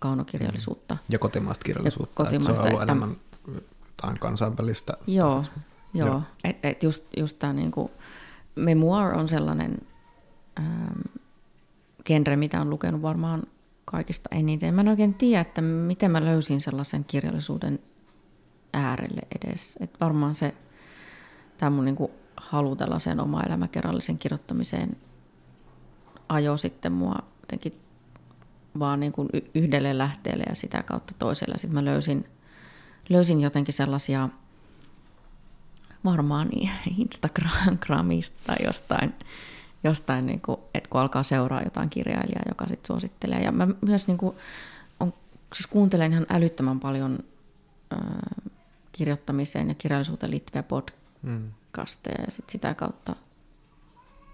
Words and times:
kaunokirjallisuutta. 0.00 0.96
Ja 1.08 1.18
kotimaista 1.18 1.64
kirjallisuutta. 1.64 2.22
Ja 2.22 2.24
kotimaista, 2.24 2.52
että 2.52 2.62
se 2.62 2.68
on 2.68 2.68
ollut 2.68 2.82
että- 2.82 2.92
enemmän 2.92 3.16
jotain 3.90 4.18
kansainvälistä. 4.18 4.92
Joo, 5.06 5.44
joo. 5.94 6.08
Joo. 6.08 6.22
Et, 6.44 6.56
et 6.62 6.82
just, 6.82 7.04
just 7.16 7.38
tämä 7.38 7.52
niinku, 7.52 7.90
memoir 8.54 9.14
on 9.14 9.28
sellainen 9.28 9.78
ähm, 10.58 11.00
genre, 12.04 12.36
mitä 12.36 12.60
on 12.60 12.70
lukenut 12.70 13.02
varmaan 13.02 13.42
kaikista 13.84 14.28
eniten. 14.32 14.74
Mä 14.74 14.80
en 14.80 14.88
oikein 14.88 15.14
tiedä, 15.14 15.40
että 15.40 15.62
miten 15.62 16.10
mä 16.10 16.24
löysin 16.24 16.60
sellaisen 16.60 17.04
kirjallisuuden 17.04 17.78
äärelle 18.72 19.20
edes. 19.40 19.78
Et 19.80 19.90
varmaan 20.00 20.34
se, 20.34 20.54
tämä 21.58 21.70
mun 21.70 21.84
niinku 21.84 22.10
halu 22.36 22.76
tällaiseen 22.76 23.20
oma 23.20 23.42
elämäkerrallisen 23.42 24.18
kirjoittamiseen 24.18 24.96
ajo 26.28 26.56
sitten 26.56 26.92
mua 26.92 27.14
jotenkin 27.40 27.79
vaan 28.78 29.00
niin 29.00 29.12
kuin 29.12 29.28
yhdelle 29.54 29.98
lähteelle 29.98 30.44
ja 30.48 30.54
sitä 30.54 30.82
kautta 30.82 31.14
toiselle. 31.18 31.58
Sitten 31.58 31.74
mä 31.74 31.84
löysin, 31.84 32.28
löysin 33.08 33.40
jotenkin 33.40 33.74
sellaisia 33.74 34.28
varmaan 36.04 36.48
Instagramista 36.98 38.36
tai 38.46 38.56
jostain, 38.64 39.14
jostain 39.84 40.26
niin 40.26 40.40
kuin, 40.40 40.60
että 40.74 40.90
kun 40.90 41.00
alkaa 41.00 41.22
seuraa 41.22 41.62
jotain 41.62 41.90
kirjailijaa, 41.90 42.42
joka 42.48 42.66
sitten 42.66 42.86
suosittelee. 42.86 43.40
Ja 43.40 43.52
mä 43.52 43.68
myös 43.80 44.06
niin 44.06 44.18
kuin, 44.18 44.36
on, 45.00 45.14
siis 45.54 45.66
kuuntelen 45.66 46.12
ihan 46.12 46.26
älyttömän 46.30 46.80
paljon 46.80 47.18
äh, 47.92 47.98
kirjoittamiseen 48.92 49.68
ja 49.68 49.74
kirjallisuuteen 49.74 50.30
liittyviä 50.30 50.64
Mm. 51.22 51.50
podcasteja 51.70 52.24
ja 52.24 52.32
sit 52.32 52.50
sitä 52.50 52.74
kautta 52.74 53.16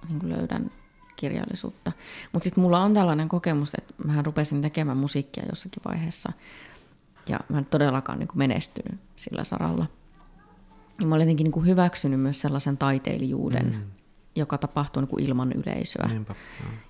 niin 0.09 0.19
kuin 0.19 0.33
löydän 0.33 0.71
kirjallisuutta. 1.17 1.93
Mutta 2.33 2.45
sitten 2.45 2.63
mulla 2.63 2.83
on 2.83 2.95
tällainen 2.95 3.29
kokemus, 3.29 3.75
että 3.79 3.95
mä 4.05 4.23
rupesin 4.23 4.63
tekemään 4.63 4.99
musiikkia 4.99 5.45
jossakin 5.49 5.83
vaiheessa 5.89 6.33
ja 7.29 7.41
mä 7.49 7.59
en 7.59 7.65
todellakaan 7.65 8.19
niin 8.19 8.29
kuin 8.29 8.39
menestynyt 8.39 9.01
sillä 9.17 9.45
saralla. 9.45 9.87
Ja 11.01 11.07
mä 11.07 11.15
olen 11.15 11.25
jotenkin 11.25 11.45
niin 11.45 11.53
kuin 11.53 11.67
hyväksynyt 11.67 12.21
myös 12.21 12.41
sellaisen 12.41 12.77
taiteilijuuden, 12.77 13.67
mm. 13.67 13.83
joka 14.37 14.59
tapahtuu 14.59 15.01
niin 15.01 15.09
kuin 15.09 15.25
ilman 15.25 15.53
yleisöä. 15.53 16.07
Niinpä. 16.09 16.35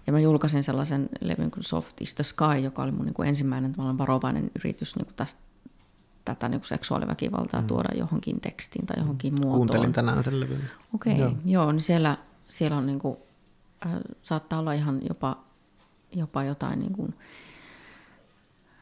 Ja 0.06 0.12
mä 0.12 0.20
julkaisin 0.20 0.64
sellaisen 0.64 1.08
levyn 1.20 1.50
kuin 1.50 1.64
Soft 1.64 2.00
is 2.00 2.14
the 2.14 2.24
Sky, 2.24 2.58
joka 2.62 2.82
oli 2.82 2.92
mun 2.92 3.04
niin 3.04 3.14
kuin 3.14 3.28
ensimmäinen 3.28 3.74
varovainen 3.76 4.50
yritys 4.58 4.96
niin 4.96 5.06
kuin 5.06 5.14
tästä, 5.14 5.40
tätä 6.24 6.48
niin 6.48 6.60
kuin 6.60 6.68
seksuaaliväkivaltaa 6.68 7.60
mm. 7.60 7.66
tuoda 7.66 7.88
johonkin 7.94 8.40
tekstiin 8.40 8.86
tai 8.86 8.96
johonkin 8.98 9.34
muotoon. 9.34 9.56
Kuuntelin 9.56 9.92
tänään 9.92 10.22
sen 10.22 10.40
levyn. 10.40 10.70
Okei, 10.94 11.12
okay, 11.12 11.24
joo. 11.24 11.34
joo, 11.44 11.72
niin 11.72 11.82
siellä, 11.82 12.16
siellä 12.48 12.76
on 12.76 12.86
niin 12.86 12.98
kuin, 12.98 13.16
äh, 13.86 13.92
saattaa 14.22 14.58
olla 14.58 14.72
ihan 14.72 15.00
jopa, 15.08 15.44
jopa 16.12 16.44
jotain, 16.44 16.80
niin 16.80 16.92
kuin, 16.92 17.14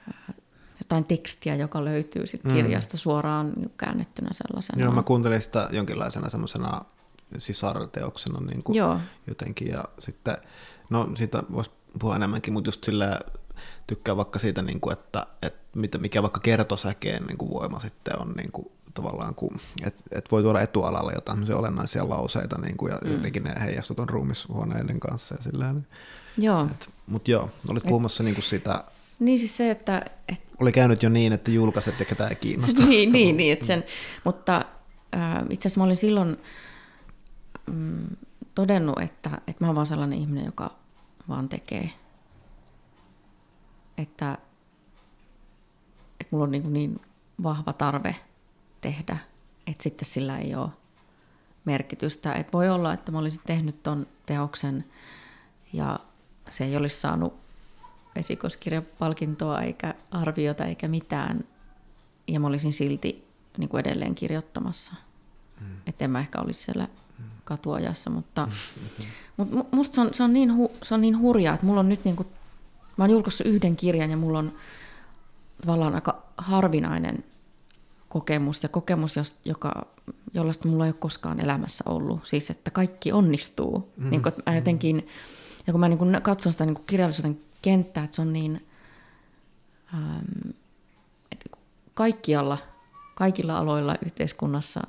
äh, 0.09 0.35
jotain 0.81 1.05
tekstiä, 1.05 1.57
joka 1.57 1.85
löytyy 1.85 2.27
sit 2.27 2.43
kirjasta 2.43 2.97
suoraan 2.97 3.53
niin 3.57 3.73
käännettynä 3.77 4.29
sellaisena. 4.33 4.83
Joo, 4.83 4.93
mä 4.93 5.03
kuuntelin 5.03 5.43
sitä 5.43 5.69
jonkinlaisena 5.73 6.29
semmoisena 6.29 6.85
sisarteoksena 7.39 8.41
niin 8.41 8.63
kuin 8.63 8.77
Joo. 8.77 9.01
jotenkin. 9.27 9.69
Ja 9.69 9.85
sitten, 9.99 10.37
no 10.91 11.11
siitä 11.15 11.43
voisi 11.53 11.71
puhua 11.99 12.17
enemmänkin, 12.17 12.53
mutta 12.53 12.69
just 12.69 12.85
sillä 12.85 13.21
tykkää 13.87 14.17
vaikka 14.17 14.39
siitä, 14.39 14.63
niin 14.63 14.81
kuin, 14.81 14.93
että, 14.93 15.27
että 15.43 15.99
mikä 15.99 16.23
vaikka 16.23 16.41
kertosäkeen 16.41 17.25
niin 17.25 17.39
kuin 17.39 17.51
voima 17.51 17.79
sitten 17.79 18.19
on 18.19 18.33
niin 18.37 18.53
kuin, 18.53 18.73
tavallaan, 18.95 19.35
kun, 19.35 19.57
että, 19.85 20.03
että 20.11 20.31
voi 20.31 20.43
tuoda 20.43 20.61
etualalle 20.61 21.13
jotain 21.13 21.55
olennaisia 21.55 22.09
lauseita 22.09 22.59
niin 22.59 22.77
kuin, 22.77 22.91
ja 22.91 22.99
mm. 23.05 23.13
jotenkin 23.13 23.43
ne 23.43 23.55
heijastut 23.61 23.99
on 23.99 24.09
ruumishuoneiden 24.09 25.01
kanssa 25.01 25.35
ja 25.35 25.43
sillä. 25.43 25.75
Joo. 26.39 26.69
Mutta 27.07 27.31
joo, 27.31 27.51
olit 27.69 27.83
puhumassa 27.83 28.23
niin 28.23 28.35
kuin 28.35 28.45
sitä, 28.45 28.85
Niin 29.19 29.39
siis 29.39 29.57
se, 29.57 29.71
että, 29.71 30.03
että 30.29 30.55
oli 30.61 30.73
käynyt 30.73 31.03
jo 31.03 31.09
niin, 31.09 31.33
että 31.33 31.51
julkaiset 31.51 32.01
ja 32.01 32.07
ketään 32.07 32.31
ei 32.31 32.37
kiinnosta. 32.37 32.87
niin, 32.87 33.13
niin, 33.13 33.37
niin 33.37 33.53
että 33.53 33.67
sen, 33.67 33.85
mutta 34.25 34.65
äh, 35.17 35.43
itse 35.51 35.69
asiassa 35.69 35.81
mä 35.81 35.85
olin 35.85 35.97
silloin 35.97 36.37
mm, 37.67 38.07
todennut, 38.55 38.99
että, 38.99 39.31
että 39.47 39.65
mä 39.65 39.67
oon 39.67 39.77
vaan 39.77 39.87
sellainen 39.87 40.19
ihminen, 40.19 40.45
joka 40.45 40.71
vaan 41.29 41.49
tekee. 41.49 41.91
Että, 43.99 44.39
että 46.21 46.29
mulla 46.31 46.45
on 46.45 46.51
niin, 46.51 46.73
niin 46.73 47.01
vahva 47.43 47.73
tarve 47.73 48.17
tehdä, 48.85 49.17
että 49.67 49.83
sitten 49.83 50.09
sillä 50.09 50.39
ei 50.39 50.55
ole 50.55 50.69
merkitystä. 51.65 52.33
Että 52.33 52.53
voi 52.53 52.69
olla, 52.69 52.93
että 52.93 53.13
mä 53.13 53.19
olisin 53.19 53.43
tehnyt 53.47 53.83
ton 53.83 54.07
teoksen 54.27 54.85
ja 55.73 56.01
se 56.51 56.65
ei 56.65 56.77
olisi 56.77 57.01
saanut 57.01 57.35
esikoiskirjapalkintoa 58.17 59.61
eikä 59.61 59.95
arviota 60.11 60.65
eikä 60.65 60.89
mitään. 60.89 61.45
Ja 62.29 62.41
mä 62.41 62.47
olisin 62.47 62.73
silti 62.73 63.29
niin 63.59 63.69
kuin 63.69 63.81
edelleen 63.81 64.15
kirjoittamassa. 64.15 64.95
Mm. 65.61 65.67
Että 65.87 66.05
en 66.05 66.11
mä 66.11 66.21
ehkä 66.21 66.41
olisi 66.41 66.65
siellä 66.65 66.89
katuajassa, 67.45 68.11
mutta, 68.11 68.49
mutta 69.37 69.57
mu- 69.57 69.67
musta 69.71 69.95
se 69.95 70.01
on, 70.01 70.15
se 70.15 70.23
on, 70.23 70.33
niin, 70.33 70.57
hu, 70.57 70.73
se 70.83 70.95
on 70.95 71.01
niin 71.01 71.19
hurjaa, 71.19 71.55
että 71.55 71.67
mulla 71.67 71.81
on 71.81 71.89
nyt 71.89 72.05
niin 72.05 72.17
kuin, 72.17 72.29
mä 72.97 73.05
oon 73.05 73.11
julkaissut 73.11 73.47
yhden 73.47 73.77
kirjan 73.77 74.11
ja 74.11 74.17
mulla 74.17 74.39
on 74.39 74.53
tavallaan 75.63 75.95
aika 75.95 76.23
harvinainen 76.37 77.25
kokemus 78.15 78.63
ja 78.63 78.69
kokemus, 78.69 79.17
joka, 79.45 79.87
jollaista 80.35 80.69
mulla 80.69 80.87
ei 80.87 80.89
ole 80.89 80.97
koskaan 80.99 81.41
elämässä 81.41 81.85
ollut. 81.87 82.27
Siis, 82.27 82.51
että 82.51 82.71
kaikki 82.71 83.13
onnistuu. 83.13 83.93
Mm. 83.97 84.11
Niin 84.11 84.23
kuin, 84.23 84.33
että 84.33 84.51
mä 84.51 84.57
jotenkin, 84.57 85.07
ja 85.67 85.73
kun 85.73 85.81
mä 85.81 85.89
niin 85.89 85.99
kuin 85.99 86.23
katson 86.23 86.53
sitä 86.53 86.67
niin 86.67 86.75
kuin 86.75 86.87
kirjallisuuden 86.87 87.41
kenttää, 87.63 88.05
että 88.05 88.17
se 88.17 88.23
on 88.23 88.33
niin, 88.33 88.67
ähm, 89.95 90.51
että 91.33 91.51
kaikkialla, 91.95 92.59
kaikilla 93.15 93.59
aloilla 93.59 93.97
yhteiskunnassa 94.05 94.81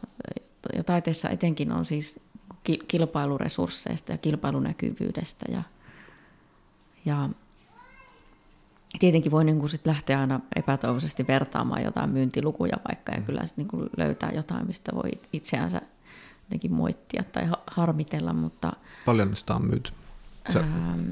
ja 0.75 0.84
taiteessa 0.84 1.30
etenkin 1.30 1.72
on 1.72 1.86
siis 1.86 2.19
ki- 2.63 2.84
kilpailuresursseista 2.88 4.12
ja 4.12 4.18
kilpailunäkyvyydestä 4.18 5.46
ja, 5.52 5.63
ja 7.06 7.30
tietenkin 9.00 9.31
voi 9.31 9.45
niin 9.45 9.59
kuin 9.59 9.69
sit 9.69 9.88
lähteä 9.88 10.19
aina 10.19 10.39
epätoivoisesti 10.56 11.28
vertaamaan 11.28 11.83
jotain 11.83 12.09
myyntilukuja 12.09 12.78
vaikka 12.88 13.11
ja 13.11 13.22
kyllä 13.22 13.45
sit 13.45 13.57
niin 13.57 13.67
kuin 13.67 13.89
löytää 13.97 14.31
jotain, 14.31 14.67
mistä 14.67 14.91
voi 14.95 15.11
itseänsä 15.33 15.81
jotenkin 16.44 16.73
moittia 16.73 17.23
tai 17.23 17.45
ha- 17.45 17.63
harmitella, 17.67 18.33
mutta 18.33 18.73
Paljon 19.06 19.35
sitä 19.35 19.56
on 19.56 19.66
myyty. 19.66 19.91
Se, 20.50 20.59
ähm, 20.59 21.09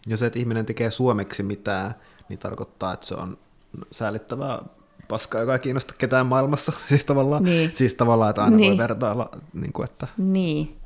Ja 0.08 0.18
se, 0.18 0.26
että 0.26 0.40
ihminen 0.40 0.66
tekee 0.66 0.92
suomeksi 0.92 1.44
mitään, 1.44 1.96
niin 2.30 2.40
tarkoittaa, 2.40 2.94
että 2.94 3.06
se 3.06 3.16
on 3.16 3.38
säälittävää 3.92 4.62
paskaa, 5.08 5.42
joka 5.42 5.54
ei 5.54 5.60
kiinnosta 5.60 5.94
ketään 5.98 6.26
maailmassa. 6.26 6.72
Siis 6.90 7.06
tavallaan, 7.06 7.44
Niin. 7.44 7.74
siis 7.74 7.96
tavallaan 7.96 8.30
että 8.30 8.44
aina 8.44 8.58
niin. 8.58 8.72
voi 8.72 8.78
vertailla, 8.78 9.30
niin 9.54 9.74
kuin, 9.74 9.86
että 9.86 10.08
Niin. 10.18 10.78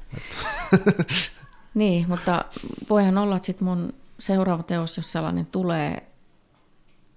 niin, 1.73 2.05
mutta 2.09 2.45
voihan 2.89 3.17
olla, 3.17 3.35
että 3.35 3.45
sit 3.45 3.61
mun 3.61 3.93
seuraava 4.19 4.63
teos, 4.63 4.97
jos 4.97 5.11
sellainen 5.11 5.45
tulee, 5.45 6.03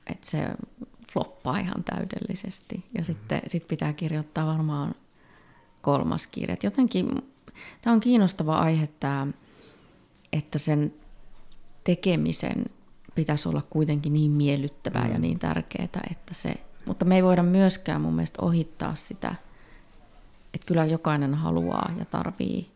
että 0.07 0.31
se 0.31 0.49
floppaa 1.13 1.59
ihan 1.59 1.85
täydellisesti. 1.85 2.85
Ja 2.95 3.01
mm. 3.01 3.05
sitten 3.05 3.43
sit 3.47 3.69
pitää 3.69 3.93
kirjoittaa 3.93 4.47
varmaan 4.47 4.95
kolmas 5.83 6.27
kirja. 6.27 6.55
Et 6.55 6.63
jotenkin 6.63 7.33
tämä 7.83 7.95
on 7.95 8.01
kiinnostava 8.01 8.57
aihe 8.57 8.87
tämä, 9.01 9.27
että 10.33 10.59
sen 10.59 10.95
tekemisen 11.85 12.65
pitäisi 13.15 13.49
olla 13.49 13.63
kuitenkin 13.71 14.13
niin 14.13 14.31
miellyttävää 14.31 15.09
ja 15.09 15.19
niin 15.19 15.39
tärkeää, 15.39 15.89
että 16.11 16.35
se, 16.35 16.55
mutta 16.87 17.05
me 17.05 17.17
ei 17.17 17.25
voida 17.25 17.43
myöskään 17.43 18.01
mun 18.01 18.15
mielestä 18.15 18.43
ohittaa 18.43 18.95
sitä, 18.95 19.35
että 20.55 20.67
kyllä 20.67 20.85
jokainen 20.85 21.35
haluaa 21.35 21.93
ja 21.99 22.05
tarvii 22.05 22.71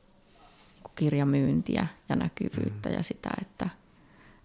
kirjamyyntiä 0.95 1.87
ja 2.09 2.17
näkyvyyttä 2.17 2.89
mm. 2.89 2.95
ja 2.95 3.03
sitä, 3.03 3.31
että, 3.41 3.69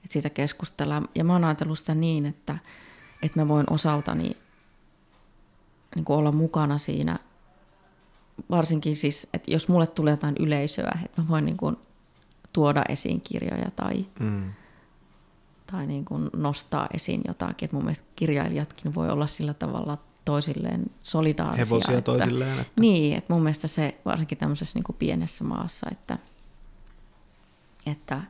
että 0.04 0.14
siitä 0.14 0.30
keskustellaan. 0.30 1.08
Ja 1.16 1.24
mä 1.24 1.34
oon 1.34 1.44
ajatellut 1.44 1.80
sitä 1.80 1.96
niin, 1.96 2.26
että, 2.26 2.58
että 3.22 3.40
mä 3.40 3.48
voin 3.48 3.66
osaltani 3.70 4.38
niin 5.96 6.06
kuin 6.06 6.18
olla 6.18 6.32
mukana 6.32 6.78
siinä, 6.78 7.20
varsinkin 8.50 8.96
siis, 8.96 9.28
että 9.34 9.52
jos 9.52 9.68
mulle 9.68 9.88
tulee 9.88 10.12
jotain 10.12 10.36
yleisöä, 10.40 11.00
että 11.06 11.22
mä 11.22 11.28
voin 11.28 11.46
niin 11.46 11.58
kuin 11.58 11.78
tuoda 12.54 12.84
esiin 12.90 13.22
kirjoja 13.22 13.72
tai, 13.76 14.06
mm. 14.20 14.54
tai 15.72 15.88
niin 15.88 16.06
kuin 16.06 16.30
nostaa 16.34 16.88
esiin 16.94 17.22
jotakin. 17.28 17.66
Että 17.66 17.76
mun 17.76 17.84
mielestä 17.84 18.08
kirjailijatkin 18.16 18.96
voi 18.96 19.10
olla 19.10 19.28
sillä 19.28 19.54
tavalla 19.54 19.98
toisilleen 20.26 20.86
solidaarisia. 21.04 21.66
Hevosia 21.66 21.98
että, 21.98 22.12
toisilleen. 22.12 22.60
Että... 22.60 22.82
Niin, 22.82 23.18
että 23.18 23.34
mun 23.34 23.44
mielestä 23.44 23.68
se 23.68 23.98
varsinkin 24.06 24.38
tämmöisessä 24.38 24.78
niin 24.78 24.84
kuin 24.84 24.96
pienessä 25.00 25.44
maassa, 25.44 25.88
että, 25.92 26.18
että, 27.86 28.22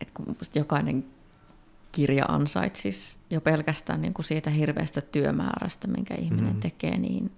että 0.00 0.14
kun 0.14 0.36
jokainen 0.54 1.04
kirja 1.92 2.24
ansaitsisi 2.24 3.18
jo 3.30 3.40
pelkästään 3.40 4.02
niin 4.02 4.14
kuin 4.14 4.24
siitä 4.24 4.50
hirveästä 4.50 5.00
työmäärästä, 5.00 5.88
minkä 5.88 6.14
ihminen 6.14 6.54
mm. 6.54 6.60
tekee, 6.60 6.98
niin, 6.98 7.32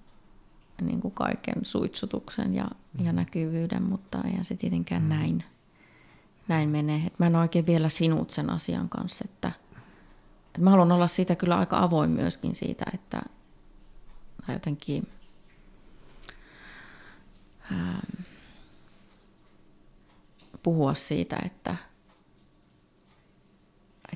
niin 0.81 1.01
kuin 1.01 1.15
kaiken 1.15 1.65
suitsutuksen 1.65 2.55
ja, 2.55 2.65
mm. 2.99 3.05
ja 3.05 3.12
näkyvyyden, 3.12 3.83
mutta 3.83 4.19
eihän 4.25 4.45
se 4.45 4.57
tietenkään 4.57 5.03
mm. 5.03 5.09
näin, 5.09 5.45
näin 6.49 6.69
mene. 6.69 7.03
Et 7.07 7.19
mä 7.19 7.27
en 7.27 7.37
oikein 7.37 7.67
vielä 7.67 7.89
sinut 7.89 8.31
sen 8.31 8.51
asian 8.51 8.89
kanssa, 8.89 9.25
että, 9.29 9.53
että 10.47 10.61
mä 10.61 10.71
haluan 10.71 10.93
olla 10.93 11.07
siitä 11.07 11.37
kyllä 11.37 11.59
aika 11.59 11.79
avoin 11.79 12.11
myöskin 12.11 12.55
siitä, 12.55 12.85
että 12.95 13.23
tai 14.47 14.55
jotenkin 14.55 15.09
ähm, 17.73 18.25
puhua 20.62 20.95
siitä, 20.95 21.37
että– 21.45 21.77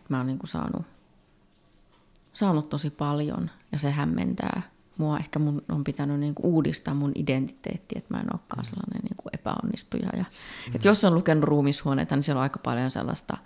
että 0.04 0.14
mä 0.14 0.16
oon 0.16 0.26
niin 0.26 0.38
kuin 0.38 0.50
saanut, 0.50 0.86
saanut 2.32 2.68
tosi 2.68 2.90
paljon 2.90 3.50
ja 3.72 3.78
se 3.78 3.90
hämmentää 3.90 4.62
mua. 4.96 5.18
Ehkä 5.18 5.38
mun 5.38 5.62
on 5.68 5.84
pitänyt 5.84 6.20
niin 6.20 6.34
kuin 6.34 6.46
uudistaa 6.46 6.94
mun 6.94 7.12
identiteetti, 7.14 7.94
että 7.98 8.14
mä 8.14 8.20
en 8.20 8.32
olekaan 8.32 8.64
sellainen 8.64 9.00
niin 9.02 9.16
kuin 9.16 9.30
epäonnistuja. 9.34 10.08
Ja, 10.16 10.24
mm. 10.68 10.74
että 10.74 10.88
jos 10.88 11.04
on 11.04 11.14
lukenut 11.14 11.44
ruumishuoneita, 11.44 12.16
niin 12.16 12.22
siellä 12.22 12.38
on 12.38 12.42
aika 12.42 12.58
paljon 12.58 12.90
sellaista 12.90 13.36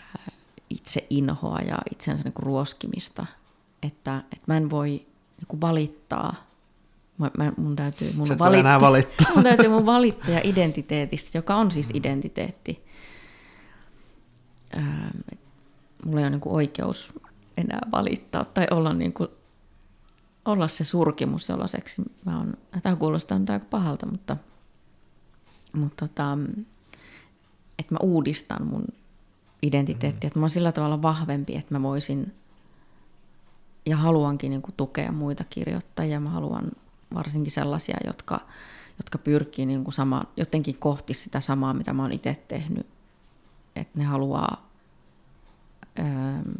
ää, 0.00 0.32
itse 0.70 1.06
inhoa 1.10 1.58
ja 1.58 1.78
itsensä 1.92 2.24
niin 2.24 2.32
kuin 2.32 2.46
ruoskimista, 2.46 3.26
että, 3.82 4.16
että 4.18 4.44
mä 4.46 4.56
en 4.56 4.70
voi 4.70 4.88
niin 4.88 5.48
kuin 5.48 5.60
valittaa 5.60 6.48
Mä, 7.18 7.30
mä, 7.38 7.52
mun 7.56 7.76
täytyy 7.76 8.12
mun, 8.16 8.28
valittaa, 8.38 8.80
valittaa. 8.80 9.26
mun 9.34 9.44
täytyy 9.44 9.68
mun 9.68 9.86
valittaja 9.86 10.40
identiteetistä, 10.44 11.38
joka 11.38 11.56
on 11.56 11.70
siis 11.70 11.92
mm. 11.92 11.96
identiteetti. 11.96 12.84
Ää, 14.72 15.10
mulla 16.04 16.20
ei 16.20 16.24
ole 16.24 16.30
niin 16.30 16.40
kuin 16.40 16.54
oikeus 16.54 17.12
enää 17.56 17.80
valittaa 17.92 18.44
tai 18.44 18.66
olla, 18.70 18.92
niin 18.92 19.12
kuin, 19.12 19.28
olla 20.44 20.68
se 20.68 20.84
surkimus, 20.84 21.48
jollaiseksi 21.48 22.02
mä 22.24 22.38
oon, 22.38 22.54
tämä 22.82 22.96
kuulostaa 22.96 23.38
nyt 23.38 23.50
aika 23.50 23.66
pahalta, 23.70 24.06
mutta, 24.06 24.36
mutta 25.72 26.08
tota, 26.08 26.38
että 27.78 27.94
mä 27.94 27.98
uudistan 28.02 28.66
mun 28.66 28.84
identiteettiä, 29.62 30.28
että 30.28 30.38
mä 30.38 30.42
oon 30.42 30.50
sillä 30.50 30.72
tavalla 30.72 31.02
vahvempi, 31.02 31.56
että 31.56 31.74
mä 31.74 31.82
voisin 31.82 32.34
ja 33.86 33.96
haluankin 33.96 34.50
niin 34.50 34.62
kuin 34.62 34.74
tukea 34.76 35.12
muita 35.12 35.44
kirjoittajia. 35.50 36.20
Mä 36.20 36.30
haluan 36.30 36.70
varsinkin 37.14 37.52
sellaisia, 37.52 37.96
jotka, 38.06 38.40
jotka 38.98 39.18
pyrkii 39.18 39.66
niin 39.66 39.84
kuin 39.84 39.94
sama, 39.94 40.22
jotenkin 40.36 40.76
kohti 40.78 41.14
sitä 41.14 41.40
samaa, 41.40 41.74
mitä 41.74 41.92
mä 41.92 42.02
oon 42.02 42.12
itse 42.12 42.36
tehnyt. 42.48 42.86
Että 43.76 43.98
ne 43.98 44.04
haluaa 44.04 44.67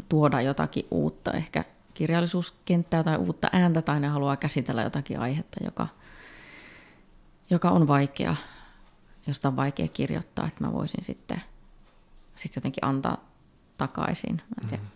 tuoda 0.09 0.41
jotakin 0.41 0.87
uutta, 0.91 1.33
ehkä 1.33 1.65
kirjallisuuskenttää 1.95 3.05
tai 3.05 3.17
uutta 3.17 3.49
ääntä, 3.53 3.83
tai 3.83 4.01
ne 4.01 4.09
haluaa 4.09 4.37
käsitellä 4.37 4.83
jotakin 4.83 5.21
aihetta, 5.21 5.65
joka, 5.65 5.87
joka 7.51 7.71
on 7.71 7.89
vaikea, 7.89 8.37
josta 9.27 9.49
on 9.49 9.57
vaikea 9.57 9.89
kirjoittaa, 9.89 10.47
että 10.49 10.65
mä 10.65 10.73
voisin 10.73 11.05
sitten, 11.05 11.43
sitten 12.35 12.61
jotenkin 12.61 12.85
antaa 12.85 13.29
takaisin. 13.79 14.37
Mä 14.37 14.63
en 14.63 14.69
tiedä, 14.69 14.83
mm. 14.83 14.89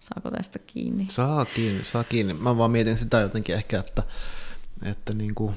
saako 0.00 0.30
tästä 0.30 0.58
kiinni? 0.58 1.06
Saa 1.10 1.44
kiinni, 1.44 1.84
saa 1.84 2.04
kiinni. 2.04 2.34
Mä 2.34 2.56
vaan 2.56 2.70
mietin 2.70 2.96
sitä 2.96 3.20
jotenkin 3.20 3.54
ehkä, 3.54 3.78
että, 3.78 4.02
että 4.82 5.14
niin 5.14 5.34
kuin, 5.34 5.54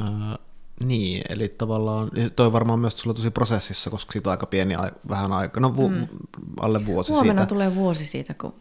ää, 0.00 0.38
niin, 0.80 1.22
eli 1.28 1.48
tavallaan, 1.48 2.10
toi 2.36 2.52
varmaan 2.52 2.78
myös 2.78 3.00
sulla 3.00 3.14
tosi 3.14 3.30
prosessissa, 3.30 3.90
koska 3.90 4.12
siitä 4.12 4.30
on 4.30 4.32
aika 4.32 4.46
pieni, 4.46 4.74
vähän 5.08 5.32
aika, 5.32 5.60
no 5.60 5.76
vu, 5.76 5.88
mm. 5.88 6.08
alle 6.60 6.86
vuosi 6.86 7.12
Huomenna 7.12 7.42
siitä. 7.42 7.48
tulee 7.48 7.74
vuosi 7.74 8.06
siitä, 8.06 8.34
kun 8.34 8.54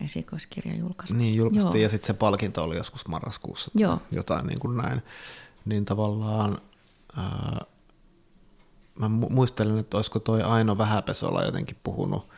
esikoiskirja 0.00 0.76
julkaistiin. 0.76 1.18
Niin, 1.18 1.36
julkaistiin 1.36 1.74
Joo. 1.74 1.82
ja 1.82 1.88
sitten 1.88 2.06
se 2.06 2.14
palkinto 2.14 2.64
oli 2.64 2.76
joskus 2.76 3.08
marraskuussa 3.08 3.70
Joo. 3.74 3.98
jotain 4.12 4.46
niin 4.46 4.58
kuin 4.60 4.76
näin. 4.76 5.02
Niin 5.64 5.84
tavallaan, 5.84 6.58
ää, 7.16 7.64
mä 8.98 9.08
muistelen, 9.08 9.78
että 9.78 9.96
olisiko 9.96 10.18
toi 10.18 10.42
Aino 10.42 10.78
Vähäpesola 10.78 11.44
jotenkin 11.44 11.76
puhunut 11.82 12.28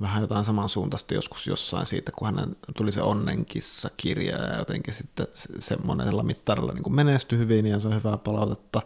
vähän 0.00 0.20
jotain 0.20 0.44
samansuuntaista 0.44 1.14
joskus 1.14 1.46
jossain 1.46 1.86
siitä, 1.86 2.12
kun 2.16 2.26
hänen 2.26 2.56
tuli 2.76 2.92
se 2.92 3.02
onnenkissa-kirja 3.02 4.36
ja 4.36 4.58
jotenkin 4.58 4.94
sitten 4.94 5.26
semmoisella 5.60 6.22
mittarilla 6.22 6.72
niin 6.72 6.94
menestyi 6.94 7.38
hyvin 7.38 7.66
ja 7.66 7.80
se 7.80 7.88
on 7.88 7.96
hyvää 7.96 8.16
palautetta. 8.16 8.82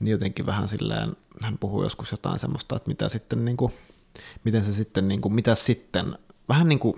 Niin 0.00 0.10
jotenkin 0.10 0.46
vähän 0.46 0.68
silleen, 0.68 1.16
hän 1.42 1.58
puhuu 1.58 1.82
joskus 1.82 2.10
jotain 2.10 2.38
semmoista, 2.38 2.76
että 2.76 2.88
mitä 2.88 3.08
sitten, 3.08 3.44
niin 3.44 3.56
kuin, 3.56 3.72
miten 4.44 4.64
se 4.64 4.72
sitten, 4.72 5.08
niin 5.08 5.20
kuin, 5.20 5.34
mitä 5.34 5.54
sitten, 5.54 6.18
vähän 6.48 6.68
niin 6.68 6.78
kuin, 6.78 6.94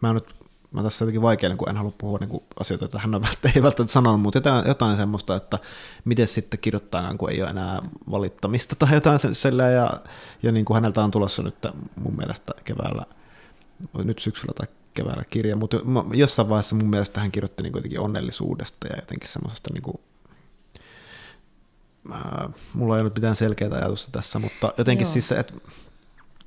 mä 0.00 0.12
nyt 0.12 0.43
mä 0.74 0.82
tässä 0.82 1.04
jotenkin 1.04 1.22
vaikea, 1.22 1.48
niin 1.48 1.58
kun 1.58 1.68
en 1.68 1.76
halua 1.76 1.92
puhua 1.98 2.18
niin 2.18 2.28
kuin 2.30 2.42
asioita, 2.60 2.84
että 2.84 2.98
hän 2.98 3.14
on 3.14 3.24
ei 3.56 3.62
välttämättä 3.62 3.92
sanonut, 3.92 4.20
mutta 4.20 4.36
jotain, 4.36 4.68
jotain 4.68 4.96
semmoista, 4.96 5.36
että 5.36 5.58
miten 6.04 6.28
sitten 6.28 6.60
kirjoittaa, 6.60 7.14
kun 7.14 7.30
ei 7.30 7.42
ole 7.42 7.50
enää 7.50 7.82
valittamista 8.10 8.76
tai 8.76 8.94
jotain 8.94 9.18
sellaista, 9.18 9.70
ja, 9.70 10.00
ja 10.42 10.52
niin 10.52 10.64
kuin 10.64 10.74
häneltä 10.74 11.04
on 11.04 11.10
tulossa 11.10 11.42
nyt 11.42 11.66
mun 12.00 12.16
mielestä 12.16 12.52
keväällä, 12.64 13.04
nyt 14.04 14.18
syksyllä 14.18 14.52
tai 14.56 14.66
keväällä 14.94 15.24
kirja, 15.30 15.56
mutta 15.56 15.76
jossain 16.14 16.48
vaiheessa 16.48 16.76
mun 16.76 16.90
mielestä 16.90 17.20
hän 17.20 17.32
kirjoitti 17.32 17.62
niin 17.62 17.74
jotenkin 17.74 18.00
onnellisuudesta 18.00 18.86
ja 18.86 18.96
jotenkin 18.96 19.28
semmoisesta 19.28 19.70
niin 19.72 19.82
kuin, 19.82 20.00
mulla 22.74 22.96
ei 22.96 23.02
ole 23.02 23.12
mitään 23.14 23.36
selkeää 23.36 23.74
ajatusta 23.74 24.12
tässä, 24.12 24.38
mutta 24.38 24.72
jotenkin 24.78 25.04
Joo. 25.04 25.12
siis 25.12 25.28
se, 25.28 25.38
että 25.38 25.54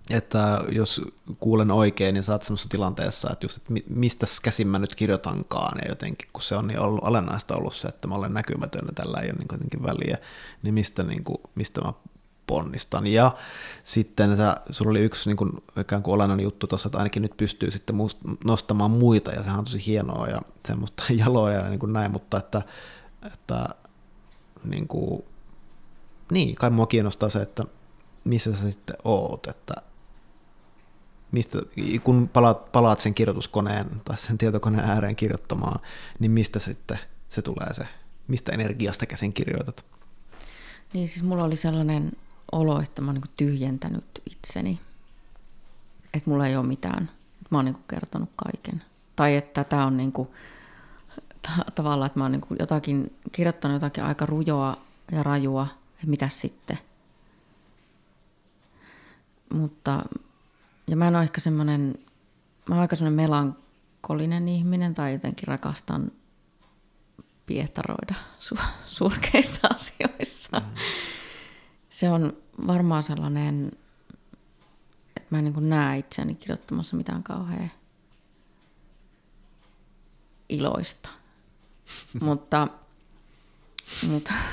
että 0.10 0.64
jos 0.70 1.02
kuulen 1.40 1.72
oikein, 1.72 2.14
niin 2.14 2.24
saat 2.24 2.42
semmoisessa 2.42 2.70
tilanteessa, 2.70 3.30
että 3.32 3.46
just, 3.46 3.58
että 3.58 3.74
mistä 3.90 4.26
käsin 4.44 4.68
mä 4.68 4.80
nyt 4.80 4.96
kirjoitankaan, 4.96 5.78
ja 5.82 5.90
jotenkin, 5.90 6.30
kun 6.34 6.42
se 6.42 6.56
on 6.56 6.68
niin 6.68 6.80
ollut, 6.80 7.04
olennaista 7.04 7.56
ollut 7.56 7.76
se, 7.76 7.88
että 7.88 8.08
mä 8.08 8.16
olen 8.16 8.34
näkymätön 8.34 8.86
ja 8.86 8.94
tällä 8.96 9.20
ei 9.20 9.30
ole 9.30 9.38
niin 9.38 9.48
jotenkin 9.52 9.84
väliä, 9.84 10.18
niin 10.64 10.74
mistä, 10.74 11.04
niin 11.04 11.24
kuin, 11.24 11.38
mistä 11.56 11.82
mä 11.82 11.94
ponnistan. 12.48 13.08
Ja 13.08 13.36
sitten 13.84 14.38
sä, 14.38 14.58
sulla 14.70 14.92
oli 14.92 15.00
yksi 15.00 15.30
niin 15.30 15.38
kuin, 15.38 15.52
ikään 15.80 16.04
kuin 16.04 16.16
olennainen 16.16 16.44
juttu 16.44 16.68
tuossa, 16.68 16.88
että 16.88 16.98
ainakin 16.98 17.22
nyt 17.22 17.38
pystyy 17.38 17.72
sitten 17.72 17.96
nostamaan 18.44 18.92
muita, 18.92 19.32
ja 19.32 19.44
sehän 19.44 19.60
on 19.60 19.66
tosi 19.66 19.86
hienoa 19.86 20.28
ja 20.28 20.42
semmoista 20.68 21.04
jaloa 21.26 21.52
ja 21.52 21.70
niin 21.70 21.80
kuin 21.80 21.94
näin, 21.94 22.12
mutta 22.12 22.38
että, 22.38 22.62
että 23.34 23.70
niin, 24.64 24.88
kuin, 24.88 25.24
niin, 26.32 26.56
kai 26.56 26.70
mua 26.70 26.88
kiinnostaa 26.88 27.30
se, 27.30 27.42
että 27.42 27.66
missä 28.24 28.56
sä 28.56 28.72
sitten 28.72 28.96
oot, 29.04 29.48
että 29.48 29.74
mistä, 31.32 31.60
kun 32.04 32.30
palaat, 32.34 32.72
palaat 32.72 33.00
sen 33.00 33.14
kirjoituskoneen 33.14 34.02
tai 34.06 34.18
sen 34.18 34.38
tietokoneen 34.38 34.90
ääreen 34.90 35.16
kirjoittamaan, 35.16 35.80
niin 36.20 36.32
mistä 36.32 36.60
sitten 36.60 37.00
se 37.30 37.42
tulee 37.42 37.74
se, 37.74 37.88
mistä 38.28 38.52
energiasta 38.52 39.06
käsin 39.06 39.34
kirjoitat? 39.34 39.86
Niin 40.94 41.08
siis 41.08 41.24
mulla 41.24 41.44
oli 41.44 41.56
sellainen 41.56 42.12
olo, 42.52 42.82
että 42.82 43.02
mä 43.02 43.08
oon 43.08 43.16
niin 43.16 43.34
tyhjentänyt 43.38 44.22
itseni. 44.32 44.80
Että 46.14 46.30
mulla 46.30 46.48
ei 46.48 46.58
ole 46.58 46.66
mitään. 46.66 47.10
Mä 47.50 47.58
oon 47.58 47.66
niin 47.66 47.78
kertonut 47.88 48.30
kaiken. 48.36 48.84
Tai 49.16 49.36
että 49.36 49.64
tämä 49.64 49.86
on 49.86 49.98
niin 49.98 50.12
kuin, 50.12 50.30
tavallaan, 51.76 52.08
että 52.08 52.20
mä 52.20 52.24
oon 52.24 52.32
niin 52.32 52.42
jotakin, 52.60 53.16
kirjoittanut 53.32 53.76
jotakin 53.76 54.04
aika 54.04 54.26
rujoa 54.26 54.78
ja 55.12 55.24
rajua, 55.24 55.68
että 55.94 56.08
mitä 56.08 56.30
sitten. 56.30 56.80
Mutta 59.54 60.04
ja 60.88 60.96
mä 60.96 61.08
en 61.08 61.16
ole 61.16 61.24
ehkä 61.24 61.42
semmoinen, 61.42 61.96
mä 62.70 62.76
oon 62.76 62.82
aika 62.82 62.96
semmoinen 62.96 63.30
melankolinen 63.30 64.48
ihminen 64.48 64.94
tai 64.94 65.14
jotenkin 65.14 65.48
rakastan 65.48 66.12
piehtaroida 67.46 68.16
su- 68.40 68.62
surkeissa 68.86 69.68
asioissa. 69.76 70.60
Mm. 70.60 70.66
Se 71.90 72.10
on 72.10 72.38
varmaan 72.68 73.04
sellainen, 73.04 73.72
että 75.18 75.28
mä 75.30 75.40
en 75.40 75.46
niin 75.46 75.70
näe 75.70 75.98
itseäni 75.98 76.36
kirjoittamassa 76.36 76.98
mitään 76.98 77.24
kauhean 77.24 77.72
iloista. 80.50 81.10
Mutta 82.22 82.68
Mutta 84.10 84.34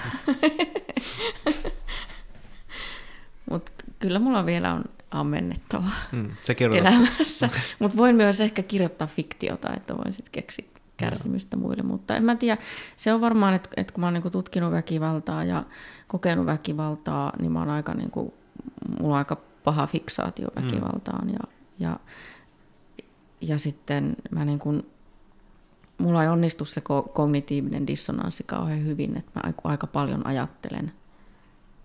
Mut 3.50 3.70
kyllä 3.98 4.18
mulla 4.18 4.46
vielä 4.46 4.72
on 4.74 4.84
ammennettavaa 5.21 5.90
Mm, 6.12 6.30
se 6.44 6.56
elämässä. 6.78 7.49
Mutta 7.78 7.97
voin 7.97 8.16
myös 8.16 8.40
ehkä 8.40 8.62
kirjoittaa 8.62 9.06
fiktiota, 9.06 9.75
että 9.75 9.97
voin 9.97 10.12
sitten 10.12 10.33
keksiä 10.33 10.64
kärsimystä 10.97 11.56
muille. 11.56 11.83
Mutta 11.83 12.16
en 12.16 12.25
mä 12.25 12.37
tiedä, 12.37 12.62
se 12.97 13.12
on 13.12 13.21
varmaan, 13.21 13.54
että, 13.54 13.68
että 13.76 13.92
kun 13.92 14.00
mä 14.00 14.06
oon 14.06 14.14
niinku 14.14 14.30
tutkinut 14.30 14.73
väkivaltaa 14.73 15.44
ja 15.44 15.64
kokenut 16.09 16.47
väkivaltaa, 16.47 17.33
niin 17.40 17.52
mä 17.52 17.59
oon 17.59 17.71
aika, 17.71 17.94
niinku, 17.94 18.35
mulla 19.00 19.14
on 19.14 19.18
aika 19.18 19.37
paha 19.64 19.87
fiksaatio 19.87 20.49
väkivaltaan. 20.56 21.30
Ja, 21.30 21.40
ja, 21.78 21.99
ja 23.40 23.59
sitten 23.59 24.16
mä 24.30 24.44
niinku, 24.44 24.83
mulla 25.99 26.23
ei 26.23 26.28
onnistu 26.28 26.64
se 26.64 26.80
ko- 26.80 27.09
kognitiivinen 27.12 27.87
dissonanssi 27.87 28.44
kauhean 28.47 28.85
hyvin, 28.85 29.18
että 29.18 29.30
mä 29.35 29.52
aika 29.64 29.87
paljon 29.87 30.26
ajattelen 30.26 30.92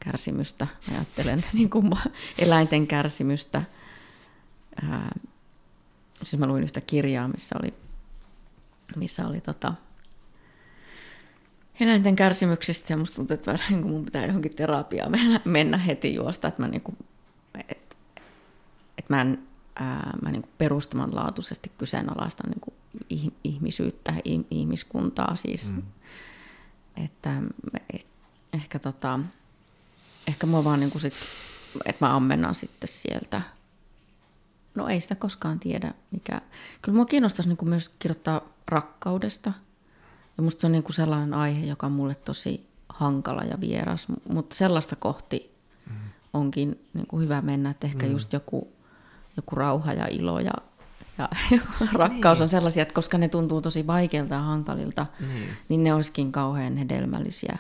kärsimystä, 0.05 0.67
ajattelen 0.91 1.43
niin 1.53 1.69
kuin 1.69 1.91
eläinten 2.37 2.87
kärsimystä. 2.87 3.61
Ää, 4.89 5.19
siis 6.23 6.39
mä 6.39 6.47
luin 6.47 6.63
yhtä 6.63 6.81
kirjaa, 6.81 7.27
missä 7.27 7.55
oli, 7.59 7.73
missä 8.95 9.27
oli 9.27 9.41
tota, 9.41 9.73
eläinten 11.79 12.15
kärsimyksistä 12.15 12.93
ja 12.93 12.97
musta 12.97 13.15
tuntuu, 13.15 13.33
että 13.33 13.53
vähän 13.53 13.71
niin 13.73 13.81
kuin 13.81 13.91
mun 13.91 14.05
pitää 14.05 14.25
johonkin 14.25 14.55
terapiaan 14.55 15.11
mennä, 15.11 15.41
mennä 15.45 15.77
heti 15.77 16.15
juosta, 16.15 16.47
että 16.47 16.61
mä, 16.61 16.67
niin 16.67 16.81
kuin, 16.81 16.97
et, 17.69 17.97
et 18.97 19.09
mä, 19.09 19.21
en, 19.21 19.39
ää, 19.75 20.17
mä 20.21 20.31
niin 20.31 20.41
kuin 20.41 20.53
perustamanlaatuisesti 20.57 21.71
kyseenalaistan 21.77 22.49
niin 22.49 22.61
kuin 22.61 22.73
ih- 23.13 23.33
ihmisyyttä, 23.43 24.11
ih- 24.11 24.45
ihmiskuntaa 24.51 25.35
siis. 25.35 25.73
Mm. 25.73 25.81
Että 27.05 27.41
eh- 27.93 28.05
ehkä 28.53 28.79
tota, 28.79 29.19
ehkä 30.29 30.47
mä 30.47 30.63
vaan 30.63 30.79
niin 30.79 30.91
kuin 30.91 31.01
sit, 31.01 31.13
että 31.85 32.05
mä 32.05 32.15
ammennan 32.15 32.55
sitten 32.55 32.87
sieltä. 32.87 33.41
No 34.75 34.87
ei 34.87 34.99
sitä 34.99 35.15
koskaan 35.15 35.59
tiedä, 35.59 35.93
mikä. 36.11 36.41
Kyllä 36.81 36.95
mua 36.95 37.05
kiinnostaisi 37.05 37.49
niin 37.49 37.57
kuin 37.57 37.69
myös 37.69 37.89
kirjoittaa 37.99 38.41
rakkaudesta. 38.67 39.53
Ja 40.37 40.43
musta 40.43 40.61
se 40.61 40.67
on 40.67 40.71
niin 40.71 40.83
kuin 40.83 40.95
sellainen 40.95 41.33
aihe, 41.33 41.65
joka 41.65 41.85
on 41.85 41.91
mulle 41.91 42.15
tosi 42.15 42.67
hankala 42.89 43.43
ja 43.43 43.59
vieras. 43.61 44.07
Mutta 44.29 44.55
sellaista 44.55 44.95
kohti 44.95 45.59
onkin 46.33 46.79
niin 46.93 47.07
kuin 47.07 47.23
hyvä 47.23 47.41
mennä, 47.41 47.69
että 47.69 47.87
ehkä 47.87 48.05
mm. 48.05 48.11
just 48.11 48.33
joku, 48.33 48.73
joku 49.37 49.55
rauha 49.55 49.93
ja 49.93 50.07
ilo 50.07 50.39
ja, 50.39 50.53
ja 51.17 51.29
rakkaus 51.93 52.37
niin. 52.37 52.43
on 52.43 52.49
sellaisia, 52.49 52.81
että 52.81 52.93
koska 52.93 53.17
ne 53.17 53.27
tuntuu 53.27 53.61
tosi 53.61 53.87
vaikeilta 53.87 54.33
ja 54.33 54.41
hankalilta, 54.41 55.05
niin, 55.19 55.49
niin 55.69 55.83
ne 55.83 55.93
olisikin 55.93 56.31
kauhean 56.31 56.77
hedelmällisiä 56.77 57.57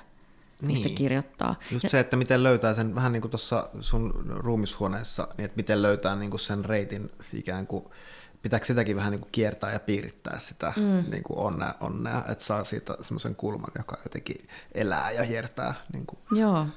mistä 0.61 0.87
Niin. 0.87 0.95
kirjoittaa. 0.95 1.55
Just 1.71 1.89
se, 1.89 1.99
että 1.99 2.17
miten 2.17 2.43
löytää 2.43 2.73
sen, 2.73 2.95
vähän 2.95 3.11
niin 3.11 3.21
kuin 3.21 3.31
tuossa 3.31 3.69
sun 3.81 4.25
ruumishuoneessa, 4.29 5.27
niin 5.37 5.45
että 5.45 5.55
miten 5.55 5.81
löytää 5.81 6.15
niin 6.15 6.29
kuin 6.29 6.39
sen 6.39 6.65
reitin 6.65 7.11
ikään 7.33 7.67
kuin, 7.67 7.85
pitääkö 8.41 8.65
sitäkin 8.65 8.95
vähän 8.95 9.11
niin 9.11 9.21
kuin 9.21 9.31
kiertää 9.31 9.73
ja 9.73 9.79
piirittää 9.79 10.39
sitä 10.39 10.73
mm. 10.75 11.11
niin 11.11 11.23
kuin 11.23 11.39
onnea, 11.39 11.73
onnea, 11.79 12.23
että 12.29 12.43
saa 12.43 12.63
siitä 12.63 12.97
semmoisen 13.01 13.35
kulman, 13.35 13.71
joka 13.77 13.97
jotenkin 14.03 14.47
elää 14.73 15.11
ja 15.11 15.23
hiertää. 15.23 15.73
Niin 15.93 16.05
kuin. 16.05 16.19
Joo, 16.31 16.67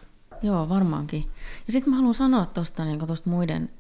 joo, 0.42 0.68
varmaankin. 0.68 1.30
Ja 1.66 1.72
sitten 1.72 1.90
mä 1.90 1.96
haluan 1.96 2.14
sanoa 2.14 2.46
tuosta 2.46 2.84
niin 2.84 3.00
muiden 3.24 3.70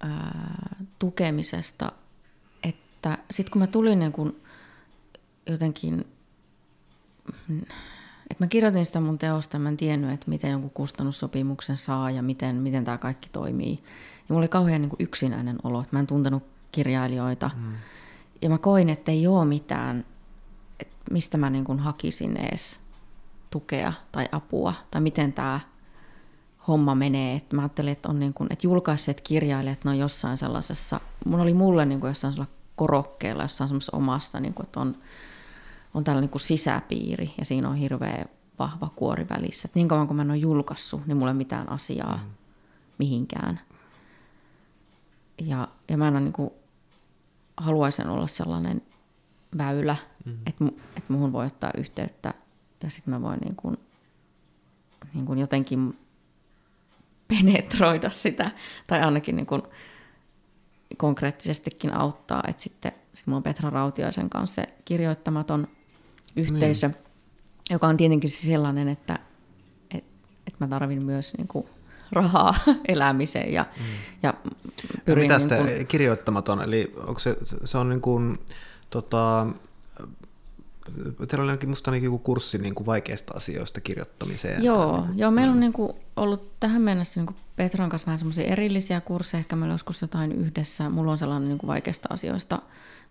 ää, 0.00 0.76
tukemisesta, 0.98 1.92
että 2.62 3.18
sitten 3.30 3.52
kun 3.52 3.60
mä 3.60 3.66
tulin 3.66 3.98
niin 3.98 4.12
kun 4.12 4.40
jotenkin, 5.46 6.04
että 8.30 8.44
mä 8.44 8.48
kirjoitin 8.48 8.86
sitä 8.86 9.00
mun 9.00 9.18
teosta, 9.18 9.58
mä 9.58 9.68
en 9.68 9.76
tiennyt, 9.76 10.10
että 10.10 10.30
miten 10.30 10.50
jonkun 10.50 10.70
kustannussopimuksen 10.70 11.76
saa 11.76 12.10
ja 12.10 12.22
miten, 12.22 12.56
miten 12.56 12.84
tämä 12.84 12.98
kaikki 12.98 13.28
toimii. 13.32 13.82
Ja 14.18 14.24
mulla 14.28 14.40
oli 14.40 14.48
kauhean 14.48 14.82
niin 14.82 14.90
kuin 14.90 15.02
yksinäinen 15.02 15.58
olo, 15.62 15.80
että 15.80 15.96
mä 15.96 16.00
en 16.00 16.06
tuntenut 16.06 16.42
kirjailijoita. 16.72 17.50
Mm. 17.56 17.72
Ja 18.42 18.48
mä 18.48 18.58
koin, 18.58 18.88
että 18.88 19.12
ei 19.12 19.26
ole 19.26 19.44
mitään, 19.44 20.04
että 20.80 20.96
mistä 21.10 21.38
mä 21.38 21.50
niin 21.50 21.64
kuin 21.64 21.78
hakisin 21.78 22.36
edes 22.36 22.80
tukea 23.50 23.92
tai 24.12 24.28
apua, 24.32 24.74
tai 24.90 25.00
miten 25.00 25.32
tämä 25.32 25.60
homma 26.68 26.94
menee. 26.94 27.36
Et 27.36 27.52
mä 27.52 27.62
ajattelin, 27.62 27.92
että, 27.92 28.08
on 28.08 28.20
niin 28.20 28.34
kuin, 28.34 28.52
että 28.52 28.66
julkaisseet 28.66 29.20
kirjailijat, 29.20 29.84
ne 29.84 29.90
on 29.90 29.98
jossain 29.98 30.38
sellaisessa, 30.38 31.00
mun 31.24 31.40
oli 31.40 31.54
mulle 31.54 31.86
niin 31.86 32.00
kuin 32.00 32.08
jossain 32.08 32.34
sellaisella 32.34 32.60
korokkeella, 32.76 33.42
jossain 33.42 33.68
semmoisessa 33.68 33.96
omassa, 33.96 34.40
niin 34.40 34.54
kuin, 34.54 34.66
että 34.66 34.80
on, 34.80 34.96
on 35.94 36.04
tällainen 36.04 36.22
niin 36.22 36.30
kuin 36.30 36.42
sisäpiiri, 36.42 37.34
ja 37.38 37.44
siinä 37.44 37.68
on 37.68 37.76
hirveä 37.76 38.24
vahva 38.58 38.88
kuori 38.96 39.26
välissä. 39.30 39.68
Et 39.68 39.74
niin 39.74 39.88
kauan 39.88 40.06
kun 40.06 40.16
mä 40.16 40.22
en 40.22 40.30
ole 40.30 40.38
julkaissut, 40.38 41.06
niin 41.06 41.16
mulla 41.16 41.30
ei 41.30 41.34
ole 41.34 41.38
mitään 41.38 41.68
asiaa 41.68 42.16
mm. 42.16 42.30
mihinkään. 42.98 43.60
Ja, 45.40 45.68
ja 45.88 45.96
mä 45.96 46.08
en 46.08 46.14
ole 46.14 46.20
niin 46.20 46.32
kuin, 46.32 46.50
haluaisin 47.56 48.08
olla 48.08 48.26
sellainen 48.26 48.82
väylä, 49.58 49.96
mm. 50.24 50.38
että, 50.46 50.64
että 50.96 51.12
muhun 51.12 51.32
voi 51.32 51.46
ottaa 51.46 51.70
yhteyttä 51.78 52.34
ja 52.82 52.90
sitten 52.90 53.14
mä 53.14 53.22
voin 53.22 53.38
niin 53.40 53.56
kuin, 53.56 53.76
niin 55.14 55.26
kuin 55.26 55.38
jotenkin 55.38 55.98
penetroida 57.28 58.10
sitä, 58.10 58.50
tai 58.86 59.02
ainakin 59.02 59.36
niin 59.36 59.46
kuin 59.46 59.62
konkreettisestikin 60.96 61.94
auttaa, 61.94 62.42
että 62.48 62.62
sitten 62.62 62.92
sit 63.14 63.26
mulla 63.26 63.36
on 63.36 63.42
Petra 63.42 63.70
Rautiaisen 63.70 64.30
kanssa 64.30 64.62
se 64.62 64.74
kirjoittamaton 64.84 65.68
yhteisö, 66.36 66.88
niin. 66.88 66.96
joka 67.70 67.86
on 67.86 67.96
tietenkin 67.96 68.30
sellainen, 68.30 68.88
että 68.88 69.18
et, 69.94 70.04
et 70.46 70.60
mä 70.60 70.68
tarvin 70.68 71.02
myös 71.02 71.34
niin 71.38 71.48
kuin 71.48 71.66
rahaa 72.12 72.54
elämiseen 72.88 73.52
ja, 73.52 73.66
mm. 73.78 73.84
ja 74.22 74.34
pyrin... 75.04 75.30
Ja 75.30 75.38
mitä 75.38 75.54
niin 75.54 75.76
kuin... 75.76 75.86
kirjoittamaton, 75.86 76.62
eli 76.62 76.94
onko 76.96 77.18
se, 77.18 77.36
se 77.64 77.78
on 77.78 77.88
niin 77.88 78.00
kuin, 78.00 78.38
tota, 78.90 79.46
teillä 81.28 81.52
oli 81.52 81.66
musta 81.66 81.90
ainakin 81.90 82.04
joku 82.04 82.18
kurssi 82.18 82.58
niin 82.58 82.74
kuin 82.74 82.86
vaikeista 82.86 83.34
asioista 83.36 83.80
kirjoittamiseen. 83.80 84.64
Joo, 84.64 84.96
niin 84.96 85.06
kuin, 85.06 85.18
joo 85.18 85.30
meillä 85.30 85.52
on 85.52 85.60
niin 85.60 85.72
kuin 85.72 85.92
ollut 86.16 86.60
tähän 86.60 86.82
mennessä 86.82 87.20
niin 87.20 87.26
kuin 87.26 87.36
Petran 87.56 87.88
kanssa 87.88 88.06
vähän 88.06 88.18
semmoisia 88.18 88.44
erillisiä 88.44 89.00
kursseja, 89.00 89.38
ehkä 89.38 89.56
meillä 89.56 89.74
joskus 89.74 90.02
jotain 90.02 90.32
yhdessä. 90.32 90.90
Mulla 90.90 91.12
on 91.12 91.18
sellainen 91.18 91.48
niin 91.48 91.58
kuin 91.58 91.68
vaikeista 91.68 92.08
asioista, 92.12 92.62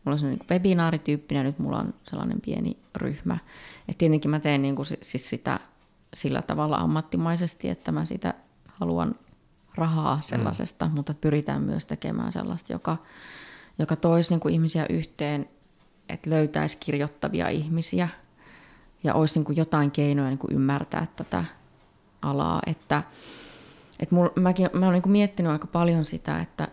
mulla 0.05 0.13
on 0.13 0.19
sellainen 0.19 0.39
niin 0.39 0.49
webinaarityyppinen, 0.49 1.45
nyt 1.45 1.59
mulla 1.59 1.79
on 1.79 1.93
sellainen 2.03 2.41
pieni 2.41 2.77
ryhmä. 2.95 3.37
Et 3.87 3.97
tietenkin 3.97 4.31
mä 4.31 4.39
teen 4.39 4.61
niin 4.61 4.75
kuin 4.75 4.85
siis 4.85 5.29
sitä 5.29 5.59
sillä 6.13 6.41
tavalla 6.41 6.77
ammattimaisesti, 6.77 7.69
että 7.69 7.91
mä 7.91 8.05
sitä 8.05 8.33
haluan 8.67 9.15
rahaa 9.75 10.21
sellaisesta, 10.21 10.85
mm. 10.85 10.91
mutta 10.91 11.13
pyritään 11.21 11.61
myös 11.61 11.85
tekemään 11.85 12.31
sellaista, 12.31 12.73
joka, 12.73 12.97
joka 13.79 13.95
toisi 13.95 14.29
niin 14.29 14.39
kuin 14.39 14.53
ihmisiä 14.53 14.85
yhteen, 14.89 15.49
että 16.09 16.29
löytäisi 16.29 16.77
kirjoittavia 16.77 17.49
ihmisiä 17.49 18.09
ja 19.03 19.13
olisi 19.13 19.39
niin 19.39 19.45
kuin 19.45 19.57
jotain 19.57 19.91
keinoja 19.91 20.29
niin 20.29 20.37
kuin 20.37 20.53
ymmärtää 20.53 21.07
tätä 21.15 21.45
alaa. 22.21 22.61
Että, 22.65 23.03
että 23.99 24.15
mul, 24.15 24.29
mäkin, 24.35 24.69
mä 24.73 24.85
olen 24.85 24.93
niin 24.93 25.01
kuin 25.01 25.11
miettinyt 25.11 25.51
aika 25.51 25.67
paljon 25.67 26.05
sitä, 26.05 26.39
että 26.39 26.67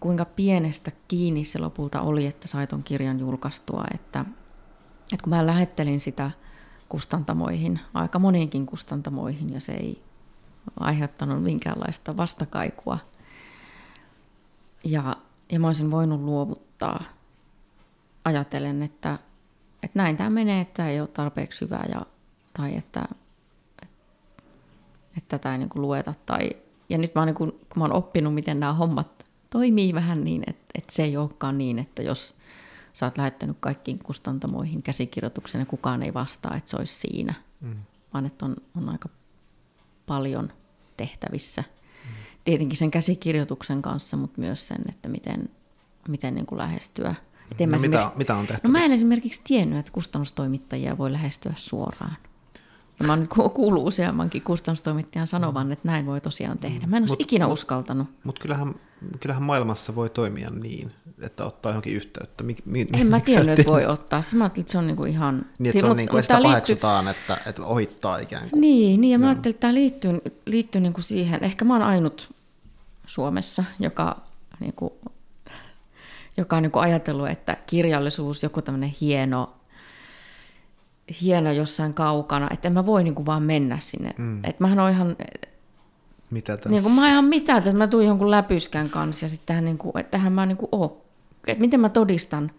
kuinka 0.00 0.24
pienestä 0.24 0.92
kiinni 1.08 1.44
se 1.44 1.58
lopulta 1.58 2.00
oli, 2.00 2.26
että 2.26 2.48
sai 2.48 2.66
ton 2.66 2.82
kirjan 2.82 3.20
julkaistua. 3.20 3.84
Että, 3.94 4.24
että 5.12 5.24
kun 5.24 5.30
mä 5.30 5.46
lähettelin 5.46 6.00
sitä 6.00 6.30
kustantamoihin, 6.88 7.80
aika 7.94 8.18
moniinkin 8.18 8.66
kustantamoihin, 8.66 9.52
ja 9.52 9.60
se 9.60 9.72
ei 9.72 10.02
aiheuttanut 10.80 11.42
minkäänlaista 11.42 12.16
vastakaikua. 12.16 12.98
Ja, 14.84 15.16
ja 15.52 15.60
mä 15.60 15.66
olisin 15.66 15.90
voinut 15.90 16.20
luovuttaa 16.20 17.02
ajatellen, 18.24 18.82
että, 18.82 19.18
että 19.82 19.98
näin 19.98 20.16
tämä 20.16 20.30
menee, 20.30 20.60
että 20.60 20.88
ei 20.88 21.00
ole 21.00 21.08
tarpeeksi 21.08 21.60
hyvä 21.60 21.84
ja, 21.88 22.02
tai 22.52 22.76
että, 22.76 23.04
että 25.16 25.38
tätä 25.38 25.52
ei 25.52 25.58
niin 25.58 25.70
lueta. 25.74 26.14
Tai, 26.26 26.50
ja 26.88 26.98
nyt 26.98 27.14
mä 27.14 27.20
oon, 27.20 27.26
niin 27.26 27.34
kuin, 27.34 27.50
kun 27.50 27.76
mä 27.76 27.84
oon 27.84 27.92
oppinut, 27.92 28.34
miten 28.34 28.60
nämä 28.60 28.72
hommat 28.72 29.17
toimii 29.50 29.94
vähän 29.94 30.24
niin, 30.24 30.42
että, 30.46 30.64
että 30.74 30.92
se 30.92 31.02
ei 31.02 31.16
olekaan 31.16 31.58
niin, 31.58 31.78
että 31.78 32.02
jos 32.02 32.34
sä 32.92 33.06
oot 33.06 33.18
lähettänyt 33.18 33.56
kaikkiin 33.60 33.98
kustantamoihin 33.98 34.82
käsikirjoituksen 34.82 35.58
ja 35.58 35.66
kukaan 35.66 36.02
ei 36.02 36.14
vastaa, 36.14 36.56
että 36.56 36.70
se 36.70 36.76
olisi 36.76 36.94
siinä, 36.94 37.34
mm. 37.60 37.76
vaan 38.14 38.26
että 38.26 38.46
on, 38.46 38.56
on 38.76 38.88
aika 38.88 39.08
paljon 40.06 40.52
tehtävissä. 40.96 41.62
Mm. 41.62 42.14
Tietenkin 42.44 42.78
sen 42.78 42.90
käsikirjoituksen 42.90 43.82
kanssa, 43.82 44.16
mutta 44.16 44.40
myös 44.40 44.68
sen, 44.68 44.80
että 44.88 45.08
miten, 45.08 45.48
miten 46.08 46.34
niin 46.34 46.46
kuin 46.46 46.58
lähestyä– 46.58 47.14
et 47.50 47.70
no 47.70 47.78
mitä, 47.78 48.10
mitä 48.16 48.36
on 48.36 48.46
tehty? 48.46 48.68
No 48.68 48.72
mä 48.72 48.84
en 48.84 48.92
esimerkiksi 48.92 49.40
tiennyt, 49.44 49.78
että 49.78 49.92
kustannustoimittajia 49.92 50.98
voi 50.98 51.12
lähestyä 51.12 51.52
suoraan. 51.56 52.16
Ja 53.00 53.06
mä 53.06 53.12
oon 53.12 53.28
kuullut 53.54 53.86
useammankin 53.86 54.42
kustannustoimittajan 54.42 55.26
sanovan, 55.26 55.72
että 55.72 55.88
näin 55.88 56.06
voi 56.06 56.20
tosiaan 56.20 56.58
tehdä. 56.58 56.86
Mä 56.86 56.96
en 56.96 57.02
olisi 57.02 57.14
Mut- 57.14 57.22
ikinä 57.22 57.44
mut- 57.44 57.52
uskaltanut. 57.52 58.08
Mutta 58.24 58.40
kyllähän, 58.42 58.74
kyllähän 59.20 59.42
maailmassa 59.42 59.94
voi 59.94 60.10
toimia 60.10 60.50
niin, 60.50 60.92
että 61.20 61.44
ottaa 61.44 61.70
johonkin 61.70 61.94
yhteyttä. 61.94 62.44
Mik, 62.44 62.58
mi, 62.64 62.86
En 62.92 63.06
mä 63.06 63.20
tiennyt, 63.20 63.48
et 63.48 63.58
että 63.58 63.72
voi 63.72 63.86
ottaa. 63.86 64.22
Siis 64.22 64.34
mä 64.34 64.44
ajattelin, 64.44 64.62
että 64.62 64.72
se 64.72 64.78
on 64.78 64.86
niinku 64.86 65.04
ihan... 65.04 65.46
Niin, 65.58 65.70
että 65.70 65.80
se 65.80 65.86
on 65.86 65.96
niin 65.96 66.08
kuin, 66.08 66.16
mut 66.16 66.24
että 66.24 66.34
sitä 66.36 66.42
liittyy- 66.42 66.76
paheksutaan, 66.76 67.08
että, 67.08 67.38
että 67.46 67.64
ohittaa 67.64 68.18
ikään 68.18 68.50
kuin. 68.50 68.60
Niin, 68.60 69.00
niin 69.00 69.12
ja 69.12 69.18
mä 69.18 69.28
ajattelin, 69.28 69.54
että 69.54 69.60
tämä 69.60 69.74
liittyy, 69.74 70.18
liittyy 70.46 70.80
niin 70.80 70.92
kuin 70.92 71.04
siihen, 71.04 71.44
ehkä 71.44 71.64
mä 71.64 71.74
oon 71.74 71.82
ainut 71.82 72.34
Suomessa, 73.06 73.64
joka, 73.80 74.16
niin 74.60 74.72
kuin, 74.72 74.92
joka 76.36 76.56
on 76.56 76.62
niin 76.62 76.72
ajatellut, 76.74 77.28
että 77.28 77.56
kirjallisuus, 77.66 78.42
joku 78.42 78.62
tämmöinen 78.62 78.94
hieno, 79.00 79.57
hieno 81.22 81.52
jossain 81.52 81.94
kaukana, 81.94 82.48
että 82.52 82.68
en 82.68 82.72
mä 82.74 82.86
voi 82.86 83.04
niin 83.04 83.14
kuin 83.14 83.26
vaan 83.26 83.42
mennä 83.42 83.78
sinne. 83.80 84.10
Mm. 84.18 84.38
Että 84.44 84.64
mähän 84.64 84.78
on 84.78 84.90
ihan, 84.90 85.16
Mitä 86.30 86.56
tämän? 86.56 86.72
niin 86.74 86.82
kuin 86.82 86.92
mä 86.94 87.00
oon 87.00 87.10
ihan 87.10 87.24
mitään, 87.24 87.58
että 87.58 87.72
mä 87.72 87.86
tuun 87.88 88.04
jonkun 88.04 88.30
läpyskän 88.30 88.90
kanssa 88.90 89.26
ja 89.26 89.30
sitten 89.30 89.64
niin 89.64 89.78
että 90.00 90.10
tähän 90.10 90.32
mä 90.32 90.46
niin 90.46 90.56
kuin 90.56 90.68
oo. 90.72 91.04
Että 91.46 91.60
miten 91.60 91.80
mä 91.80 91.88
todistan, 91.88 92.50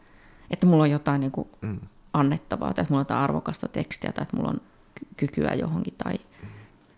että 0.51 0.65
mulla 0.67 0.83
on 0.83 0.91
jotain 0.91 1.21
niin 1.21 1.31
kuin 1.31 1.47
Mm. 1.61 1.79
annettavaa, 2.13 2.73
tai 2.73 2.81
että 2.81 2.91
mulla 2.93 2.99
on 2.99 3.05
jotain 3.05 3.21
arvokasta 3.21 3.67
tekstiä, 3.67 4.11
tai 4.11 4.21
että 4.23 4.37
mulla 4.37 4.49
on 4.49 4.61
ky- 4.95 5.07
kykyä 5.17 5.53
johonkin, 5.53 5.93
tai 6.03 6.13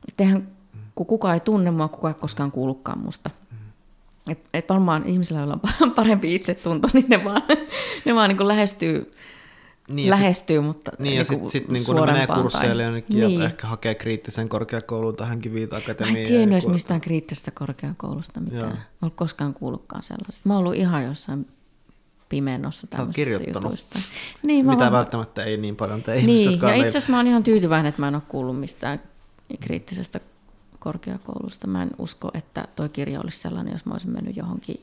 että 0.08 0.24
eihän, 0.24 0.48
kun 0.96 1.06
kukaan 1.06 1.34
ei 1.34 1.40
tunne 1.40 1.72
mua, 1.72 1.88
kukaan 1.88 2.14
ei 2.16 2.20
koskaan 2.22 2.52
kuullutkaan 2.52 3.00
musta. 3.00 3.30
Et, 4.30 4.40
et 4.54 4.70
varmaan 4.70 5.04
ihmisillä, 5.06 5.40
joilla 5.40 5.60
on 5.82 5.92
parempi 6.02 6.36
itsetunto, 6.36 6.88
niin 6.94 7.06
ne 7.10 7.24
vaan, 7.26 7.42
ne 8.06 8.16
vaan 8.16 8.30
niin 8.30 8.48
lähestyy, 8.48 9.12
Niin, 9.88 10.10
lähestyy, 10.10 10.60
mutta 10.62 10.92
Niin, 11.00 11.16
ja 11.16 11.24
niinku 11.30 11.50
sitten 11.50 11.52
sit, 11.52 11.68
niin 11.70 11.86
kun 11.86 11.96
ne 11.96 12.02
menee 12.06 12.28
kursseille 12.28 12.76
tai- 12.76 12.84
jonnekin 12.86 13.20
niin. 13.20 13.40
ja 13.40 13.46
ehkä 13.46 13.68
hakee 13.68 13.96
kriittisen 13.96 14.50
korkeakouluun 14.50 15.16
tai 15.16 15.28
hänkin 15.28 15.54
viita 15.54 15.76
Mä 16.00 16.08
en 16.08 16.14
tiennyt 16.14 16.52
edes 16.52 16.64
joku- 16.64 16.74
mistään 16.74 17.02
kriittisestä 17.02 17.52
korkeakoulusta 17.52 18.40
mitään. 18.40 18.62
Joo. 18.62 18.70
Mä 18.72 19.06
en 19.06 19.12
koskaan 19.12 19.54
kuullutkaan 19.54 20.04
sellaisesta. 20.04 20.50
Mä 20.50 20.54
oon 20.54 20.60
ollut 20.60 20.76
ihan 20.76 21.04
jossain 21.04 21.48
pimennossa 22.30 22.88
tämmöisistä 22.88 23.16
kirjoittanut. 23.16 23.64
jutuista. 23.64 24.00
Niin, 24.46 24.66
Mitä 24.66 24.80
vaan- 24.80 24.92
välttämättä 24.92 25.44
ei 25.44 25.58
niin 25.58 25.76
paljon 25.76 26.04
tee 26.04 26.16
ihmiset, 26.18 26.36
Niin, 26.38 26.52
jotka 26.52 26.70
ja 26.70 26.76
itse 26.76 26.88
asiassa 26.90 27.12
mä 27.12 27.18
oon 27.18 27.28
ihan 27.28 27.44
tyytyväinen, 27.44 27.90
että 27.90 28.02
mä 28.02 28.08
en 28.08 28.16
ole 28.16 28.24
kuullut 28.28 28.60
mistään 28.60 29.02
kriittisestä 29.60 30.20
korkeakoulusta. 30.80 31.68
Mä 31.68 31.84
en 31.84 31.90
usko, 31.98 32.32
että 32.34 32.68
toi 32.76 32.90
kirja 32.90 33.22
olisi 33.22 33.38
sellainen, 33.40 33.72
jos 33.74 33.86
mä 33.86 33.92
olisin 33.94 34.12
mennyt 34.12 34.38
johonkin 34.38 34.82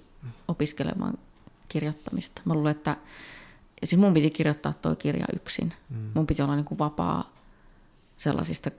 opiskelemaan 0.49 1.15
kirjoittamista. 1.69 2.43
Mä 2.45 2.55
luulen, 2.55 2.71
että 2.71 2.97
siis 3.85 4.01
mun 4.01 4.15
piti 4.15 4.31
kirjoittaa 4.31 4.73
toi 4.73 4.97
kirja 4.97 5.27
yksin. 5.37 5.73
Mm. 5.91 6.11
Mun 6.15 6.27
piti 6.27 6.43
olla 6.43 6.57
niin 6.57 6.65
kuin 6.65 6.79
vapaa 6.79 7.33
sellaisista 8.17 8.71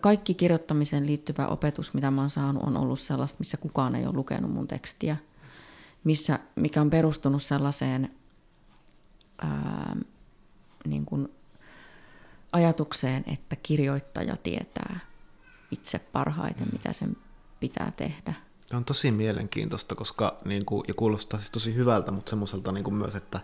kaikki 0.00 0.34
kirjoittamiseen 0.34 1.06
liittyvä 1.06 1.46
opetus, 1.46 1.94
mitä 1.94 2.10
mä 2.10 2.20
oon 2.20 2.30
saanut, 2.30 2.62
on 2.62 2.76
ollut 2.76 3.00
sellaista, 3.00 3.38
missä 3.38 3.56
kukaan 3.56 3.94
ei 3.94 4.06
ole 4.06 4.14
lukenut 4.14 4.52
mun 4.52 4.66
tekstiä, 4.66 5.16
missä, 6.04 6.38
mikä 6.56 6.80
on 6.80 6.90
perustunut 6.90 7.42
sellaiseen 7.42 8.10
ää, 9.38 9.96
niin 10.86 11.04
kuin 11.04 11.28
ajatukseen, 12.52 13.24
että 13.26 13.56
kirjoittaja 13.56 14.36
tietää 14.36 15.00
itse 15.70 15.98
parhaiten, 15.98 16.68
mitä 16.72 16.92
sen 16.92 17.16
pitää 17.60 17.92
tehdä. 17.96 18.34
Tämä 18.68 18.78
on 18.78 18.84
tosi 18.84 19.10
mielenkiintoista, 19.10 19.94
koska 19.94 20.38
niin 20.44 20.64
kuin, 20.64 20.84
ja 20.88 20.94
kuulostaa 20.94 21.40
siis 21.40 21.50
tosi 21.50 21.74
hyvältä, 21.74 22.12
mutta 22.12 22.30
semmoiselta 22.30 22.72
niin 22.72 22.84
kuin 22.84 22.94
myös, 22.94 23.14
että 23.14 23.40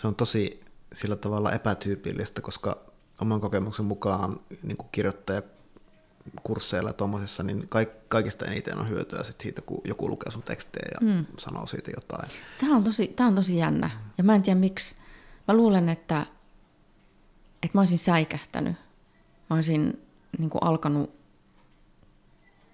se 0.00 0.06
on 0.06 0.14
tosi 0.14 0.60
sillä 0.92 1.16
tavalla 1.16 1.52
epätyypillistä, 1.52 2.40
koska 2.40 2.78
oman 3.20 3.40
kokemuksen 3.40 3.84
mukaan 3.84 4.40
niin 4.62 4.76
kuin 4.76 4.88
kirjoittajakursseilla 4.92 6.88
ja 6.88 6.94
tuommoisessa, 6.94 7.42
niin 7.42 7.68
kaik, 7.68 8.08
kaikista 8.08 8.46
eniten 8.46 8.78
on 8.78 8.88
hyötyä 8.88 9.22
sit 9.22 9.40
siitä, 9.40 9.62
kun 9.62 9.80
joku 9.84 10.08
lukee 10.08 10.32
sun 10.32 10.42
tekstejä 10.42 10.88
ja 10.94 11.06
mm. 11.06 11.26
sanoo 11.38 11.66
siitä 11.66 11.90
jotain. 11.96 12.28
Tämä 12.60 12.76
on 12.76 12.84
tosi, 12.84 13.08
tämä 13.08 13.26
on 13.26 13.34
tosi 13.34 13.56
jännä. 13.56 13.90
Ja 14.18 14.24
mä 14.24 14.34
en 14.34 14.42
tiedä 14.42 14.60
miksi. 14.60 14.96
Mä 15.48 15.54
luulen, 15.54 15.88
että, 15.88 16.26
että 17.62 17.78
mä 17.78 17.80
olisin 17.80 17.98
säikähtänyt. 17.98 18.76
Mä 19.50 19.56
olisin 19.56 20.02
niin 20.38 20.50
kuin 20.50 20.64
alkanut 20.64 21.10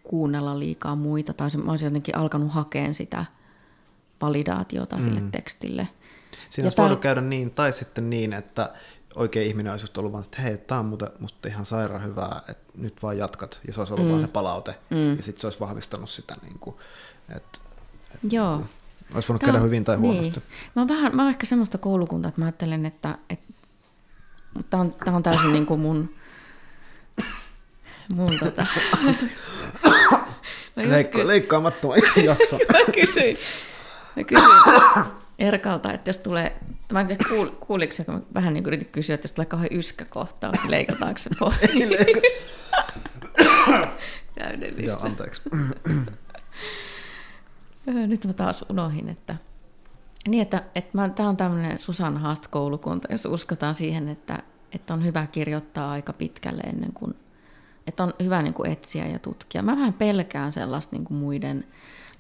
kuunnella 0.03 0.59
liikaa 0.59 0.97
muita, 0.97 1.35
tai 1.35 1.49
mä 1.65 1.71
olisin 1.71 1.87
jotenkin 1.87 2.17
alkanut 2.17 2.53
hakeen 2.53 2.95
sitä 2.95 3.25
validaatiota 4.21 5.01
sille 5.01 5.23
tekstille. 5.33 5.89
Siinä 6.49 6.67
Ja 6.67 6.69
olisi 6.69 6.77
voinut 6.77 7.01
tää- 7.01 7.03
käydä 7.03 7.21
niin, 7.21 7.51
tai 7.51 7.73
sitten 7.73 8.11
niin, 8.11 8.33
että 8.33 8.73
oikein 9.15 9.47
ihminen 9.47 9.73
olisi 9.73 9.83
just 9.83 9.99
ollut 9.99 10.13
vaan, 10.13 10.25
että 10.25 10.43
hei, 10.43 10.57
tämä 10.59 10.79
on 10.81 10.87
muuten, 10.87 11.09
musta 11.19 11.49
ihan 11.49 11.67
sairaan 11.67 12.05
hyvää, 12.05 12.41
että 12.49 12.73
nyt 12.75 13.03
vaan 13.03 13.19
jatkat, 13.19 13.61
ja 13.67 13.73
se 13.73 13.81
olisi 13.81 13.95
ollut 13.95 14.07
mm. 14.07 14.11
vaan 14.11 14.21
se 14.21 14.29
palaute, 14.29 14.75
mm. 14.91 15.17
ja 15.17 15.23
sitten 15.23 15.41
se 15.41 15.47
olisi 15.47 15.61
vahvistanut 15.61 16.11
sitä, 16.11 16.37
niin 16.43 16.59
kuin, 16.59 16.77
että 17.37 17.59
Joo. 18.31 18.65
olisi 19.15 19.29
voinut 19.29 19.41
Tää 19.41 19.47
käydä 19.47 19.59
hyvin 19.65 19.85
tai 19.85 19.97
huonosti. 19.97 20.31
Niin. 20.31 20.43
Mä 20.77 20.83
oon, 20.83 20.89
vähän, 20.89 21.17
mä 21.17 21.23
oon 21.23 21.31
ehkä 21.31 21.47
semmoista 21.47 21.79
koulukuntaa, 21.79 22.29
että 22.29 22.41
mä 22.41 22.45
ajattelen, 22.45 22.87
että, 22.87 23.19
että 23.31 23.53
tämä 24.71 24.81
on, 24.81 24.95
tää 25.05 25.17
on 25.17 25.23
täysin 25.23 25.53
niin 25.53 25.67
kuin 25.67 25.81
mun, 25.81 26.15
mun 28.15 28.33
tota, 28.41 28.67
Leikka, 30.77 31.19
kys- 31.19 31.27
leikkaamattoman 31.27 31.99
jakson. 32.25 32.61
mä 32.73 32.93
kysyin, 32.93 33.37
mä 34.17 34.25
kysyin 34.25 34.49
Erkalta, 35.39 35.93
että 35.93 36.09
jos 36.09 36.19
tulee, 36.19 36.57
mä 36.93 37.01
en 37.01 37.07
tiedä 37.07 37.25
kuul, 37.29 37.49
kuuliko 37.49 37.93
se, 37.93 38.05
kun 38.05 38.15
mä 38.15 38.21
vähän 38.35 38.55
niin 38.55 38.65
kuin 38.65 38.69
yritin 38.69 38.93
kysyä, 38.93 39.15
että 39.15 39.25
jos 39.25 39.33
tulee 39.33 39.47
kauhean 39.47 39.73
yskäkohtaus, 39.73 40.57
niin 40.63 40.71
leikataanko 40.71 41.19
se 41.19 41.31
pois? 41.39 41.57
Täydellistä. 44.39 44.91
Joo, 44.91 44.99
anteeksi. 45.01 45.43
Nyt 47.87 48.27
mä 48.27 48.33
taas 48.33 48.65
unohin, 48.69 49.09
että 49.09 49.37
niin, 50.29 50.43
että, 50.43 50.63
että 50.75 51.09
tämä 51.15 51.29
on 51.29 51.37
tämmöinen 51.37 51.79
Susan 51.79 52.17
Haast-koulukunta, 52.17 53.09
jos 53.11 53.25
uskotaan 53.25 53.75
siihen, 53.75 54.09
että, 54.09 54.39
että 54.73 54.95
on 54.95 55.05
hyvä 55.05 55.27
kirjoittaa 55.27 55.91
aika 55.91 56.13
pitkälle 56.13 56.61
ennen 56.61 56.93
kuin, 56.93 57.15
että 57.87 58.03
on 58.03 58.15
hyvä 58.23 58.43
niin 58.43 58.55
kuin 58.55 58.71
etsiä 58.71 59.07
ja 59.07 59.19
tutkia. 59.19 59.63
Mä 59.63 59.77
vähän 59.77 59.93
pelkään 59.93 60.53
sellaista 60.53 60.97
niin 60.97 61.05
kuin 61.05 61.19
muiden, 61.19 61.65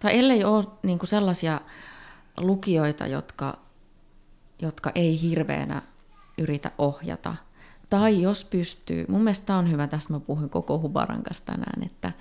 tai 0.01 0.19
ellei 0.19 0.45
ole 0.45 0.65
niin 0.83 0.99
kuin 0.99 1.09
sellaisia 1.09 1.61
lukijoita, 2.37 3.07
jotka, 3.07 3.59
jotka 4.63 4.93
ei 4.95 5.21
hirveänä 5.21 5.83
yritä 6.39 6.71
ohjata. 6.79 7.37
Tai 7.91 8.23
jos 8.23 8.45
pystyy, 8.45 9.05
mun 9.09 9.23
mielestä 9.23 9.57
on 9.57 9.71
hyvä, 9.71 9.87
tästä 9.87 10.13
mä 10.13 10.21
puhuin 10.21 10.51
koko 10.51 10.79
Hubaran 10.79 11.23
kanssa 11.23 11.45
tänään, 11.45 11.83
että, 11.83 12.13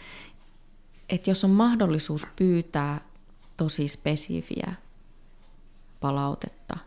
että 1.10 1.30
jos 1.30 1.44
on 1.44 1.52
mahdollisuus 1.52 2.28
pyytää 2.36 3.02
tosi 3.58 3.88
spesifiä 3.88 4.74
palautetta, 6.00 6.78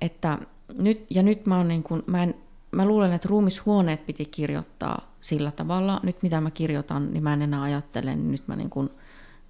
että 0.00 0.38
nyt, 0.78 1.06
ja 1.10 1.22
nyt 1.22 1.46
mä, 1.46 1.56
oon 1.56 1.68
niin 1.68 1.82
kuin, 1.82 2.02
mä, 2.06 2.22
en, 2.22 2.34
mä 2.72 2.84
luulen, 2.84 3.12
että 3.12 3.28
ruumishuoneet 3.28 4.06
piti 4.06 4.24
kirjoittaa 4.24 5.12
sillä 5.20 5.50
tavalla, 5.50 6.00
nyt 6.02 6.22
mitä 6.22 6.40
mä 6.40 6.50
kirjoitan, 6.50 7.12
niin 7.12 7.22
mä 7.22 7.32
en 7.32 7.42
enää 7.42 7.62
ajattele, 7.62 8.16
niin 8.16 8.30
nyt 8.30 8.48
mä, 8.48 8.56
niin 8.56 8.70
kuin, 8.70 8.90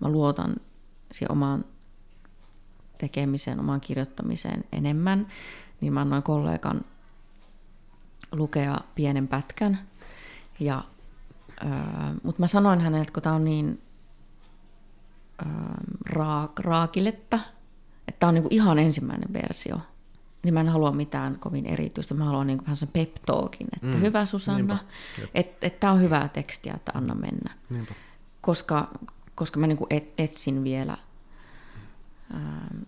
mä 0.00 0.08
luotan 0.08 0.56
siihen 1.12 1.32
omaan 1.32 1.64
tekemiseen, 2.98 3.60
omaan 3.60 3.80
kirjoittamiseen 3.80 4.64
enemmän, 4.72 5.26
niin 5.80 5.92
mä 5.92 6.00
annoin 6.00 6.22
kollegan 6.22 6.80
lukea 8.32 8.76
pienen 8.94 9.28
pätkän, 9.28 9.78
ja, 10.60 10.84
öö, 11.64 11.70
mutta 12.22 12.42
mä 12.42 12.46
sanoin 12.46 12.80
hänelle, 12.80 13.02
että 13.02 13.12
kun 13.12 13.22
tämä 13.22 13.34
on 13.34 13.44
niin 13.44 13.82
öö, 15.46 15.48
raak, 16.06 16.58
raakiletta, 16.58 17.38
että 18.08 18.18
tämä 18.20 18.28
on 18.28 18.34
niinku 18.34 18.48
ihan 18.52 18.78
ensimmäinen 18.78 19.32
versio, 19.32 19.80
niin 20.42 20.54
mä 20.54 20.60
en 20.60 20.68
halua 20.68 20.92
mitään 20.92 21.38
kovin 21.38 21.66
erityistä. 21.66 22.14
Mä 22.14 22.24
haluan 22.24 22.46
niinku 22.46 22.64
vähän 22.64 22.76
sen 22.76 22.88
pep 22.88 23.14
talkin, 23.26 23.66
että 23.76 23.96
mm. 23.96 24.00
hyvä 24.00 24.26
Susanna, 24.26 24.78
että 25.34 25.66
et 25.66 25.80
tämä 25.80 25.92
on 25.92 26.00
hyvää 26.00 26.28
tekstiä, 26.28 26.74
että 26.74 26.92
anna 26.94 27.14
mennä. 27.14 27.54
Niinpä. 27.70 27.94
Koska, 28.40 28.88
koska 29.34 29.60
mä 29.60 29.66
niinku 29.66 29.86
et, 29.90 30.12
etsin 30.18 30.64
vielä. 30.64 30.96
Ähm, 32.34 32.82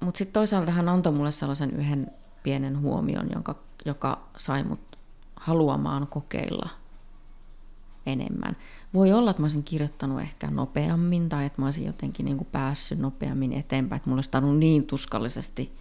Mutta 0.00 0.18
sitten 0.18 0.32
toisaalta 0.32 0.72
hän 0.72 0.88
antoi 0.88 1.12
mulle 1.12 1.32
sellaisen 1.32 1.70
yhden 1.70 2.10
pienen 2.42 2.80
huomion, 2.80 3.28
jonka, 3.32 3.54
joka 3.84 4.28
sai 4.36 4.64
mut 4.64 4.98
haluamaan 5.36 6.06
kokeilla 6.06 6.68
enemmän. 8.06 8.56
Voi 8.94 9.12
olla, 9.12 9.30
että 9.30 9.42
mä 9.42 9.44
olisin 9.44 9.64
kirjoittanut 9.64 10.20
ehkä 10.20 10.50
nopeammin 10.50 11.28
tai 11.28 11.46
että 11.46 11.62
mä 11.62 11.66
olisin 11.66 11.86
jotenkin 11.86 12.24
niin 12.24 12.36
kuin 12.36 12.48
päässyt 12.52 12.98
nopeammin 12.98 13.52
eteenpäin, 13.52 13.96
että 13.96 14.10
mulla 14.10 14.18
olisi 14.18 14.30
tarvinnut 14.30 14.58
niin 14.58 14.86
tuskallisesti. 14.86 15.76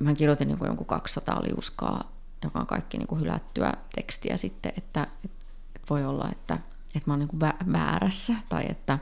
Mä 0.00 0.14
kirjoitin 0.14 0.48
niin 0.48 0.58
kuin 0.58 0.66
jonkun 0.66 0.86
200 0.86 1.42
liuskaa, 1.42 2.12
joka 2.44 2.60
on 2.60 2.66
kaikki 2.66 2.98
niin 2.98 3.06
kuin 3.06 3.20
hylättyä 3.20 3.72
tekstiä 3.94 4.36
sitten, 4.36 4.72
että, 4.78 5.06
että 5.24 5.46
voi 5.90 6.04
olla, 6.04 6.28
että, 6.32 6.54
että 6.94 7.02
mä 7.06 7.12
oon 7.12 7.20
niin 7.20 7.28
kuin 7.28 7.42
vä- 7.42 7.72
väärässä 7.72 8.34
tai 8.48 8.64
että, 8.68 8.98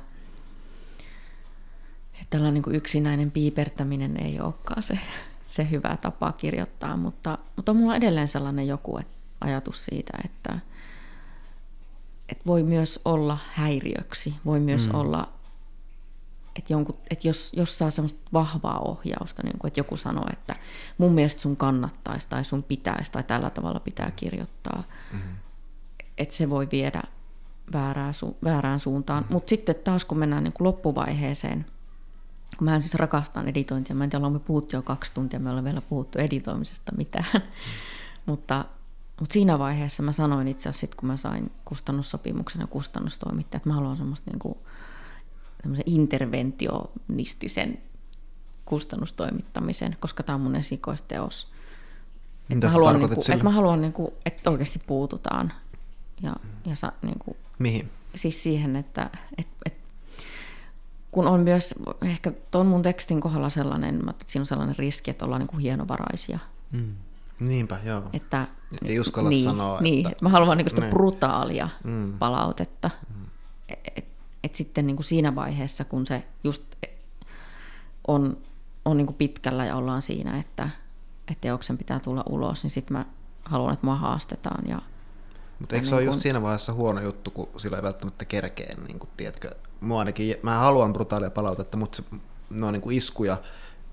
että 2.20 2.30
tällainen 2.30 2.62
niin 2.66 2.76
yksinäinen 2.76 3.30
piipertäminen 3.30 4.16
ei 4.16 4.40
olekaan 4.40 4.82
se, 4.82 4.98
se 5.46 5.70
hyvä 5.70 5.96
tapa 6.00 6.32
kirjoittaa, 6.32 6.96
mutta, 6.96 7.38
mutta 7.56 7.72
on 7.72 7.76
mulla 7.76 7.96
edelleen 7.96 8.28
sellainen 8.28 8.68
joku, 8.68 8.98
ajatus 9.40 9.84
siitä, 9.84 10.12
että, 10.24 10.58
että 12.28 12.44
voi 12.46 12.62
myös 12.62 13.00
olla 13.04 13.38
häiriöksi, 13.52 14.34
voi 14.44 14.60
myös 14.60 14.88
mm. 14.88 14.94
olla, 14.94 15.28
että, 16.56 16.72
jonkun, 16.72 16.98
että 17.10 17.28
jos, 17.28 17.52
jos 17.56 17.78
saa 17.78 17.90
semmoista 17.90 18.20
vahvaa 18.32 18.78
ohjausta, 18.78 19.42
niin 19.42 19.58
kuin, 19.58 19.68
että 19.68 19.80
joku 19.80 19.96
sanoo, 19.96 20.26
että 20.32 20.56
mun 20.98 21.12
mielestä 21.12 21.40
sun 21.40 21.56
kannattaisi 21.56 22.28
tai 22.28 22.44
sun 22.44 22.62
pitäisi 22.62 23.12
tai 23.12 23.22
tällä 23.22 23.50
tavalla 23.50 23.80
pitää 23.80 24.10
kirjoittaa, 24.10 24.82
mm. 25.12 25.20
että 26.18 26.34
se 26.34 26.50
voi 26.50 26.68
viedä 26.72 27.02
väärään, 27.72 28.14
su- 28.14 28.36
väärään 28.44 28.80
suuntaan. 28.80 29.24
Mm. 29.24 29.32
Mutta 29.32 29.50
sitten 29.50 29.74
taas 29.74 30.04
kun 30.04 30.18
mennään 30.18 30.44
niin 30.44 30.52
kuin 30.52 30.66
loppuvaiheeseen, 30.66 31.66
kun 32.58 32.64
mä 32.64 32.80
siis 32.80 32.94
rakastan 32.94 33.48
editointia, 33.48 33.96
mä 33.96 34.04
en 34.04 34.10
tiedä, 34.10 34.30
me 34.30 34.38
puhuttu 34.38 34.76
jo 34.76 34.82
kaksi 34.82 35.14
tuntia, 35.14 35.40
me 35.40 35.48
ollaan 35.48 35.64
vielä 35.64 35.80
puhuttu 35.80 36.18
editoimisesta 36.18 36.92
mitään, 36.96 37.24
mutta, 38.26 38.64
mutta 39.20 39.32
siinä 39.32 39.58
vaiheessa 39.58 40.02
mä 40.02 40.12
sanoin 40.12 40.48
itse 40.48 40.68
asiassa, 40.68 40.80
sit, 40.80 40.94
kun 40.94 41.06
mä 41.06 41.16
sain 41.16 41.52
kustannussopimuksen 41.64 42.60
ja 42.60 42.66
kustannustoimittajan, 42.66 43.58
että 43.58 43.68
mä 43.68 43.74
haluan 43.74 43.96
semmoista 43.96 44.30
niin 44.30 44.38
kuin, 44.38 44.58
interventionistisen 45.86 47.78
kustannustoimittamisen, 48.64 49.96
koska 50.00 50.22
tämä 50.22 50.34
on 50.34 50.40
mun 50.40 50.56
esikoisteos. 50.56 51.52
Että 52.50 52.66
mä, 52.66 52.72
haluan, 52.72 52.98
niin 52.98 53.08
kuin, 53.08 53.32
että 53.32 53.44
mä 53.44 53.50
haluan, 53.50 53.80
niin 53.80 53.92
kuin, 53.92 54.12
että 54.26 54.50
oikeasti 54.50 54.80
puututaan. 54.86 55.52
Ja, 56.22 56.36
ja 56.66 56.76
sa, 56.76 56.92
niin 57.02 57.18
kuin, 57.18 57.36
Mihin? 57.58 57.90
Siis 58.14 58.42
siihen, 58.42 58.76
että, 58.76 59.10
että, 59.38 59.56
että 59.66 59.79
kun 61.10 61.28
on 61.28 61.40
myös 61.40 61.74
ehkä 62.02 62.32
tuon 62.50 62.66
mun 62.66 62.82
tekstin 62.82 63.20
kohdalla 63.20 63.50
sellainen, 63.50 64.08
että 64.10 64.24
siinä 64.26 64.42
on 64.42 64.46
sellainen 64.46 64.78
riski, 64.78 65.10
että 65.10 65.24
ollaan 65.24 65.40
niin 65.40 65.48
kuin 65.48 65.60
hienovaraisia. 65.60 66.38
Mm. 66.72 66.94
Niinpä, 67.40 67.78
joo. 67.84 68.02
Että, 68.12 68.46
ei 68.84 69.00
uskalla 69.00 69.30
niin, 69.30 69.44
sanoa. 69.44 69.80
Niin, 69.80 69.98
että, 69.98 70.10
että 70.10 70.24
mä 70.24 70.28
haluan 70.28 70.58
niin 70.58 70.70
sitä 70.70 70.80
niin. 70.80 70.90
brutaalia 70.90 71.68
mm. 71.84 72.12
palautetta. 72.18 72.90
Mm. 73.14 73.26
Et, 73.96 74.04
et 74.44 74.54
sitten 74.54 74.86
niin 74.86 74.96
kuin 74.96 75.04
siinä 75.04 75.34
vaiheessa, 75.34 75.84
kun 75.84 76.06
se 76.06 76.22
just 76.44 76.62
on, 78.08 78.36
on 78.84 78.96
niin 78.96 79.06
kuin 79.06 79.16
pitkällä 79.16 79.64
ja 79.64 79.76
ollaan 79.76 80.02
siinä, 80.02 80.38
että, 80.38 80.68
että 81.28 81.40
teoksen 81.40 81.78
pitää 81.78 82.00
tulla 82.00 82.24
ulos, 82.28 82.62
niin 82.62 82.70
sitten 82.70 82.96
mä 82.96 83.04
haluan, 83.44 83.72
että 83.72 83.86
mua 83.86 83.96
haastetaan 83.96 84.66
ja 84.66 84.82
mutta 85.58 85.74
eikö 85.74 85.88
se 85.88 85.94
niin 85.94 85.98
ole 85.98 86.04
just 86.04 86.20
siinä 86.20 86.42
vaiheessa 86.42 86.72
huono 86.72 87.00
juttu, 87.00 87.30
kun 87.30 87.48
sillä 87.56 87.76
ei 87.76 87.82
välttämättä 87.82 88.24
kerkeen, 88.24 88.84
niin 88.84 88.98
kuin, 88.98 89.10
tiedätkö, 89.16 89.54
mua 89.80 89.98
ainakin, 89.98 90.36
mä 90.42 90.58
haluan 90.58 90.92
brutaalia 90.92 91.30
palautetta, 91.30 91.76
mutta 91.76 91.96
se, 91.96 92.02
ne 92.50 92.66
on 92.66 92.72
niin 92.72 92.82
kuin 92.82 92.96
iskuja, 92.96 93.36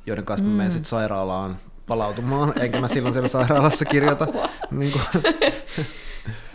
joiden 0.06 0.26
kanssa 0.26 0.44
mm. 0.44 0.52
mä 0.52 0.58
menen 0.58 0.72
sitten 0.72 0.90
sairaalaan 0.90 1.58
palautumaan, 1.88 2.54
enkä 2.62 2.82
mä 2.82 2.88
silloin 2.88 3.14
siellä 3.14 3.28
sairaalassa 3.28 3.86
kirjoita. 3.86 4.28
niin, 4.72 4.92
kuin. 4.92 5.04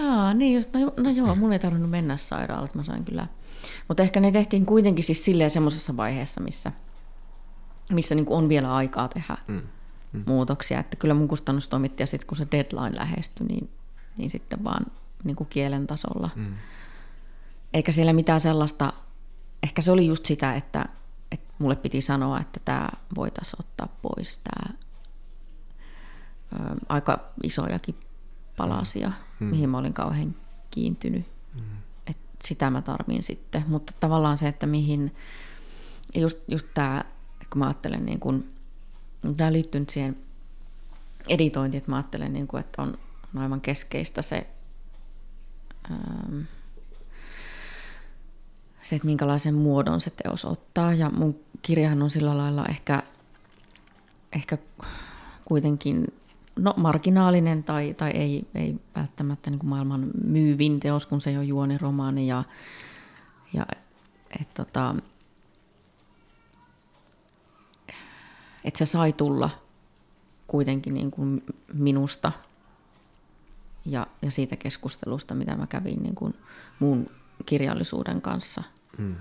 Aa, 0.08 0.34
niin 0.34 0.54
just, 0.54 0.74
no, 0.74 0.92
no 0.96 1.10
joo, 1.10 1.34
mun 1.34 1.52
ei 1.52 1.58
tarvinnut 1.58 1.90
mennä 1.90 2.16
sairaalaan, 2.16 2.70
mä 2.74 2.84
sain 2.84 3.04
kyllä. 3.04 3.26
Mutta 3.88 4.02
ehkä 4.02 4.20
ne 4.20 4.30
tehtiin 4.30 4.66
kuitenkin 4.66 5.04
siis 5.04 5.24
silleen 5.24 5.50
semmoisessa 5.50 5.96
vaiheessa, 5.96 6.40
missä, 6.40 6.72
missä 7.92 8.14
niin 8.14 8.26
on 8.28 8.48
vielä 8.48 8.74
aikaa 8.74 9.08
tehdä 9.08 9.36
mm. 9.46 9.62
Mm. 10.12 10.24
muutoksia. 10.26 10.80
Että 10.80 10.96
kyllä 10.96 11.14
mun 11.14 11.28
kustannustoimittaja 11.28 12.06
sitten, 12.06 12.26
kun 12.26 12.36
se 12.36 12.46
deadline 12.52 12.96
lähestyi, 12.96 13.46
niin, 13.46 13.70
niin 14.16 14.30
sitten 14.30 14.64
vaan 14.64 14.86
niin 15.24 15.36
kuin 15.36 15.48
kielen 15.48 15.86
tasolla. 15.86 16.30
Mm. 16.34 16.54
Eikä 17.74 17.92
siellä 17.92 18.12
mitään 18.12 18.40
sellaista, 18.40 18.92
ehkä 19.62 19.82
se 19.82 19.92
oli 19.92 20.06
just 20.06 20.24
sitä, 20.24 20.54
että, 20.54 20.86
että 21.32 21.54
mulle 21.58 21.76
piti 21.76 22.00
sanoa, 22.00 22.40
että 22.40 22.60
tämä 22.64 22.88
voitaisiin 23.14 23.60
ottaa 23.60 23.96
pois, 24.02 24.38
tämä 24.38 24.78
aika 26.88 27.32
isojakin 27.42 27.94
palasia, 28.56 29.12
mm. 29.40 29.46
mihin 29.46 29.70
mä 29.70 29.78
olin 29.78 29.92
kauhean 29.92 30.34
kiintynyt. 30.70 31.26
Mm. 31.54 31.62
Et 32.06 32.16
sitä 32.44 32.70
mä 32.70 32.82
tarvin 32.82 33.22
sitten. 33.22 33.64
Mutta 33.66 33.92
tavallaan 34.00 34.38
se, 34.38 34.48
että 34.48 34.66
mihin, 34.66 35.14
just, 36.14 36.38
just 36.48 36.66
tämä, 36.74 37.04
kun 37.50 37.58
mä 37.58 37.66
ajattelen, 37.66 38.06
niin 38.06 38.20
kun, 38.20 38.44
tämä 39.36 39.52
liittyy 39.52 39.80
nyt 39.80 39.90
siihen 39.90 40.16
editointiin, 41.28 41.78
että 41.78 41.90
mä 41.90 41.96
ajattelen, 41.96 42.32
niin 42.32 42.46
kun, 42.46 42.60
että 42.60 42.82
on 42.82 42.98
aivan 43.36 43.60
keskeistä 43.60 44.22
se 44.22 44.46
ähm, 45.90 46.40
se, 48.82 48.96
että 48.96 49.06
minkälaisen 49.06 49.54
muodon 49.54 50.00
se 50.00 50.10
teos 50.10 50.44
ottaa. 50.44 50.94
Ja 50.94 51.10
mun 51.10 51.40
kirjahan 51.62 52.02
on 52.02 52.10
sillä 52.10 52.38
lailla 52.38 52.66
ehkä, 52.66 53.02
ehkä 54.32 54.58
kuitenkin 55.44 56.12
no, 56.56 56.74
marginaalinen 56.76 57.64
tai, 57.64 57.94
tai 57.94 58.10
ei, 58.10 58.46
ei 58.54 58.76
välttämättä 58.96 59.50
niin 59.50 59.58
kuin 59.58 59.70
maailman 59.70 60.10
myyvin 60.24 60.80
teos, 60.80 61.06
kun 61.06 61.20
se 61.20 61.30
ei 61.30 61.36
ole 61.36 61.44
juoniromaani. 61.44 62.26
Ja, 62.26 62.44
ja 63.52 63.66
et, 64.40 64.54
tota, 64.54 64.94
että 68.64 68.78
se 68.78 68.86
sai 68.86 69.12
tulla 69.12 69.50
kuitenkin 70.46 70.94
niin 70.94 71.10
kuin 71.10 71.44
minusta 71.72 72.32
ja, 73.84 74.06
ja 74.22 74.30
siitä 74.30 74.56
keskustelusta, 74.56 75.34
mitä 75.34 75.56
mä 75.56 75.66
kävin 75.66 76.02
niin 76.02 76.14
kuin 76.14 76.34
mun 76.78 77.10
kirjallisuuden 77.46 78.22
kanssa, 78.22 78.62
mm. 78.98 79.16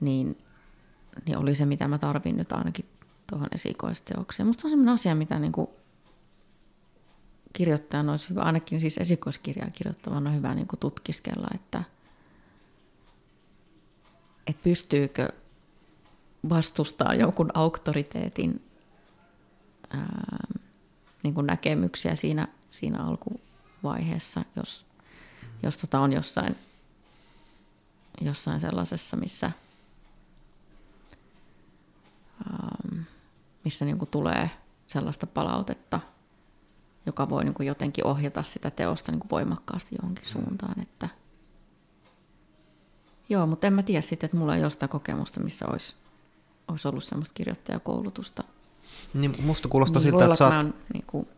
niin, 0.00 0.38
niin 1.26 1.38
oli 1.38 1.54
se, 1.54 1.66
mitä 1.66 1.88
mä 1.88 1.98
tarvin 1.98 2.36
nyt 2.36 2.52
ainakin 2.52 2.84
tuohon 3.30 3.48
esikoisteokseen. 3.54 4.46
Musta 4.46 4.66
on 4.66 4.70
sellainen 4.70 4.94
asia, 4.94 5.14
mitä 5.14 5.38
niin 5.38 5.52
kuin 5.52 5.68
kirjoittajan 7.52 8.08
olisi 8.08 8.30
hyvä, 8.30 8.42
ainakin 8.42 8.80
siis 8.80 8.98
esikoiskirjaa 8.98 9.70
kirjoittavan 9.70 10.26
on 10.26 10.36
hyvä 10.36 10.54
niin 10.54 10.66
kuin 10.66 10.80
tutkiskella, 10.80 11.48
että, 11.54 11.82
että 14.46 14.62
pystyykö 14.64 15.28
vastustaa 16.48 17.14
jonkun 17.14 17.50
auktoriteetin 17.54 18.62
ää, 19.90 20.46
niin 21.22 21.34
kuin 21.34 21.46
näkemyksiä 21.46 22.14
siinä 22.14 22.48
siinä 22.74 22.98
alkuvaiheessa, 22.98 24.44
jos, 24.56 24.86
jos 25.62 25.78
tota 25.78 26.00
on 26.00 26.12
jossain, 26.12 26.56
jossain 28.20 28.60
sellaisessa, 28.60 29.16
missä, 29.16 29.50
ähm, 32.46 33.00
missä 33.64 33.84
niin 33.84 33.98
kuin 33.98 34.10
tulee 34.10 34.50
sellaista 34.86 35.26
palautetta, 35.26 36.00
joka 37.06 37.28
voi 37.28 37.44
niin 37.44 37.54
kuin 37.54 37.66
jotenkin 37.66 38.06
ohjata 38.06 38.42
sitä 38.42 38.70
teosta 38.70 39.12
niin 39.12 39.20
kuin 39.20 39.30
voimakkaasti 39.30 39.96
johonkin 40.02 40.26
suuntaan. 40.26 40.80
Että... 40.82 41.08
Joo, 43.28 43.46
mutta 43.46 43.66
en 43.66 43.72
mä 43.72 43.82
tiedä 43.82 44.00
sitten, 44.00 44.26
että 44.26 44.36
mulla 44.36 44.56
ei 44.56 44.62
ole 44.62 44.70
sitä 44.70 44.88
kokemusta, 44.88 45.40
missä 45.40 45.66
olisi, 45.66 45.94
olisi 46.68 46.88
ollut 46.88 47.04
semmoista 47.04 47.34
kirjoittajakoulutusta. 47.34 48.44
Niin 49.14 49.42
musta 49.42 49.68
kuulostaa 49.68 50.02
niin 50.02 50.10
siltä, 50.10 50.24
että 50.24 50.34
sä 50.34 50.56
oot... 50.56 50.76
niin 50.92 51.04
kuin, 51.06 51.28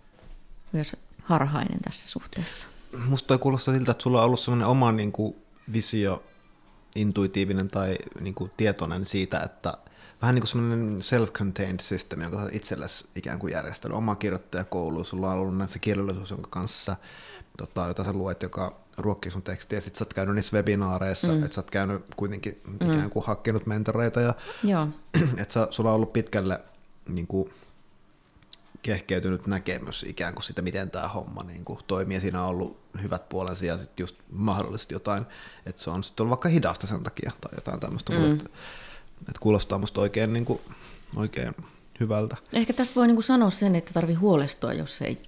myös 0.73 0.97
harhainen 1.23 1.81
tässä 1.81 2.09
suhteessa. 2.09 2.67
Musta 3.05 3.27
toi 3.27 3.39
kuulostaa 3.39 3.75
siltä, 3.75 3.91
että 3.91 4.03
sulla 4.03 4.19
on 4.19 4.27
ollut 4.27 4.41
sellainen 4.41 4.69
oma 4.69 4.93
niin 4.93 5.13
kuin, 5.13 5.37
visio, 5.73 6.23
intuitiivinen 6.95 7.69
tai 7.69 7.99
niin 8.21 8.35
kuin, 8.35 8.51
tietoinen 8.57 9.07
siitä, 9.07 9.41
että 9.41 9.79
vähän 10.23 10.35
niin 10.35 10.43
kuin 10.43 10.49
semmoinen 10.49 10.99
self-contained 11.01 11.81
system, 11.81 12.21
jonka 12.21 12.45
sä 12.45 12.49
itsellesi 12.53 13.09
ikään 13.17 13.39
kuin 13.39 13.53
järjestänyt. 13.53 13.97
Oma 13.97 14.15
kirjoittajakoulu, 14.15 15.05
sulla 15.05 15.33
on 15.33 15.39
ollut 15.39 15.57
näissä 15.57 15.79
kirjallisuus, 15.79 16.31
jonka 16.31 16.49
kanssa, 16.51 16.97
tota, 17.59 17.87
jota 17.87 18.05
sä 18.05 18.13
luet, 18.13 18.43
joka 18.43 18.81
ruokkii 18.99 19.31
sun 19.33 19.43
tekstiä, 19.43 19.77
ja 19.77 19.81
sit 19.81 19.95
sä 19.95 20.05
oot 20.05 20.15
käynyt 20.15 20.35
niissä 20.35 20.57
webinaareissa, 20.57 21.33
mm. 21.33 21.43
että 21.45 21.55
sä 21.55 21.61
oot 21.61 21.71
käynyt 21.71 22.03
kuitenkin 22.17 22.61
mm. 22.67 22.91
ikään 22.91 23.11
kuin 23.11 23.27
hakkenut 23.27 23.67
mentoreita, 23.67 24.21
ja 24.21 24.89
että 25.43 25.69
sulla 25.71 25.91
on 25.91 25.97
ollut 25.97 26.13
pitkälle 26.13 26.61
niin 27.09 27.27
kuin, 27.27 27.51
kehkeytynyt 28.87 29.46
näkemys 29.46 30.03
ikään 30.09 30.35
kuin 30.35 30.44
sitä, 30.44 30.62
miten 30.62 30.90
tämä 30.90 31.09
homma 31.09 31.42
niin 31.42 31.64
kuin 31.64 31.79
toimii. 31.87 32.20
Siinä 32.20 32.42
on 32.42 32.49
ollut 32.49 32.81
hyvät 33.03 33.29
puolensa 33.29 33.66
ja 33.66 33.79
sitten 33.79 34.03
just 34.03 34.16
mahdollisesti 34.31 34.94
jotain, 34.94 35.27
että 35.66 35.83
se 35.83 35.90
on 35.90 36.05
sitten 36.05 36.25
ollut 36.25 36.31
vaikka 36.31 36.49
hidasta 36.49 36.87
sen 36.87 37.03
takia 37.03 37.33
tai 37.40 37.53
jotain 37.55 37.81
tämmöistä. 37.81 38.12
Mm. 38.12 38.33
Että, 38.33 38.44
että 39.20 39.40
kuulostaa 39.40 39.79
musta 39.79 40.01
oikein, 40.01 40.33
niin 40.33 40.44
kuin, 40.44 40.61
oikein 41.16 41.55
hyvältä. 42.01 42.37
Ehkä 42.53 42.72
tästä 42.72 42.94
voi 42.94 43.07
niin 43.07 43.16
kuin 43.16 43.25
sanoa 43.25 43.51
sen, 43.51 43.77
että 43.77 43.92
tarvii 43.92 44.14
huolestua, 44.14 44.72
jos 44.72 45.03
ei 45.03 45.22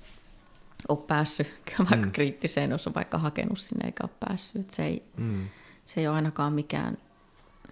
ole 0.88 0.98
päässyt 0.98 1.50
vaikka 1.90 2.06
mm. 2.06 2.12
kriittiseen, 2.12 2.70
jos 2.70 2.86
on 2.86 2.94
vaikka 2.94 3.18
hakenut 3.18 3.58
sinne 3.58 3.86
eikä 3.86 4.04
ole 4.04 4.10
päässyt. 4.28 4.70
Se, 4.70 4.84
ei, 4.84 5.02
mm. 5.16 5.48
se 5.86 6.00
ei 6.00 6.08
ole 6.08 6.16
ainakaan 6.16 6.52
mikään 6.52 6.98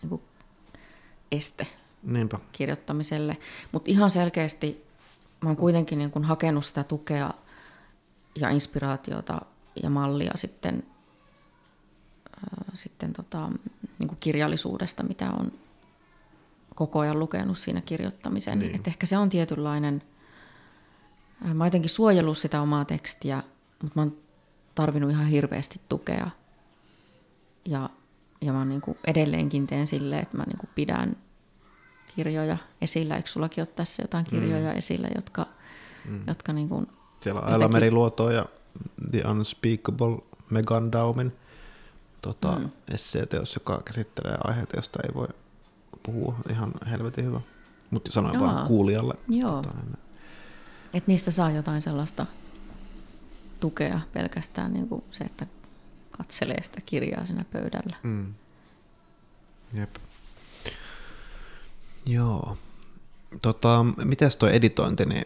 niin 0.02 0.08
kuin 0.08 0.22
este 1.32 1.66
Niinpä. 2.02 2.38
kirjoittamiselle. 2.52 3.36
Mutta 3.72 3.90
ihan 3.90 4.10
selkeästi 4.10 4.85
mä 5.40 5.48
oon 5.48 5.56
kuitenkin 5.56 5.98
niin 5.98 6.10
kun 6.10 6.24
hakenut 6.24 6.64
sitä 6.64 6.84
tukea 6.84 7.34
ja 8.40 8.50
inspiraatiota 8.50 9.40
ja 9.82 9.90
mallia 9.90 10.32
sitten, 10.34 10.86
äh, 12.36 12.66
sitten 12.74 13.12
tota, 13.12 13.50
niin 13.98 14.08
kuin 14.08 14.18
kirjallisuudesta, 14.20 15.02
mitä 15.02 15.30
on 15.30 15.52
koko 16.74 16.98
ajan 16.98 17.18
lukenut 17.18 17.58
siinä 17.58 17.80
kirjoittamisen. 17.80 18.58
Niin. 18.58 18.74
Et 18.76 18.88
ehkä 18.88 19.06
se 19.06 19.18
on 19.18 19.28
tietynlainen, 19.28 20.02
mä 21.44 21.64
oon 21.64 21.66
jotenkin 21.66 21.90
suojellut 21.90 22.38
sitä 22.38 22.62
omaa 22.62 22.84
tekstiä 22.84 23.42
mutta 23.82 24.00
mä 24.00 24.02
oon 24.02 24.16
tarvinnut 24.74 25.10
ihan 25.10 25.26
hirveästi 25.26 25.80
tukea. 25.88 26.30
Ja, 27.64 27.90
ja 28.40 28.52
mä 28.52 28.64
niin 28.64 28.80
kuin 28.80 28.98
edelleenkin 29.06 29.66
teen 29.66 29.86
silleen, 29.86 30.22
että 30.22 30.36
mä 30.36 30.44
niin 30.44 30.58
kuin 30.58 30.70
pidän 30.74 31.16
kirjoja 32.16 32.56
esillä. 32.80 33.16
Eikö 33.16 33.28
sullakin 33.28 33.62
ole 33.62 33.66
tässä 33.66 34.02
jotain 34.02 34.24
kirjoja 34.24 34.72
mm. 34.72 34.78
esillä, 34.78 35.08
jotka, 35.14 35.46
mm. 36.08 36.20
jotka 36.26 36.52
niin 36.52 36.68
kuin 36.68 36.86
Siellä 37.20 37.40
on 37.40 37.48
Aila 37.52 37.68
Meriluoto 37.68 38.30
ja 38.30 38.46
The 39.10 39.22
Unspeakable 39.30 40.18
Megan 40.50 40.92
Daumin 40.92 41.32
tota, 42.22 42.58
mm. 42.58 42.70
esseeteos, 42.94 43.54
joka 43.54 43.82
käsittelee 43.84 44.38
aiheita, 44.44 44.76
josta 44.76 44.98
ei 45.08 45.14
voi 45.14 45.28
puhua 46.02 46.34
ihan 46.50 46.72
helvetin 46.90 47.24
hyvä. 47.24 47.40
Mutta 47.90 48.12
sanoin 48.12 48.34
Jaa. 48.34 48.42
vaan 48.42 48.66
kuulijalle. 48.66 49.14
Joo. 49.28 49.62
Tota, 49.62 49.74
niin, 49.82 49.98
että 50.94 51.10
niistä 51.10 51.30
saa 51.30 51.50
jotain 51.50 51.82
sellaista 51.82 52.26
tukea 53.60 54.00
pelkästään 54.12 54.72
niin 54.72 54.88
kuin 54.88 55.04
se, 55.10 55.24
että 55.24 55.46
katselee 56.10 56.62
sitä 56.62 56.80
kirjaa 56.86 57.26
siinä 57.26 57.44
pöydällä. 57.52 57.96
Mm. 58.02 58.34
Jep. 59.72 59.96
Joo. 62.06 62.56
Tota, 63.42 63.84
mitäs 64.04 64.36
tuo 64.36 64.48
editointi, 64.48 65.04
niin 65.04 65.24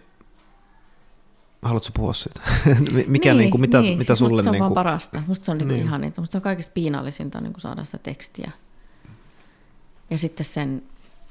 haluatko 1.63 1.91
puhua 1.95 2.13
siitä? 2.13 2.41
Mikä, 3.07 3.31
niin, 3.31 3.39
niin 3.39 3.51
kuin, 3.51 3.61
mitä, 3.61 3.81
niin, 3.81 3.99
mitä 3.99 4.15
siis 4.15 4.19
sulle... 4.19 4.31
Musta 4.31 4.43
se 4.43 4.51
on 4.51 4.53
niin 4.53 4.65
kuin... 4.65 4.75
parasta. 4.75 5.23
Musta 5.27 5.45
se 5.45 5.53
on 5.53 5.59
niin 5.59 5.69
niin. 5.69 5.81
ihan, 5.83 6.05
että 6.05 6.21
musta 6.21 6.39
on 6.39 6.43
kaikista 6.43 6.73
piinallisinta 6.75 7.41
niin 7.41 7.53
kuin 7.53 7.61
saada 7.61 7.85
sitä 7.85 7.99
tekstiä. 7.99 8.51
Ja 10.11 10.19
sitten 10.19 10.47
sen, 10.47 10.83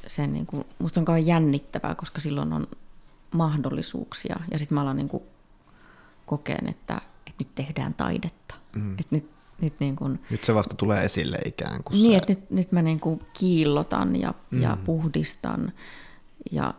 sen 0.07 0.33
niin 0.33 0.45
kuin, 0.45 0.65
musta 0.79 1.01
on 1.01 1.05
kauhean 1.05 1.27
jännittävää, 1.27 1.95
koska 1.95 2.21
silloin 2.21 2.53
on 2.53 2.67
mahdollisuuksia. 3.31 4.39
Ja 4.51 4.59
sitten 4.59 4.75
mä 4.75 4.81
alan 4.81 4.97
niin 4.97 5.09
kuin 5.09 5.23
kokeen, 6.25 6.69
että, 6.69 7.01
että 7.27 7.43
nyt 7.43 7.55
tehdään 7.55 7.93
taidetta. 7.93 8.55
Mm. 8.75 8.91
Että 8.91 9.15
nyt, 9.15 9.29
nyt, 9.61 9.79
niin 9.79 9.95
kuin, 9.95 10.19
nyt 10.29 10.43
se 10.43 10.55
vasta 10.55 10.75
tulee 10.75 11.05
esille 11.05 11.37
ikään 11.45 11.83
kuin 11.83 11.93
Niin, 11.93 12.11
se... 12.11 12.17
että 12.17 12.33
nyt, 12.33 12.49
nyt 12.51 12.71
mä 12.71 12.81
niin 12.81 12.99
kuin 12.99 13.21
kiillotan 13.39 14.15
ja, 14.15 14.33
mm. 14.51 14.61
ja 14.61 14.77
puhdistan 14.85 15.73
ja, 16.51 16.73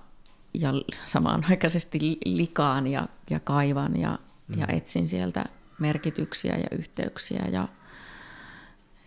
ja 0.55 0.73
samanaikaisesti 1.05 2.19
likaan 2.25 2.87
ja, 2.87 3.09
ja 3.31 3.41
kaivan 3.41 3.97
ja, 3.97 4.19
mm. 4.49 4.59
ja 4.59 4.67
etsin 4.67 5.09
sieltä 5.09 5.45
merkityksiä 5.79 6.57
ja 6.57 6.67
yhteyksiä 6.79 7.45
ja, 7.53 7.69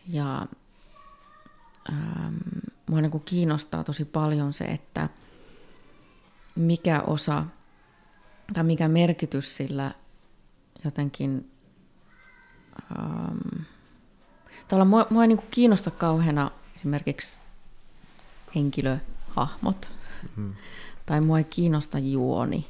ja 0.08 0.48
ähm, 1.90 2.36
mua 2.90 3.02
niin 3.02 3.12
kuin 3.12 3.24
kiinnostaa 3.26 3.84
tosi 3.84 4.06
paljon 4.06 4.54
se, 4.54 4.64
että 4.64 5.10
mikä 6.56 7.02
osa 7.02 7.46
tai 8.54 8.64
mikä 8.64 8.88
merkitys 8.88 9.58
sillä 9.58 9.92
jotenkin... 10.86 11.53
Ähm, 13.00 13.64
Tavallaan 14.68 14.88
mua, 14.88 15.08
mua 15.10 15.22
ei 15.22 15.28
niin 15.28 15.40
kiinnosta 15.52 15.92
kauheana 15.92 16.52
esimerkiksi 16.76 17.40
henkilöhahmot. 18.56 19.92
Mm. 20.36 20.54
Tai 21.06 21.22
mua 21.22 21.38
ei 21.38 21.44
kiinnosta 21.44 22.00
juoni. 22.00 22.68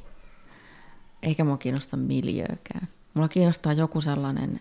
Eikä 1.22 1.44
mua 1.44 1.56
kiinnosta 1.56 1.96
miljöökään. 1.96 2.88
Mulla 3.14 3.28
kiinnostaa 3.28 3.72
joku 3.72 4.00
sellainen 4.00 4.60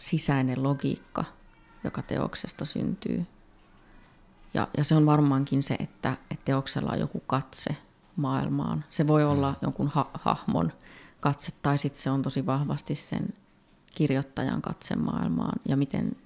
sisäinen 0.00 0.62
logiikka, 0.62 1.24
joka 1.84 2.02
teoksesta 2.02 2.64
syntyy. 2.64 3.26
Ja, 4.54 4.68
ja 4.76 4.84
se 4.84 4.94
on 4.94 5.06
varmaankin 5.06 5.62
se, 5.62 5.74
että, 5.74 6.16
että 6.30 6.44
teoksella 6.44 6.92
on 6.92 7.00
joku 7.00 7.20
katse 7.26 7.76
maailmaan. 8.16 8.84
Se 8.90 9.06
voi 9.06 9.24
olla 9.24 9.50
mm. 9.50 9.56
jonkun 9.62 9.88
ha- 9.88 10.10
hahmon 10.14 10.72
katse, 11.20 11.52
tai 11.62 11.78
sitten 11.78 12.02
se 12.02 12.10
on 12.10 12.22
tosi 12.22 12.46
vahvasti 12.46 12.94
sen 12.94 13.34
kirjoittajan 13.96 14.62
katse 14.62 14.96
maailmaan, 14.96 15.60
ja 15.68 15.76
miten 15.76 16.16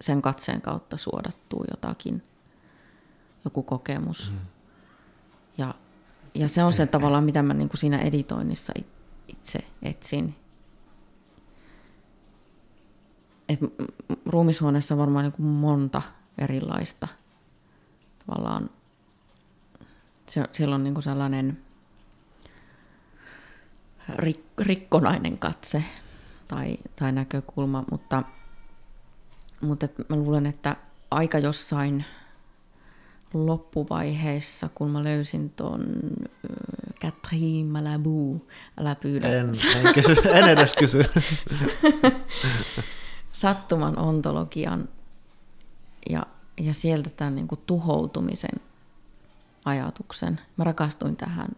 sen 0.00 0.22
katseen 0.22 0.60
kautta 0.60 0.96
suodattuu 0.96 1.64
jotakin, 1.70 2.22
joku 3.44 3.62
kokemus. 3.62 4.32
Mm. 4.32 4.38
Ja, 5.58 5.74
ja 6.34 6.48
se 6.48 6.64
on 6.64 6.72
se 6.72 6.86
tavallaan, 6.86 7.24
mitä 7.24 7.42
mä 7.42 7.54
niin 7.54 7.68
kuin 7.68 7.78
siinä 7.78 7.98
editoinnissa 7.98 8.72
itse 9.28 9.58
etsin. 9.82 10.36
Et 13.48 13.60
ruumishuoneessa 14.26 14.94
on 14.94 14.98
varmaan 14.98 15.24
niin 15.24 15.32
kuin 15.32 15.46
monta 15.46 16.02
erilaista 16.38 17.08
tavallaan 18.26 18.70
se, 20.28 20.48
siellä 20.52 20.74
on 20.74 20.84
niin 20.84 20.94
kuin 20.94 21.04
sellainen 21.04 21.58
rik, 24.08 24.44
rikkonainen 24.58 25.38
katse 25.38 25.84
tai, 26.48 26.76
tai 26.96 27.12
näkökulma, 27.12 27.84
mutta, 27.90 28.22
mutta 29.60 29.84
et 29.84 30.08
mä 30.08 30.16
luulen, 30.16 30.46
että 30.46 30.76
aika 31.10 31.38
jossain 31.38 32.04
loppuvaiheessa, 33.34 34.68
kun 34.74 34.90
mä 34.90 35.04
löysin 35.04 35.50
ton 35.50 35.86
Catherine 37.00 37.70
Malabou, 37.70 38.48
älä 38.80 38.94
pyydä. 38.94 39.28
En, 39.28 39.52
en, 39.74 39.94
kysy, 39.94 40.16
en 40.24 40.48
edes 40.48 40.74
kysy. 40.74 41.02
Sattuman 43.32 43.98
ontologian 43.98 44.88
ja, 46.10 46.22
ja 46.60 46.74
sieltä 46.74 47.10
tämän 47.10 47.34
niin 47.34 47.48
kuin 47.48 47.60
tuhoutumisen 47.66 48.60
ajatuksen. 49.64 50.40
Mä 50.56 50.64
rakastuin 50.64 51.16
tähän 51.16 51.48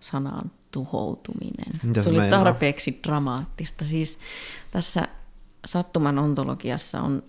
sanaan 0.00 0.50
tuhoutuminen. 0.72 1.80
Mitä 1.82 2.02
se 2.02 2.10
oli 2.10 2.30
tarpeeksi 2.30 3.00
dramaattista. 3.06 3.84
Siis 3.84 4.18
tässä 4.70 5.08
sattuman 5.64 6.18
ontologiassa 6.18 7.00
on, 7.00 7.22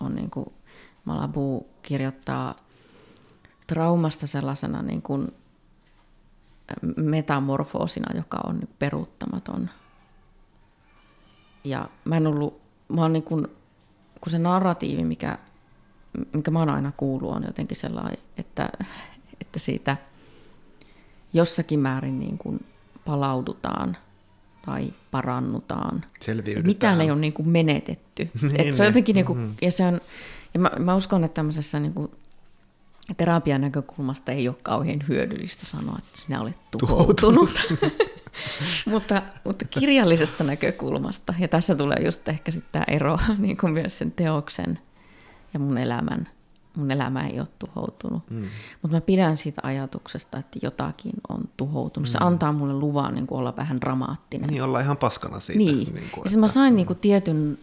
on 0.00 0.14
niin 0.14 0.30
kuin 0.30 0.46
Malabu 1.04 1.66
kirjoittaa 1.82 2.54
traumasta 3.66 4.26
sellaisena 4.26 4.82
niin 4.82 5.02
kuin 5.02 5.34
metamorfoosina, 6.96 8.16
joka 8.16 8.40
on 8.44 8.60
peruuttamaton. 8.78 9.70
Ja 11.64 11.88
mä 12.04 12.16
en 12.16 12.26
ollut, 12.26 12.60
mä 12.88 13.02
oon 13.02 13.12
niin 13.12 13.22
kuin, 13.22 13.46
kun 14.20 14.30
se 14.30 14.38
narratiivi, 14.38 15.04
mikä, 15.04 15.38
mikä 16.32 16.50
mä 16.50 16.58
oon 16.58 16.70
aina 16.70 16.92
kuullut, 16.96 17.36
on 17.36 17.42
jotenkin 17.42 17.76
sellainen, 17.76 18.18
että 18.36 18.70
että 19.50 19.58
siitä 19.58 19.96
jossakin 21.32 21.80
määrin 21.80 22.18
niin 22.18 22.38
kuin 22.38 22.66
palaudutaan 23.04 23.96
tai 24.66 24.92
parannutaan. 25.10 26.04
Mitään 26.66 27.00
ei 27.00 27.10
ole 27.10 27.20
niin 27.20 27.32
kuin 27.32 27.48
menetetty. 27.48 28.30
niin, 28.42 28.60
Et 28.60 28.74
se 28.74 28.82
on 28.82 28.86
jotenkin 28.86 29.14
niin 29.14 29.26
kuin, 29.26 29.38
mm-hmm. 29.38 29.54
ja 29.62 29.70
se 29.70 29.86
on, 29.86 30.00
ja 30.54 30.60
mä, 30.60 30.70
mä 30.78 30.94
uskon, 30.94 31.24
että 31.24 31.34
tämmöisessä 31.34 31.80
niin 31.80 31.94
kuin 31.94 32.10
terapian 33.16 33.60
näkökulmasta 33.60 34.32
ei 34.32 34.48
ole 34.48 34.56
kauhean 34.62 35.00
hyödyllistä 35.08 35.66
sanoa, 35.66 35.96
että 35.98 36.18
sinä 36.18 36.40
olet 36.40 36.58
tuhoutunut. 36.70 37.50
mutta, 38.92 39.22
mutta 39.44 39.64
kirjallisesta 39.64 40.44
näkökulmasta, 40.44 41.34
ja 41.38 41.48
tässä 41.48 41.74
tulee 41.74 41.98
just 42.04 42.28
ehkä 42.28 42.50
sitten 42.50 42.72
tämä 42.72 42.84
ero 42.88 43.18
niin 43.38 43.56
kuin 43.56 43.72
myös 43.72 43.98
sen 43.98 44.12
teoksen 44.12 44.78
ja 45.54 45.60
mun 45.60 45.78
elämän 45.78 46.28
mun 46.80 46.90
elämä 46.90 47.26
ei 47.26 47.40
ole 47.40 47.48
tuhoutunut. 47.58 48.30
Mm. 48.30 48.44
Mutta 48.82 48.96
mä 48.96 49.00
pidän 49.00 49.36
siitä 49.36 49.60
ajatuksesta, 49.64 50.38
että 50.38 50.58
jotakin 50.62 51.12
on 51.28 51.40
tuhoutunut. 51.56 52.08
Mm. 52.08 52.12
Se 52.12 52.18
antaa 52.20 52.52
mulle 52.52 52.74
luvan 52.74 53.14
niin 53.14 53.26
olla 53.30 53.56
vähän 53.56 53.80
dramaattinen. 53.80 54.50
Niin, 54.50 54.62
olla 54.62 54.80
ihan 54.80 54.96
paskana 54.96 55.40
siitä. 55.40 55.58
Niin. 55.58 55.94
niin 55.94 56.10
kuin, 56.12 56.32
ja 56.32 56.38
mä 56.38 56.48
sain 56.48 56.72
mm. 56.72 56.76
niin 56.76 56.86
kuin, 56.86 56.98
tietyn 56.98 57.58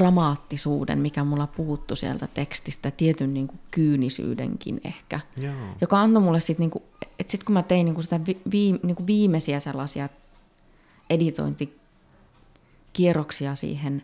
dramaattisuuden, 0.00 0.98
mikä 0.98 1.24
mulla 1.24 1.46
puuttu 1.46 1.96
sieltä 1.96 2.28
tekstistä, 2.34 2.90
tietyn 2.90 3.34
niin 3.34 3.48
kuin, 3.48 3.58
kyynisyydenkin 3.70 4.80
ehkä, 4.84 5.20
Joo. 5.40 5.54
joka 5.80 6.00
antoi 6.00 6.22
mulle 6.22 6.40
sitten, 6.40 6.62
niin 6.62 6.70
kuin, 6.70 6.84
että 7.18 7.30
sitten 7.30 7.46
kun 7.46 7.52
mä 7.52 7.62
tein 7.62 7.84
niin 7.84 7.94
kuin 7.94 8.04
sitä 8.04 8.20
vi, 8.26 8.40
vi, 8.52 8.80
niin 8.82 8.96
kuin 8.96 9.06
viimeisiä 9.06 9.60
sellaisia 9.60 10.08
editointikierroksia 11.10 13.54
siihen 13.54 14.02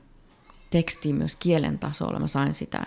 tekstiin 0.70 1.16
myös 1.16 1.37
kielen 1.37 1.79
tasolla, 1.79 2.18
mä 2.18 2.26
sain 2.26 2.55
sitä 2.55 2.87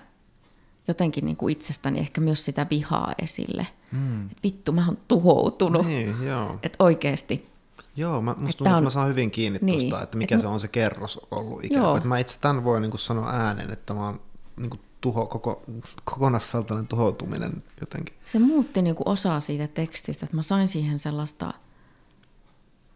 jotenkin 0.90 1.26
niin 1.26 1.38
kuin 1.38 1.52
itsestäni 1.52 2.00
ehkä 2.00 2.22
myös 2.22 2.46
sitä 2.46 2.68
vihaa 2.70 3.14
esille. 3.22 3.68
Mm. 3.92 4.26
Et 4.26 4.38
vittu, 4.44 4.72
mä 4.72 4.86
oon 4.88 4.98
tuhoutunut. 5.08 5.86
Niin, 5.86 6.16
joo. 6.24 6.60
Et 6.64 6.76
oikeasti. 6.80 7.50
Joo, 7.96 8.22
mä, 8.22 8.36
musta 8.42 8.58
tuntuu, 8.58 8.74
on... 8.74 8.78
että 8.78 8.84
mä 8.84 8.90
saan 8.90 9.10
hyvin 9.10 9.32
kiinni 9.32 9.60
niin. 9.62 9.80
tuosta, 9.80 10.04
että 10.04 10.18
mikä 10.18 10.36
Et... 10.36 10.42
se 10.42 10.48
on 10.48 10.60
se 10.60 10.68
kerros 10.68 11.20
ollut 11.32 11.64
ikään 11.64 11.86
kuin. 11.86 12.08
Mä 12.08 12.20
itse 12.20 12.40
tämän 12.40 12.64
voin 12.64 12.82
niin 12.82 12.92
kuin 12.92 13.02
sanoa 13.02 13.30
äänen, 13.30 13.72
että 13.72 13.94
mä 13.94 14.06
oon 14.06 14.22
niin 14.58 14.70
kuin 14.70 14.82
tuho, 15.02 15.26
koko, 15.26 15.64
kokonaisvaltainen 16.04 16.88
tuhoutuminen 16.88 17.64
jotenkin. 17.80 18.16
Se 18.26 18.40
muutti 18.40 18.82
niin 18.82 18.96
kuin 18.96 19.08
osaa 19.08 19.40
siitä 19.40 19.68
tekstistä, 19.68 20.26
että 20.26 20.36
mä 20.36 20.44
sain 20.44 20.68
siihen 20.68 21.00
sellaista, 21.00 21.54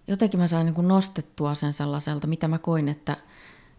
jotenkin 0.08 0.40
mä 0.40 0.48
sain 0.48 0.66
niin 0.66 0.76
kuin 0.76 0.88
nostettua 0.88 1.56
sen 1.56 1.74
sellaiselta, 1.74 2.28
mitä 2.28 2.48
mä 2.48 2.58
koin, 2.58 2.90
että, 2.90 3.18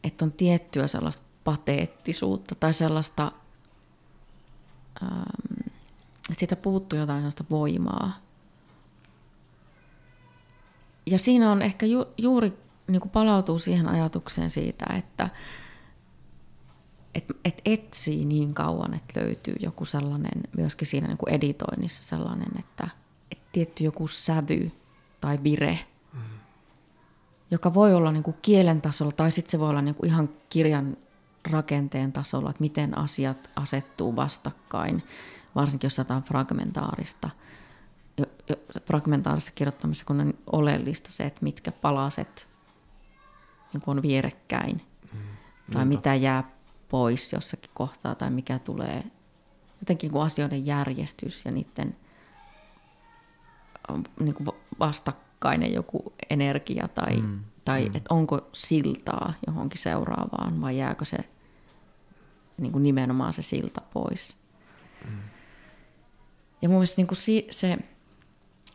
että 0.05 0.25
on 0.25 0.33
tiettyä 0.33 0.87
sellaista 0.87 1.23
pateettisuutta 1.45 2.55
tai 2.55 2.75
sellaista 2.75 3.33
ähm, 5.03 5.69
että 6.31 6.39
siitä 6.39 6.57
puuttuu 6.57 6.99
jotain 6.99 7.19
sellaista 7.19 7.45
voimaa. 7.51 8.13
Ja 11.07 11.19
siinä 11.19 11.53
on 11.53 11.63
ehkä 11.63 11.87
ju, 11.87 12.05
juuri 12.19 12.53
niin 12.87 13.01
kuin 13.01 13.11
palautuu 13.11 13.59
siihen 13.59 13.89
ajatukseen 13.89 14.51
siitä, 14.51 14.87
että 14.99 15.29
et, 17.15 17.25
et 17.45 17.63
etsii 17.65 18.25
niin 18.25 18.55
kauan, 18.55 18.95
että 18.95 19.21
löytyy 19.21 19.55
joku 19.61 19.85
sellainen, 19.85 20.43
myöskin 20.57 20.89
siinä 20.89 21.07
niin 21.07 21.19
kuin 21.19 21.35
editoinnissa 21.35 22.05
sellainen, 22.05 22.49
että 22.59 22.89
et 23.31 23.53
tietty 23.53 23.85
joku 23.85 24.09
sävy 24.09 24.73
tai 25.21 25.39
vire, 25.45 25.79
mm. 26.13 26.21
joka 27.51 27.75
voi 27.75 27.95
olla 27.95 28.13
niin 28.13 28.23
kuin 28.23 28.37
kielen 28.43 28.81
tasolla 28.81 29.13
tai 29.13 29.31
sitten 29.31 29.51
se 29.51 29.59
voi 29.59 29.71
olla 29.71 29.83
niin 29.83 29.95
kuin 29.95 30.11
ihan 30.11 30.29
kirjan 30.49 30.97
rakenteen 31.51 32.13
tasolla, 32.13 32.51
että 32.51 32.61
miten 32.61 32.99
asiat 32.99 33.51
asettuu 33.57 34.17
vastakkain, 34.17 35.03
varsinkin 35.55 35.87
jos 35.87 35.99
jotain 35.99 36.23
fragmentaarista. 36.23 37.31
Jo, 38.19 38.27
jo, 38.49 38.57
fragmentaarisessa 38.87 39.53
kirjoittamisessa 39.55 40.07
kun 40.07 40.21
on 40.21 40.35
oleellista 40.53 41.13
se, 41.13 41.25
että 41.25 41.41
mitkä 41.43 41.73
palaset 41.73 42.49
niin 43.73 43.83
on 43.87 44.03
vierekkäin, 44.03 44.83
mm. 45.13 45.19
tai 45.73 45.85
mitä 45.85 46.15
jää 46.15 46.51
pois 46.89 47.33
jossakin 47.33 47.71
kohtaa, 47.75 48.15
tai 48.15 48.31
mikä 48.31 48.59
tulee 48.59 49.05
jotenkin 49.81 50.09
niin 50.09 50.13
kuin 50.13 50.25
asioiden 50.25 50.67
järjestys 50.67 51.45
ja 51.45 51.51
niiden 51.51 51.97
niin 54.21 54.35
kuin 54.35 54.49
vastakkainen 54.79 55.73
joku 55.73 56.13
energia, 56.31 56.89
tai, 56.89 57.17
mm. 57.17 57.41
tai 57.65 57.89
mm. 57.89 57.97
että 57.97 58.15
onko 58.15 58.49
siltaa 58.53 59.35
johonkin 59.47 59.81
seuraavaan, 59.81 60.61
vai 60.61 60.79
jääkö 60.79 61.05
se 61.05 61.19
niin 62.59 62.73
kuin 62.73 62.83
nimenomaan 62.83 63.33
se 63.33 63.43
silta 63.43 63.81
pois. 63.93 64.37
Mm. 65.05 65.19
Ja 66.63 66.69
mun 66.69 66.79
mielestä 66.79 66.97
niin 66.97 67.07
kuin 67.07 67.19
si, 67.19 67.47
se, 67.51 67.79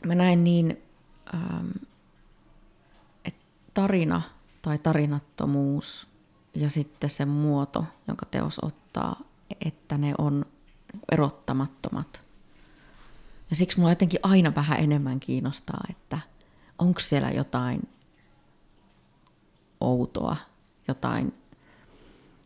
mä 0.05 0.15
näin 0.15 0.43
niin, 0.43 0.83
ähm, 1.33 1.69
että 3.25 3.45
tarina 3.73 4.21
tai 4.61 4.77
tarinattomuus 4.77 6.07
ja 6.53 6.69
sitten 6.69 7.09
se 7.09 7.25
muoto, 7.25 7.85
jonka 8.07 8.25
teos 8.25 8.59
ottaa, 8.61 9.19
että 9.65 9.97
ne 9.97 10.13
on 10.17 10.45
niin 10.93 11.01
erottamattomat. 11.11 12.23
Ja 13.49 13.55
siksi 13.55 13.77
mulla 13.77 13.91
jotenkin 13.91 14.19
aina 14.23 14.55
vähän 14.55 14.79
enemmän 14.79 15.19
kiinnostaa, 15.19 15.83
että 15.89 16.19
onko 16.79 16.99
siellä 16.99 17.31
jotain 17.31 17.89
outoa, 19.81 20.35
jotain 20.87 21.33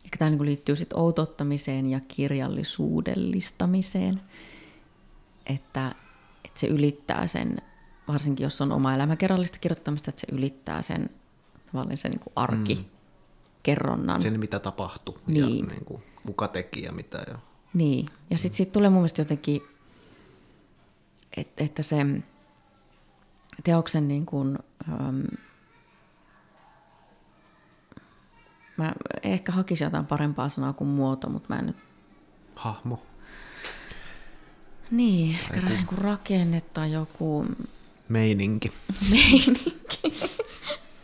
Ehkä 0.05 0.17
tämä 0.17 0.29
niin 0.29 0.45
liittyy 0.45 0.75
sitten 0.75 0.99
outottamiseen 0.99 1.85
ja 1.85 1.99
kirjallisuudellistamiseen, 2.07 4.21
että, 5.45 5.95
että 6.45 6.59
se 6.59 6.67
ylittää 6.67 7.27
sen, 7.27 7.57
varsinkin 8.07 8.43
jos 8.43 8.61
on 8.61 8.71
oma 8.71 8.95
elämäkerrallista 8.95 9.59
kirjoittamista, 9.59 10.09
että 10.09 10.21
se 10.21 10.27
ylittää 10.31 10.81
sen 10.81 11.09
tavallaan 11.73 11.97
se 11.97 12.09
niin 12.09 12.19
kuin 12.19 12.33
arki. 12.35 12.75
Mm. 12.75 12.83
Kerronnan. 13.63 14.21
Sen, 14.21 14.39
mitä 14.39 14.59
tapahtui 14.59 15.19
niin. 15.27 15.59
ja 15.59 15.65
niin 15.65 15.85
kuin, 15.85 16.03
kuka 16.25 16.47
teki 16.47 16.83
ja 16.83 16.91
mitä. 16.91 17.23
Ja... 17.27 17.39
Niin, 17.73 18.05
ja 18.29 18.37
sitten 18.37 18.57
sit 18.57 18.71
tulee 18.71 18.89
mun 18.89 18.99
mielestä 18.99 19.21
jotenkin, 19.21 19.61
että, 21.37 21.63
että 21.63 21.83
se 21.83 21.97
teoksen 23.63 24.07
niin 24.07 24.25
kuin, 24.25 24.59
Mä 28.77 28.93
ehkä 29.23 29.51
hakisin 29.51 29.85
jotain 29.85 30.05
parempaa 30.05 30.49
sanaa 30.49 30.73
kuin 30.73 30.87
muoto, 30.87 31.29
mutta 31.29 31.53
mä 31.53 31.59
en 31.59 31.65
nyt... 31.65 31.77
Hahmo. 32.55 33.01
Niin, 34.91 35.31
ehkä 35.31 35.55
joku... 35.55 35.69
niin 35.69 35.85
kuin 35.85 35.97
rakenne 35.97 36.61
tai 36.61 36.91
joku... 36.91 37.45
Meininki. 38.09 38.71
Meininki. 39.11 39.73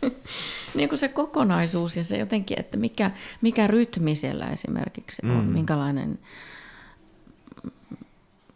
niin 0.74 0.88
kuin 0.88 0.98
se 0.98 1.08
kokonaisuus 1.08 1.96
ja 1.96 2.04
se 2.04 2.18
jotenkin, 2.18 2.60
että 2.60 2.76
mikä, 2.76 3.10
mikä 3.40 3.66
rytmi 3.66 4.14
siellä 4.14 4.46
esimerkiksi 4.46 5.22
on, 5.24 5.44
mm. 5.44 5.52
minkälainen 5.52 6.18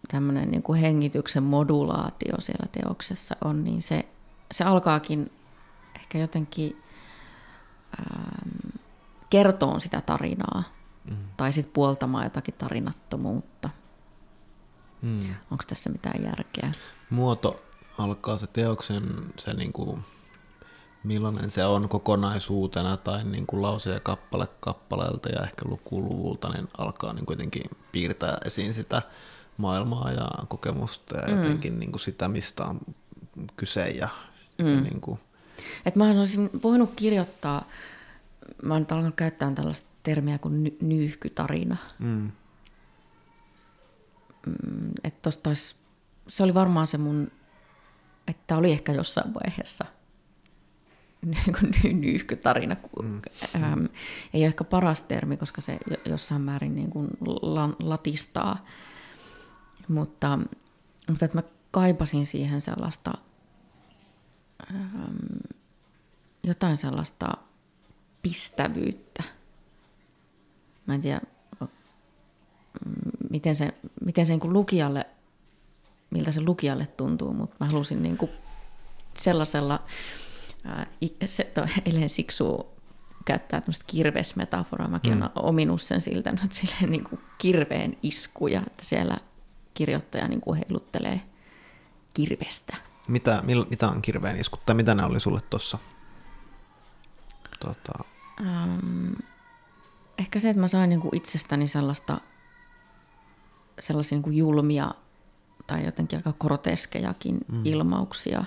tämmöinen 0.08 0.50
niin 0.50 0.62
kuin 0.62 0.80
hengityksen 0.80 1.42
modulaatio 1.42 2.40
siellä 2.40 2.66
teoksessa 2.72 3.36
on, 3.44 3.64
niin 3.64 3.82
se, 3.82 4.08
se 4.52 4.64
alkaakin 4.64 5.32
ehkä 5.96 6.18
jotenkin 6.18 6.76
ähm, 8.00 8.78
kertoon 9.34 9.80
sitä 9.80 10.00
tarinaa 10.00 10.62
mm. 11.10 11.16
tai 11.36 11.52
sitten 11.52 11.72
puoltamaan 11.72 12.24
jotakin 12.24 12.54
tarinattomuutta. 12.54 13.70
Mm. 15.02 15.20
Onko 15.50 15.64
tässä 15.68 15.90
mitään 15.90 16.24
järkeä? 16.24 16.72
Muoto 17.10 17.62
alkaa 17.98 18.38
se 18.38 18.46
teoksen, 18.46 19.02
se 19.38 19.54
niinku, 19.54 19.98
millainen 21.04 21.50
se 21.50 21.64
on 21.64 21.88
kokonaisuutena 21.88 22.96
tai 22.96 23.24
niinku 23.24 23.62
lause 23.62 23.90
ja 23.90 24.00
kappale 24.00 24.46
kappaleelta 24.60 25.28
ja 25.28 25.42
ehkä 25.42 25.64
lukuluvulta, 25.68 26.48
niin 26.48 26.68
alkaa 26.78 27.12
niin 27.12 27.26
kuitenkin 27.26 27.70
piirtää 27.92 28.38
esiin 28.44 28.74
sitä 28.74 29.02
maailmaa 29.56 30.12
ja 30.12 30.28
kokemusta 30.48 31.16
ja 31.16 31.28
mm. 31.28 31.42
jotenkin 31.42 31.78
niinku 31.78 31.98
sitä, 31.98 32.28
mistä 32.28 32.64
on 32.64 32.80
kyse. 33.56 33.86
Ja, 33.86 34.08
mm. 34.58 34.74
ja 34.74 34.80
niinku. 34.80 35.18
Et 35.86 35.96
mä 35.96 36.04
olisin 36.04 36.50
voinut 36.62 36.90
kirjoittaa 36.96 37.64
mä 38.62 38.74
oon 38.74 38.82
nyt 38.82 38.92
alkanut 38.92 39.16
käyttää 39.16 39.52
tällaista 39.52 39.88
termiä 40.02 40.38
kuin 40.38 40.64
ny- 40.64 40.78
nyyhkytarina. 40.80 41.76
Mm. 41.98 42.30
Mm, 44.46 44.90
että 45.04 45.22
tosta 45.22 45.50
olisi, 45.50 45.76
se 46.28 46.42
oli 46.42 46.54
varmaan 46.54 46.86
se 46.86 46.98
mun, 46.98 47.30
että 48.28 48.56
oli 48.56 48.72
ehkä 48.72 48.92
jossain 48.92 49.34
vaiheessa 49.34 49.84
niin 51.24 52.00
nyyhkytarina. 52.00 52.76
Mm. 53.02 53.20
Ähm, 53.54 53.84
ei 54.34 54.40
ole 54.40 54.46
ehkä 54.46 54.64
paras 54.64 55.02
termi, 55.02 55.36
koska 55.36 55.60
se 55.60 55.78
jossain 56.04 56.40
määrin 56.40 56.74
niin 56.74 56.90
kuin 56.90 57.08
latistaa. 57.78 58.64
Mutta, 59.88 60.38
mutta 61.08 61.24
että 61.24 61.38
mä 61.38 61.42
kaipasin 61.70 62.26
siihen 62.26 62.60
sellaista, 62.60 63.12
ähm, 64.70 65.16
jotain 66.42 66.76
sellaista 66.76 67.26
pistävyyttä. 68.24 69.22
Mä 70.86 70.94
en 70.94 71.00
tiedä, 71.00 71.20
miten 73.30 73.56
se, 73.56 73.74
miten 74.04 74.26
se 74.26 74.32
niin 74.32 74.40
kuin 74.40 74.52
lukijalle, 74.52 75.06
miltä 76.10 76.32
se 76.32 76.40
lukijalle 76.40 76.86
tuntuu, 76.86 77.32
mutta 77.32 77.56
mä 77.60 77.66
halusin 77.66 78.02
niin 78.02 78.16
kuin 78.16 78.30
sellaisella, 79.14 79.84
ää, 80.64 80.86
se, 81.26 81.44
to, 81.44 81.66
eilen 81.86 82.10
siksu 82.10 82.74
käyttää 83.24 83.60
tämmöistä 83.60 83.84
kirvesmetaforaa, 83.86 84.88
mäkin 84.88 85.14
mm. 85.14 85.22
olen 85.22 85.30
ominut 85.34 85.82
sen 85.82 86.00
siltä 86.00 86.32
nyt 86.32 86.52
silleen 86.52 86.90
niin 86.90 87.04
kuin 87.04 87.20
kirveen 87.38 87.96
iskuja, 88.02 88.62
että 88.66 88.84
siellä 88.84 89.18
kirjoittaja 89.74 90.28
niin 90.28 90.40
kuin 90.40 90.58
heiluttelee 90.58 91.20
kirvestä. 92.14 92.76
Mitä, 93.08 93.42
mil, 93.42 93.66
mitä 93.70 93.88
on 93.88 94.02
kirveen 94.02 94.36
iskut, 94.36 94.66
tai 94.66 94.74
mitä 94.74 94.94
ne 94.94 95.04
oli 95.04 95.20
sulle 95.20 95.40
tuossa 95.50 95.78
tota, 97.60 98.04
Ähm, 98.40 99.12
ehkä 100.18 100.38
se, 100.38 100.50
että 100.50 100.60
mä 100.60 100.68
sain 100.68 100.90
niinku 100.90 101.10
itsestäni 101.12 101.68
sellaista, 101.68 102.20
sellaisia 103.80 104.16
niinku 104.16 104.30
julmia 104.30 104.94
tai 105.66 105.84
jotenkin 105.84 106.18
aika 106.18 106.32
groteskejakin 106.40 107.38
mm. 107.48 107.60
ilmauksia 107.64 108.44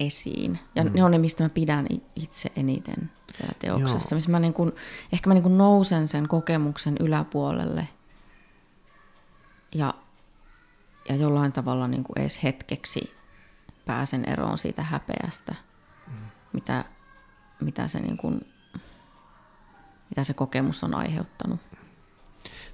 esiin. 0.00 0.58
Ja 0.74 0.84
mm. 0.84 0.90
ne 0.94 1.04
on 1.04 1.10
ne, 1.10 1.18
mistä 1.18 1.42
mä 1.42 1.48
pidän 1.48 1.86
itse 2.16 2.52
eniten 2.56 3.10
siellä 3.36 3.54
teoksessa. 3.58 4.14
Missä 4.14 4.30
mä 4.30 4.40
niinku, 4.40 4.72
ehkä 5.12 5.30
mä 5.30 5.34
niinku 5.34 5.48
nousen 5.48 6.08
sen 6.08 6.28
kokemuksen 6.28 6.96
yläpuolelle 7.00 7.88
ja, 9.74 9.94
ja 11.08 11.16
jollain 11.16 11.52
tavalla 11.52 11.88
niinku 11.88 12.12
edes 12.16 12.42
hetkeksi 12.42 13.14
pääsen 13.86 14.24
eroon 14.24 14.58
siitä 14.58 14.82
häpeästä, 14.82 15.54
mm. 16.06 16.12
mitä 16.52 16.84
mitä 17.60 17.88
se, 17.88 18.00
niin 18.00 18.16
kuin, 18.16 18.52
mitä 20.10 20.24
se 20.24 20.34
kokemus 20.34 20.84
on 20.84 20.94
aiheuttanut. 20.94 21.60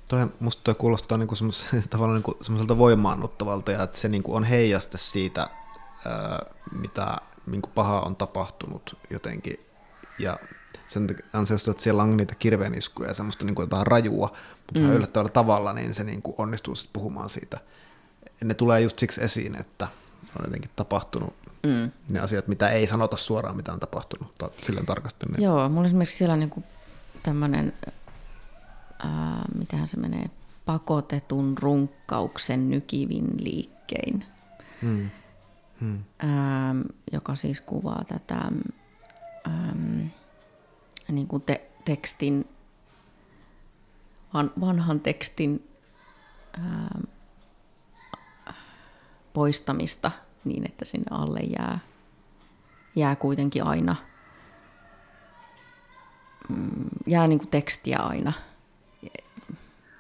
Toi, 0.09 0.29
musta 0.41 0.63
toi 0.65 0.75
kuulostaa 0.75 1.19
niin 1.19 1.29
kuin 1.29 1.39
tavallaan 1.91 2.15
niin 2.15 2.23
kuin 2.23 2.37
semmoiselta 2.41 2.79
voimaannuttavalta 2.79 3.73
ja 3.73 3.83
että 3.83 3.99
se 3.99 4.09
niin 4.09 4.23
kuin 4.23 4.37
on 4.37 4.45
heijaste 4.45 4.99
siitä, 4.99 5.51
mitä 6.73 7.17
niin 7.47 7.63
kuin 7.63 7.73
paha 7.75 8.01
on 8.01 8.17
tapahtunut 8.17 8.99
jotenkin. 9.11 9.57
Ja 10.19 10.39
sen 10.87 11.17
ansiosta, 11.33 11.71
että 11.71 11.83
siellä 11.83 12.03
on 12.03 12.17
niitä 12.17 12.35
kirveeniskuja 12.35 13.09
ja 13.09 13.15
semmoista 13.15 13.45
niin 13.45 13.55
kuin 13.55 13.65
jotain 13.65 13.87
rajua, 13.87 14.33
mutta 14.57 14.81
mm. 14.81 14.93
yllättävällä 14.93 15.31
tavalla, 15.31 15.73
niin 15.73 15.95
se 15.95 16.05
niin 16.05 16.23
kuin 16.23 16.35
onnistuu 16.39 16.75
sitten 16.75 16.93
puhumaan 16.93 17.29
siitä. 17.29 17.61
Ne 18.45 18.55
tulee 18.55 18.81
just 18.81 18.99
siksi 18.99 19.25
esiin, 19.25 19.55
että 19.55 19.89
on 20.39 20.45
jotenkin 20.45 20.71
tapahtunut 20.77 21.35
mm. 21.63 21.91
ne 22.11 22.21
asiat, 22.21 22.49
mitä 22.49 22.71
ei 22.71 22.87
sanota 22.87 23.17
suoraan, 23.17 23.57
mitä 23.57 23.73
on 23.73 23.81
tapahtunut 23.81 24.33
silleen 24.63 24.87
tarkastellen. 24.87 25.43
Joo, 25.43 25.69
mulla 25.69 25.87
esimerkiksi 25.87 26.17
siellä 26.17 26.37
niinku 26.37 26.63
tämmöinen, 27.23 27.73
mitähän 29.55 29.87
se 29.87 29.97
menee, 29.97 30.31
pakotetun 30.67 31.59
runkkauksen 31.59 32.71
nykivin 32.71 33.27
liikkein. 33.37 34.25
Mm. 34.83 35.11
hmm. 35.81 35.99
ähm, 36.25 36.81
joka 37.13 37.35
siis 37.35 37.61
kuvaa 37.61 38.05
tätä 38.09 38.41
ähm, 39.47 40.07
niin 41.09 41.27
kuin 41.27 41.43
te- 41.43 41.71
tekstin, 41.85 42.49
van, 44.35 44.51
vanhan 44.61 45.01
tekstin 45.01 45.69
ähm, 46.59 47.03
poistamista 49.33 50.11
niin, 50.45 50.65
että 50.65 50.85
sinne 50.85 51.07
alle 51.11 51.41
jää, 51.41 51.79
jää 52.97 53.17
kuitenkin 53.17 53.65
aina, 53.65 53.97
mm, 56.49 56.89
jää 57.07 57.27
niin 57.27 57.39
kuin 57.39 57.51
tekstiä 57.51 57.99
aina, 57.99 58.33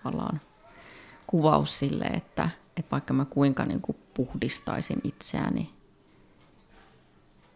ollaan 0.04 0.40
kuvaus 1.26 1.78
sille, 1.78 2.04
että, 2.04 2.50
että 2.76 2.90
vaikka 2.90 3.14
mä 3.14 3.24
kuinka 3.24 3.64
niin 3.64 3.80
kuin 3.80 3.98
puhdistaisin 4.14 5.00
itseäni, 5.04 5.70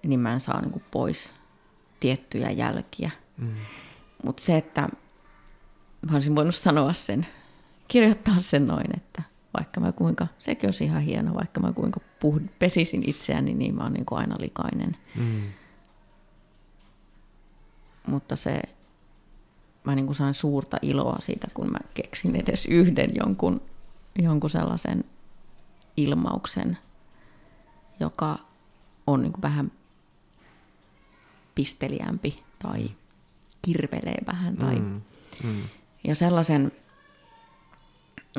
niin 0.03 0.20
mä 0.20 0.32
en 0.32 0.41
saa 0.41 0.61
niin 0.61 0.70
kuin 0.72 0.84
pois 0.91 1.34
tiettyjä 2.01 2.51
jälkiä. 2.51 3.11
Mm. 3.37 3.55
Mutta 4.24 4.43
se, 4.43 4.57
että 4.57 4.89
mä 6.11 6.12
olisin 6.12 6.37
voinut 6.37 6.55
sanoa 6.55 6.93
sen, 6.93 7.26
kirjoittaa 7.89 8.39
sen 8.39 8.66
noin, 8.66 8.97
että 8.97 9.22
vaikka 9.57 9.80
mä 9.80 9.92
kuinka, 9.92 10.26
sekin 10.38 10.66
olisi 10.68 10.84
ihan 10.84 11.02
hieno, 11.02 11.34
vaikka 11.34 11.61
mä 11.61 11.72
kuinka 11.72 12.00
puh- 12.00 12.48
pesisin 12.59 13.02
itseäni, 13.09 13.54
niin 13.54 13.74
mä 13.74 13.82
oon 13.82 13.92
niin 13.92 14.07
kuin 14.07 14.18
aina 14.18 14.36
likainen. 14.38 14.96
Mm. 15.14 15.42
Mutta 18.07 18.36
se, 18.36 18.62
mä 19.84 19.94
niin 19.94 20.07
kuin 20.07 20.16
sain 20.16 20.34
suurta 20.34 20.76
iloa 20.82 21.16
siitä, 21.20 21.48
kun 21.54 21.72
mä 21.72 21.78
keksin 21.94 22.36
edes 22.36 22.66
yhden 22.66 23.12
jonkun, 23.14 23.61
jonkun 24.18 24.50
sellaisen 24.50 25.04
ilmauksen, 25.96 26.78
joka 28.00 28.38
on 29.07 29.22
niin 29.22 29.32
kuin 29.32 29.42
vähän 29.42 29.72
pisteliämpi 31.54 32.42
tai 32.59 32.90
kirvelee 33.62 34.18
vähän. 34.26 34.57
Tai, 34.57 34.76
mm. 34.76 35.00
Mm. 35.44 35.62
Ja 36.04 36.14
sellaisen, 36.14 36.72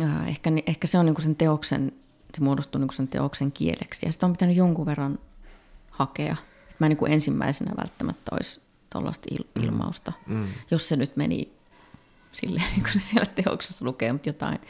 äh, 0.04 0.28
ehkä, 0.28 0.52
ehkä 0.66 0.88
se 0.88 0.98
on 0.98 1.06
niin 1.06 1.22
sen 1.22 1.36
teoksen, 1.36 1.92
se 2.36 2.42
muodostuu 2.42 2.82
niin 2.82 2.94
sen 2.94 3.08
teoksen 3.08 3.52
kieleksi. 3.52 4.06
Ja 4.06 4.12
sitä 4.12 4.26
on 4.26 4.32
pitänyt 4.32 4.56
jonkun 4.56 4.86
verran 4.86 5.20
hakea. 5.92 6.36
Mä 6.80 6.88
en 6.88 6.98
niin 7.00 7.12
ensimmäisenä 7.12 7.72
välttämättä 7.78 8.32
olisi 8.32 8.62
tuollaista 8.90 9.28
il- 9.34 9.48
mm. 9.56 9.64
ilmausta, 9.64 10.14
mm. 10.28 10.48
jos 10.72 10.90
se 10.90 10.96
nyt 10.96 11.16
meni 11.16 11.52
silleen, 12.32 12.66
niin 12.76 12.84
kuin 12.84 12.94
se 12.94 13.00
siellä 13.00 13.26
teoksessa 13.26 13.86
lukee, 13.86 14.14
mutta 14.14 14.30
jotain. 14.30 14.58
Mm. 14.62 14.68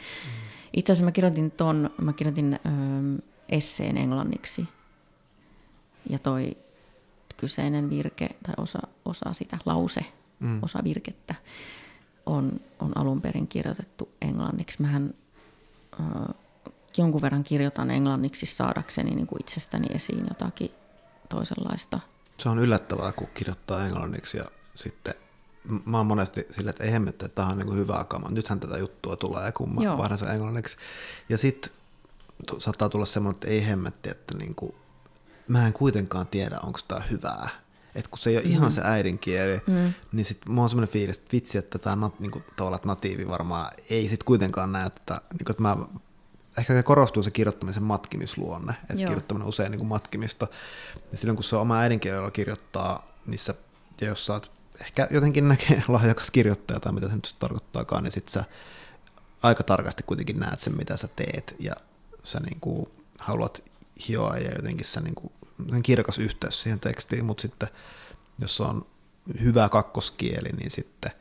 Itse 0.72 0.92
asiassa 0.92 1.04
mä 1.04 1.12
kirjoitin 1.12 1.50
ton, 1.50 1.90
mä 2.00 2.12
kirjoitin 2.12 2.54
ö, 2.54 2.58
esseen 3.48 3.96
englanniksi. 3.96 4.68
Ja 6.10 6.18
toi 6.18 6.56
kyseinen 7.36 7.90
virke 7.90 8.28
tai 8.42 8.54
osa, 8.56 8.78
osa 9.04 9.32
sitä 9.32 9.58
lause, 9.66 10.00
mm. 10.40 10.58
osa 10.62 10.84
virkettä 10.84 11.34
on, 12.28 12.60
on 12.78 12.92
alun 12.98 13.20
perin 13.20 13.48
kirjoitettu 13.48 14.08
englanniksi. 14.22 14.82
Mähän 14.82 15.14
ö, 16.00 16.34
jonkun 16.96 17.22
verran 17.22 17.44
kirjoitan 17.44 17.90
englanniksi 17.90 18.46
saadakseni 18.46 19.14
niin 19.14 19.26
kuin 19.26 19.40
itsestäni 19.40 19.86
esiin 19.94 20.24
jotakin 20.28 20.70
toisenlaista. 21.28 22.00
Se 22.38 22.48
on 22.48 22.58
yllättävää, 22.58 23.12
kun 23.12 23.28
kirjoittaa 23.34 23.86
englanniksi 23.86 24.38
ja 24.38 24.44
sitten 24.74 25.14
mä 25.84 25.96
oon 25.96 26.06
monesti 26.06 26.46
silleen, 26.50 26.70
että 26.70 26.84
ei 26.84 26.92
hemmettä, 26.92 27.26
että 27.26 27.34
tämä 27.34 27.48
on 27.48 27.58
niin 27.58 27.76
hyvää 27.76 28.04
kamaa. 28.04 28.30
Nythän 28.30 28.60
tätä 28.60 28.78
juttua 28.78 29.16
tulee, 29.16 29.52
kun 29.52 29.74
mä 29.74 29.98
vaihdan 29.98 30.18
sen 30.18 30.28
englanniksi. 30.28 30.76
Ja 31.28 31.38
sitten 31.38 31.72
saattaa 32.58 32.88
tulla 32.88 33.06
semmoinen, 33.06 33.36
että 33.36 33.48
ei 33.48 33.66
hemmetti, 33.66 34.10
että 34.10 34.38
niin 34.38 34.54
kuin, 34.54 34.74
mä 35.48 35.66
en 35.66 35.72
kuitenkaan 35.72 36.26
tiedä, 36.26 36.58
onko 36.62 36.78
tämä 36.88 37.00
hyvää. 37.10 37.48
Et 37.94 38.08
kun 38.08 38.18
se 38.18 38.30
ei 38.30 38.36
ole 38.36 38.44
mm. 38.44 38.50
ihan 38.50 38.70
se 38.70 38.80
äidinkieli, 38.84 39.60
mm. 39.66 39.92
niin 40.12 40.24
sitten 40.24 40.52
mulla 40.52 40.62
on 40.62 40.68
semmoinen 40.68 40.92
fiilis, 40.92 41.18
että 41.18 41.28
vitsi, 41.32 41.58
että 41.58 41.78
tämä 41.78 41.96
nat, 41.96 42.20
niinku, 42.20 42.42
tavallaan 42.56 42.80
natiivi 42.84 43.28
varmaan 43.28 43.70
ei 43.90 44.08
sitten 44.08 44.24
kuitenkaan 44.24 44.72
näe, 44.72 44.86
että, 44.86 45.20
niinku, 45.32 45.50
että 45.50 45.62
mä, 45.62 45.76
ehkä 46.58 46.74
se 46.74 46.82
korostuu 46.82 47.22
se 47.22 47.30
kirjoittamisen 47.30 47.82
matkimisluonne, 47.82 48.72
että 48.82 48.94
Joo. 48.94 49.08
kirjoittaminen 49.08 49.48
usein 49.48 49.70
niin 49.70 49.78
kuin 49.78 49.88
matkimista. 49.88 50.48
Ja 51.12 51.18
silloin 51.18 51.36
kun 51.36 51.44
se 51.44 51.56
oma 51.56 51.78
äidinkielellä 51.78 52.30
kirjoittaa, 52.30 53.12
niissä, 53.26 53.54
ja 54.00 54.06
jos 54.06 54.26
sä 54.26 54.32
oot 54.32 54.50
ehkä 54.80 55.08
jotenkin 55.10 55.48
näkee 55.48 55.82
lahjakas 55.88 56.30
kirjoittaja 56.30 56.80
tai 56.80 56.92
mitä 56.92 57.08
se 57.08 57.14
nyt 57.14 57.36
tarkoittaakaan, 57.38 58.04
niin 58.04 58.12
sitten 58.12 58.32
sä 58.32 58.44
aika 59.42 59.62
tarkasti 59.62 60.02
kuitenkin 60.02 60.40
näet 60.40 60.60
sen, 60.60 60.76
mitä 60.76 60.96
sä 60.96 61.08
teet, 61.16 61.56
ja 61.58 61.72
sä 62.24 62.40
niin 62.40 62.60
kuin 62.60 62.88
haluat 63.18 63.64
hioa 64.08 64.36
ja 64.36 64.54
jotenkin 64.54 64.84
se 64.84 65.00
niin 65.00 65.14
kuin, 65.14 65.32
kirkas 65.82 66.18
yhteys 66.18 66.62
siihen 66.62 66.80
tekstiin, 66.80 67.24
mutta 67.24 67.42
sitten 67.42 67.68
jos 68.40 68.60
on 68.60 68.86
hyvä 69.42 69.68
kakkoskieli, 69.68 70.48
niin 70.48 70.70
sitten 70.70 71.12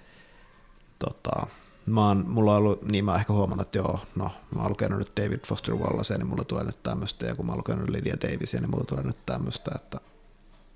tota, 1.00 1.48
mä 1.86 2.08
oon, 2.08 2.26
mulla 2.28 2.52
on 2.52 2.58
ollut, 2.58 2.82
niin 2.82 3.06
mä 3.06 3.16
ehkä 3.16 3.34
huomannut, 3.34 3.68
että 3.68 3.78
joo, 3.78 4.00
no 4.16 4.32
mä 4.56 4.62
oon 4.62 4.70
lukenut 4.70 5.00
nyt 5.00 5.12
David 5.18 5.40
Foster 5.48 5.76
Wallace, 5.76 6.18
niin 6.18 6.28
mulla 6.28 6.44
tulee 6.44 6.64
nyt 6.64 6.84
tämmöistä, 6.84 7.26
ja 7.26 7.36
kun 7.36 7.46
mä 7.46 7.52
oon 7.52 7.58
lukenut 7.58 7.90
Lydia 7.90 8.18
Davisia, 8.22 8.62
niin 8.62 8.72
mulla 8.72 8.86
tulee 8.86 9.04
nyt 9.04 9.26
tämmöistä, 9.26 9.72
että 9.76 10.00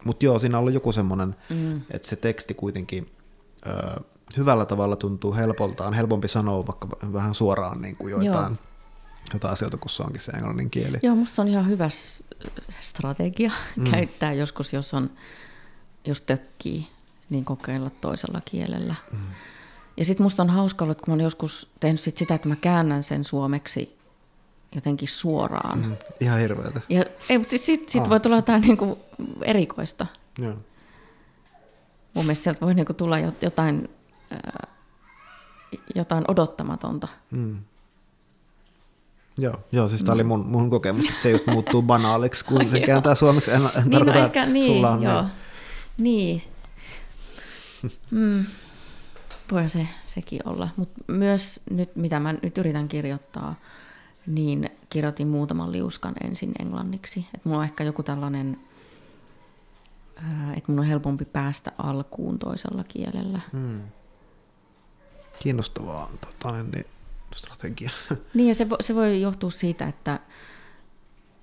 mutta 0.05 0.25
joo, 0.25 0.39
siinä 0.39 0.57
on 0.57 0.59
ollut 0.59 0.73
joku 0.73 0.91
semmoinen, 0.91 1.35
mm. 1.49 1.81
että 1.91 2.07
se 2.07 2.15
teksti 2.15 2.53
kuitenkin 2.53 3.11
ö, 3.67 4.01
hyvällä 4.37 4.65
tavalla 4.65 4.95
tuntuu 4.95 5.35
helpolta, 5.35 5.87
on 5.87 5.93
helpompi 5.93 6.27
sanoa 6.27 6.67
vaikka 6.67 6.87
vähän 7.13 7.33
suoraan 7.33 7.81
niin 7.81 7.95
kuin 7.95 8.11
joitain, 8.11 8.51
joo 8.51 8.70
jotain 9.35 9.53
asioita, 9.53 9.77
kun 9.77 9.89
se 9.89 10.03
onkin 10.03 10.21
se 10.21 10.31
englannin 10.31 10.69
kieli. 10.69 10.97
Joo, 11.03 11.15
musta 11.15 11.35
se 11.35 11.41
on 11.41 11.47
ihan 11.47 11.67
hyvä 11.67 11.89
strategia 12.79 13.51
mm. 13.75 13.91
käyttää 13.91 14.33
joskus, 14.33 14.73
jos, 14.73 14.93
on, 14.93 15.09
jos 16.07 16.21
tökkii, 16.21 16.87
niin 17.29 17.45
kokeilla 17.45 17.89
toisella 17.89 18.41
kielellä. 18.45 18.95
Mm. 19.11 19.19
Ja 19.97 20.05
sitten 20.05 20.23
musta 20.23 20.43
on 20.43 20.49
hauska 20.49 20.85
ollut, 20.85 21.01
kun 21.01 21.11
mä 21.11 21.13
oon 21.13 21.21
joskus 21.21 21.71
tehnyt 21.79 21.99
sit 21.99 22.17
sitä, 22.17 22.35
että 22.35 22.49
mä 22.49 22.55
käännän 22.55 23.03
sen 23.03 23.23
suomeksi 23.23 23.97
jotenkin 24.75 25.07
suoraan. 25.07 25.79
Mm, 25.79 25.97
ihan 26.19 26.39
hirveätä. 26.39 26.81
Ja, 26.89 27.05
ei, 27.29 27.37
mutta 27.37 27.49
siis 27.49 27.65
sit, 27.65 27.89
sit 27.89 28.01
ah. 28.03 28.09
voi 28.09 28.19
tulla 28.19 28.35
jotain 28.35 28.61
niinku 28.61 28.99
erikoista. 29.41 30.05
Joo. 30.39 30.53
Mun 32.13 32.25
mielestä 32.25 32.43
sieltä 32.43 32.61
voi 32.61 32.73
niinku 32.73 32.93
tulla 32.93 33.19
jotain, 33.41 33.89
jotain 35.95 36.23
odottamatonta. 36.27 37.07
Mm. 37.31 37.57
Joo, 39.37 39.59
joo 39.71 39.89
siis 39.89 40.03
tämä 40.03 40.13
oli 40.13 40.23
mun, 40.23 40.45
mun 40.45 40.69
kokemus, 40.69 41.09
että 41.09 41.21
se 41.21 41.31
just 41.31 41.47
muuttuu 41.47 41.81
banaaliksi, 41.81 42.45
kun 42.45 42.65
se 42.71 42.79
kääntää 42.79 43.15
suomeksi. 43.15 43.51
En, 43.51 43.61
en 43.61 43.61
niin, 43.63 43.89
no 43.89 43.97
tarkoita, 43.97 44.19
no 44.19 44.25
ehkä, 44.25 44.45
niin, 44.45 44.65
sulla 44.65 44.91
on 44.91 45.03
joo. 45.03 45.25
Niin. 45.97 46.41
mm. 48.11 48.45
Voi 49.51 49.69
se, 49.69 49.87
sekin 50.05 50.39
olla. 50.45 50.69
Mutta 50.75 51.01
myös 51.07 51.61
nyt, 51.69 51.95
mitä 51.95 52.19
mä 52.19 52.33
nyt 52.33 52.57
yritän 52.57 52.87
kirjoittaa, 52.87 53.55
niin 54.27 54.69
kirjoitin 54.89 55.27
muutaman 55.27 55.71
liuskan 55.71 56.13
ensin 56.23 56.51
englanniksi. 56.59 57.19
Että 57.33 57.49
mulla 57.49 57.57
on 57.57 57.63
ehkä 57.63 57.83
joku 57.83 58.03
tällainen, 58.03 58.59
että 60.57 60.71
mun 60.71 60.79
on 60.79 60.85
helpompi 60.85 61.25
päästä 61.25 61.71
alkuun 61.77 62.39
toisella 62.39 62.83
kielellä. 62.83 63.39
Hmm. 63.51 63.81
Kiinnostavaa 65.39 66.09
tota, 66.21 66.63
niin 66.63 66.85
strategia. 67.35 67.89
Niin 68.33 68.47
ja 68.47 68.55
se, 68.55 68.67
se 68.79 68.95
voi 68.95 69.21
johtua 69.21 69.49
siitä, 69.49 69.87
että, 69.87 70.19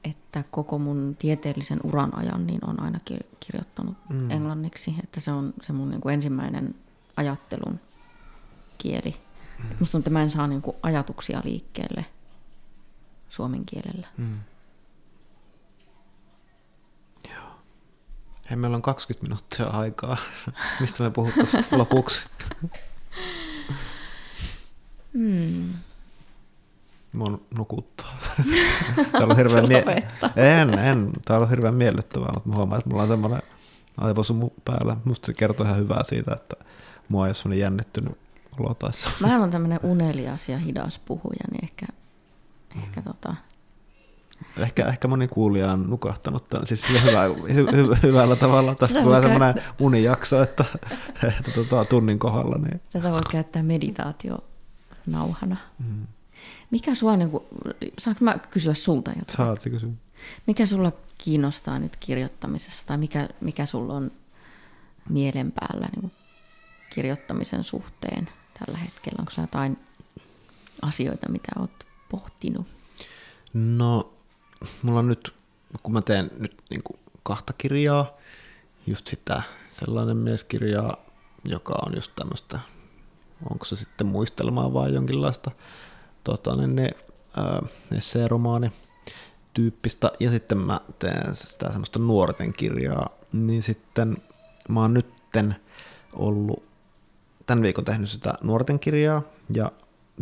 että 0.04 0.44
koko 0.50 0.78
mun 0.78 1.16
tieteellisen 1.18 1.80
uran 1.84 2.18
ajan 2.18 2.46
niin 2.46 2.60
on 2.66 2.82
aina 2.82 2.98
kirjoittanut 3.40 3.96
mm. 4.08 4.30
englanniksi, 4.30 4.94
että 5.02 5.20
se 5.20 5.32
on 5.32 5.54
se 5.62 5.72
mun 5.72 5.90
niin 5.90 6.00
kuin 6.00 6.14
ensimmäinen 6.14 6.74
ajattelun 7.16 7.80
kieli. 8.78 9.16
Mm. 9.58 9.76
Musta 9.78 9.98
on, 9.98 10.00
että 10.00 10.10
mä 10.10 10.22
en 10.22 10.30
saa 10.30 10.46
niin 10.46 10.62
kuin 10.62 10.76
ajatuksia 10.82 11.40
liikkeelle 11.44 12.06
suomen 13.28 13.64
kielellä. 13.64 14.06
Mm. 14.16 14.38
Joo. 17.30 17.50
Hei, 18.50 18.56
meillä 18.56 18.74
on 18.74 18.82
20 18.82 19.22
minuuttia 19.22 19.66
aikaa. 19.66 20.16
Mistä 20.80 21.02
me 21.02 21.10
puhuttaisiin 21.10 21.64
lopuksi? 21.70 22.28
Hmm. 25.18 25.68
Mua 27.12 27.40
nukuttaa. 27.58 28.18
Täällä 29.12 29.32
on 29.32 29.36
hirveän 29.36 29.68
mie- 29.68 30.08
en, 30.36 30.78
en. 30.78 31.10
Täällä 31.24 31.44
on 31.44 31.50
hirveän 31.50 31.74
miellyttävää, 31.74 32.30
mutta 32.34 32.48
mä 32.48 32.54
huomaan, 32.54 32.78
että 32.78 32.90
mulla 32.90 33.02
on 33.02 33.08
semmoinen 33.08 33.42
aivosumu 33.96 34.50
päällä. 34.64 34.96
Musta 35.04 35.26
se 35.26 35.34
kertoo 35.34 35.66
ihan 35.66 35.78
hyvää 35.78 36.02
siitä, 36.04 36.32
että 36.32 36.56
mua 37.08 37.26
ei 37.26 37.28
ole 37.28 37.34
semmoinen 37.34 37.62
jännittynyt 37.62 38.18
olo 38.60 38.74
taas. 38.74 39.08
Mä 39.20 39.42
on 39.42 39.50
tämmöinen 39.50 39.80
unelias 39.82 40.48
ja 40.48 40.58
hidas 40.58 40.98
puhuja, 40.98 41.44
niin 41.50 41.64
ehkä, 41.64 41.86
mm. 42.74 42.82
ehkä 42.82 43.02
tota, 43.02 43.34
Ehkä, 44.58 44.84
ehkä 44.84 45.08
moni 45.08 45.28
kuulija 45.28 45.72
on 45.72 45.90
nukahtanut 45.90 46.48
tämän, 46.48 46.66
siis 46.66 46.88
hyvä, 46.88 47.22
hy, 47.54 47.66
hy, 47.72 47.96
hyvällä 48.02 48.36
tavalla. 48.36 48.74
Tästä 48.74 49.02
tulee 49.02 49.22
semmoinen 49.22 49.54
unijakso, 49.80 50.42
että, 50.42 50.64
että 51.38 51.50
tota, 51.54 51.84
tunnin 51.84 52.18
kohdalla. 52.18 52.56
Niin. 52.58 52.80
Tätä 52.92 53.10
voi 53.10 53.20
käyttää 53.30 53.62
meditaatio 53.62 54.38
nauhana. 55.12 55.56
Mm. 55.78 56.06
Mikä 56.70 56.94
sua, 56.94 57.16
niin 57.16 57.30
kuin, 57.30 57.44
saanko 57.98 58.24
mä 58.24 58.38
kysyä 58.38 58.74
sulta 58.74 59.10
jotain? 59.10 59.36
Saat 59.36 59.60
se 59.60 59.70
kysyä. 59.70 59.90
Mikä 60.46 60.66
sulla 60.66 60.92
kiinnostaa 61.18 61.78
nyt 61.78 61.96
kirjoittamisessa 61.96 62.86
tai 62.86 62.98
mikä, 62.98 63.28
mikä 63.40 63.66
sulla 63.66 63.94
on 63.94 64.10
mielen 65.08 65.52
päällä 65.52 65.88
niin 65.96 66.12
kirjoittamisen 66.94 67.64
suhteen 67.64 68.28
tällä 68.58 68.78
hetkellä? 68.78 69.16
Onko 69.18 69.32
jotain 69.40 69.78
asioita, 70.82 71.28
mitä 71.28 71.52
olet 71.58 71.86
pohtinut? 72.08 72.66
No, 73.54 74.12
mulla 74.82 74.98
on 74.98 75.08
nyt, 75.08 75.34
kun 75.82 75.92
mä 75.92 76.02
teen 76.02 76.30
nyt 76.38 76.62
niin 76.70 76.82
kuin 76.82 76.98
kahta 77.22 77.52
kirjaa, 77.52 78.16
just 78.86 79.06
sitä 79.06 79.42
sellainen 79.70 80.16
mieskirjaa, 80.16 80.96
joka 81.44 81.74
on 81.86 81.94
just 81.94 82.12
tämmöistä, 82.16 82.60
onko 83.50 83.64
se 83.64 83.76
sitten 83.76 84.06
muistelmaa 84.06 84.72
vai 84.72 84.94
jonkinlaista 84.94 85.50
tota, 86.24 86.56
niin 86.56 86.76
ne, 86.76 86.90
esseeromaani 87.96 88.72
tyyppistä, 89.54 90.12
ja 90.20 90.30
sitten 90.30 90.58
mä 90.58 90.80
teen 90.98 91.34
sitä 91.34 91.66
semmoista 91.66 91.98
nuorten 91.98 92.52
kirjaa, 92.52 93.10
niin 93.32 93.62
sitten 93.62 94.16
mä 94.68 94.80
oon 94.80 94.94
nytten 94.94 95.56
ollut 96.12 96.62
tämän 97.46 97.62
viikon 97.62 97.84
tehnyt 97.84 98.10
sitä 98.10 98.34
nuorten 98.42 98.78
kirjaa, 98.78 99.22
ja 99.54 99.72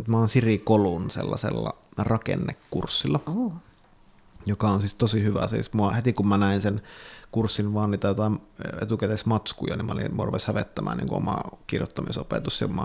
mä 0.07 0.17
oon 0.17 0.29
Siri 0.29 0.57
Kolun 0.57 1.11
sellaisella 1.11 1.77
rakennekurssilla, 1.97 3.19
oh. 3.25 3.53
Joka 4.47 4.69
on 4.69 4.79
siis 4.79 4.93
tosi 4.93 5.23
hyvä. 5.23 5.47
Siis 5.47 5.73
mua, 5.73 5.91
heti 5.91 6.13
kun 6.13 6.27
mä 6.27 6.37
näin 6.37 6.61
sen 6.61 6.81
kurssin 7.31 7.73
vaan 7.73 7.91
niitä 7.91 8.07
jotain 8.07 8.41
etukäteismatskuja, 8.81 9.75
niin 9.75 9.85
mä 9.85 9.91
olin 9.91 10.15
morves 10.15 10.45
hävettämään 10.45 10.97
niin 10.97 11.13
omaa 11.13 11.57
kirjoittamisopetus, 11.67 12.61
ja 12.61 12.67
mä 12.67 12.81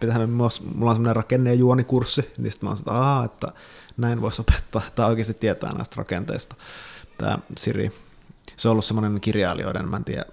pitänyt, 0.00 0.30
mulla 0.30 0.50
on 0.80 0.94
semmoinen 0.94 1.16
rakenne- 1.16 1.50
ja 1.50 1.54
juonikurssi, 1.54 2.32
niin 2.38 2.52
sitten 2.52 2.66
mä 2.66 2.70
oon 2.70 2.76
että, 2.76 3.24
että 3.24 3.52
näin 3.96 4.20
voisi 4.20 4.40
opettaa, 4.40 4.82
tai 4.94 5.08
oikeasti 5.08 5.34
tietää 5.34 5.72
näistä 5.72 5.94
rakenteista. 5.96 6.56
Tämä 7.18 7.38
Siri, 7.58 7.92
se 8.56 8.68
on 8.68 8.72
ollut 8.72 8.84
semmoinen 8.84 9.20
kirjailijoiden, 9.20 9.88
mä 9.88 9.96
en 9.96 10.04
tiedä, 10.04 10.24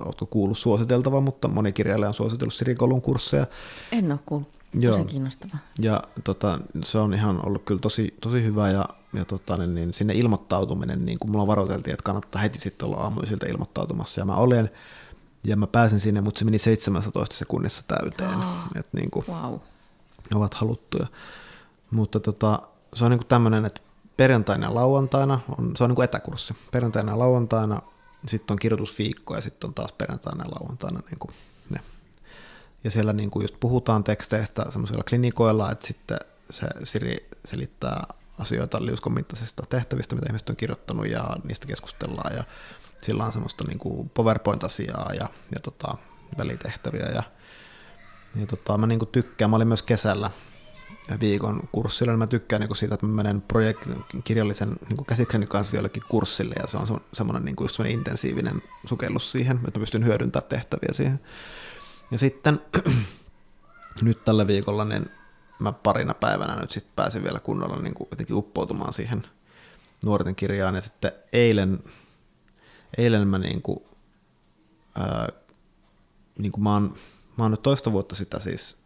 oletko 0.00 0.26
kuullut 0.26 0.58
suositeltava, 0.58 1.20
mutta 1.20 1.48
moni 1.48 1.72
kirjailija 1.72 2.08
on 2.08 2.14
suositellut 2.14 2.54
Siri 2.54 2.74
Kolun 2.74 3.02
kursseja. 3.02 3.46
En 3.92 4.12
ole 4.12 4.20
kuullut. 4.26 4.53
Joo. 4.74 4.92
Tosi 4.92 5.04
kiinnostava. 5.04 5.56
Ja 5.80 6.02
tota, 6.24 6.58
se 6.84 6.98
on 6.98 7.14
ihan 7.14 7.46
ollut 7.46 7.62
kyllä 7.64 7.80
tosi, 7.80 8.14
tosi 8.20 8.44
hyvä 8.44 8.70
ja, 8.70 8.88
ja 9.12 9.24
tota, 9.24 9.56
niin, 9.56 9.74
niin 9.74 9.94
sinne 9.94 10.14
ilmoittautuminen, 10.14 11.06
niin 11.06 11.18
kuin 11.18 11.30
mulla 11.30 11.46
varoiteltiin, 11.46 11.94
että 11.94 12.04
kannattaa 12.04 12.42
heti 12.42 12.58
sitten 12.58 12.88
olla 12.88 12.96
aamuisilta 12.96 13.46
ilmoittautumassa 13.46 14.20
ja 14.20 14.24
mä 14.24 14.34
olen 14.34 14.70
ja 15.44 15.56
mä 15.56 15.66
pääsin 15.66 16.00
sinne, 16.00 16.20
mutta 16.20 16.38
se 16.38 16.44
meni 16.44 16.58
17 16.58 17.36
sekunnissa 17.36 17.82
täyteen. 17.86 18.38
Oh, 18.38 18.44
Et, 18.74 18.86
niin 18.92 19.10
kuin, 19.10 19.24
wow. 19.28 19.54
Ovat 20.34 20.54
haluttuja. 20.54 21.06
Mutta 21.90 22.20
tota, 22.20 22.62
se 22.94 23.04
on 23.04 23.10
niin 23.10 23.26
tämmöinen, 23.28 23.64
että 23.64 23.80
perjantaina 24.16 24.66
ja 24.66 24.74
lauantaina, 24.74 25.40
on, 25.58 25.76
se 25.76 25.84
on 25.84 25.90
niin 25.90 25.96
kuin 25.96 26.04
etäkurssi. 26.04 26.54
Perjantaina 26.70 27.12
ja 27.12 27.18
lauantaina, 27.18 27.82
sitten 28.26 28.54
on 28.54 28.58
kirjoitusviikko 28.58 29.34
ja 29.34 29.40
sitten 29.40 29.68
on 29.68 29.74
taas 29.74 29.92
perjantaina 29.92 30.44
ja 30.44 30.50
lauantaina 30.50 31.00
niin 31.10 31.18
kuin. 31.18 31.34
Ja 32.84 32.90
siellä 32.90 33.12
niin 33.12 33.30
kuin 33.30 33.44
just 33.44 33.54
puhutaan 33.60 34.04
teksteistä 34.04 34.66
semmoisilla 34.70 35.02
klinikoilla, 35.08 35.72
että 35.72 35.86
sitten 35.86 36.18
se 36.50 36.66
Siri 36.84 37.28
selittää 37.44 38.06
asioita 38.38 38.86
liuskon 38.86 39.14
mittaisista 39.14 39.62
tehtävistä, 39.68 40.14
mitä 40.14 40.26
ihmiset 40.28 40.50
on 40.50 40.56
kirjoittanut 40.56 41.06
ja 41.06 41.36
niistä 41.44 41.66
keskustellaan 41.66 42.36
ja 42.36 42.44
sillä 43.02 43.24
on 43.24 43.32
semmoista 43.32 43.64
niin 43.68 43.78
kuin 43.78 44.08
PowerPoint-asiaa 44.08 45.12
ja, 45.14 45.28
ja 45.54 45.60
tota, 45.62 45.94
välitehtäviä 46.38 47.06
ja, 47.06 47.22
ja 48.40 48.46
tota, 48.46 48.78
mä 48.78 48.86
niin 48.86 48.98
kuin 48.98 49.08
tykkään, 49.12 49.50
mä 49.50 49.56
olin 49.56 49.68
myös 49.68 49.82
kesällä 49.82 50.30
viikon 51.20 51.68
kurssilla, 51.72 52.12
niin 52.12 52.18
mä 52.18 52.26
tykkään 52.26 52.60
niin 52.60 52.76
siitä, 52.76 52.94
että 52.94 53.06
mä 53.06 53.22
menen 53.22 53.42
projekt, 53.42 53.88
kirjallisen 54.24 54.76
niin 54.88 55.06
käsikseni 55.06 55.46
kanssa 55.46 55.76
jollekin 55.76 56.02
kurssille, 56.08 56.54
ja 56.60 56.66
se 56.66 56.76
on 56.76 57.00
semmoinen 57.12 57.44
niin 57.44 57.56
kuin 57.56 57.64
just 57.64 57.80
intensiivinen 57.80 58.62
sukellus 58.86 59.32
siihen, 59.32 59.56
että 59.56 59.78
mä 59.78 59.82
pystyn 59.82 60.04
hyödyntämään 60.04 60.48
tehtäviä 60.48 60.92
siihen. 60.92 61.20
Ja 62.14 62.18
sitten 62.18 62.60
nyt 64.02 64.24
tällä 64.24 64.46
viikolla, 64.46 64.84
niin 64.84 65.10
mä 65.58 65.72
parina 65.72 66.14
päivänä 66.14 66.56
nyt 66.56 66.70
sitten 66.70 66.92
pääsin 66.96 67.22
vielä 67.22 67.40
kunnolla 67.40 67.76
niin 67.76 67.94
kuin 67.94 68.08
jotenkin 68.10 68.36
uppoutumaan 68.36 68.92
siihen 68.92 69.26
nuorten 70.04 70.34
kirjaan, 70.34 70.74
ja 70.74 70.80
sitten 70.80 71.12
eilen, 71.32 71.78
eilen 72.98 73.28
mä 73.28 73.38
niin 73.38 73.62
kuin, 73.62 73.84
ää, 74.94 75.28
niin 76.38 76.52
kuin 76.52 76.62
mä 76.62 76.72
oon, 76.72 76.94
mä 77.36 77.44
oon 77.44 77.50
nyt 77.50 77.62
toista 77.62 77.92
vuotta 77.92 78.14
sitä 78.14 78.38
siis 78.38 78.76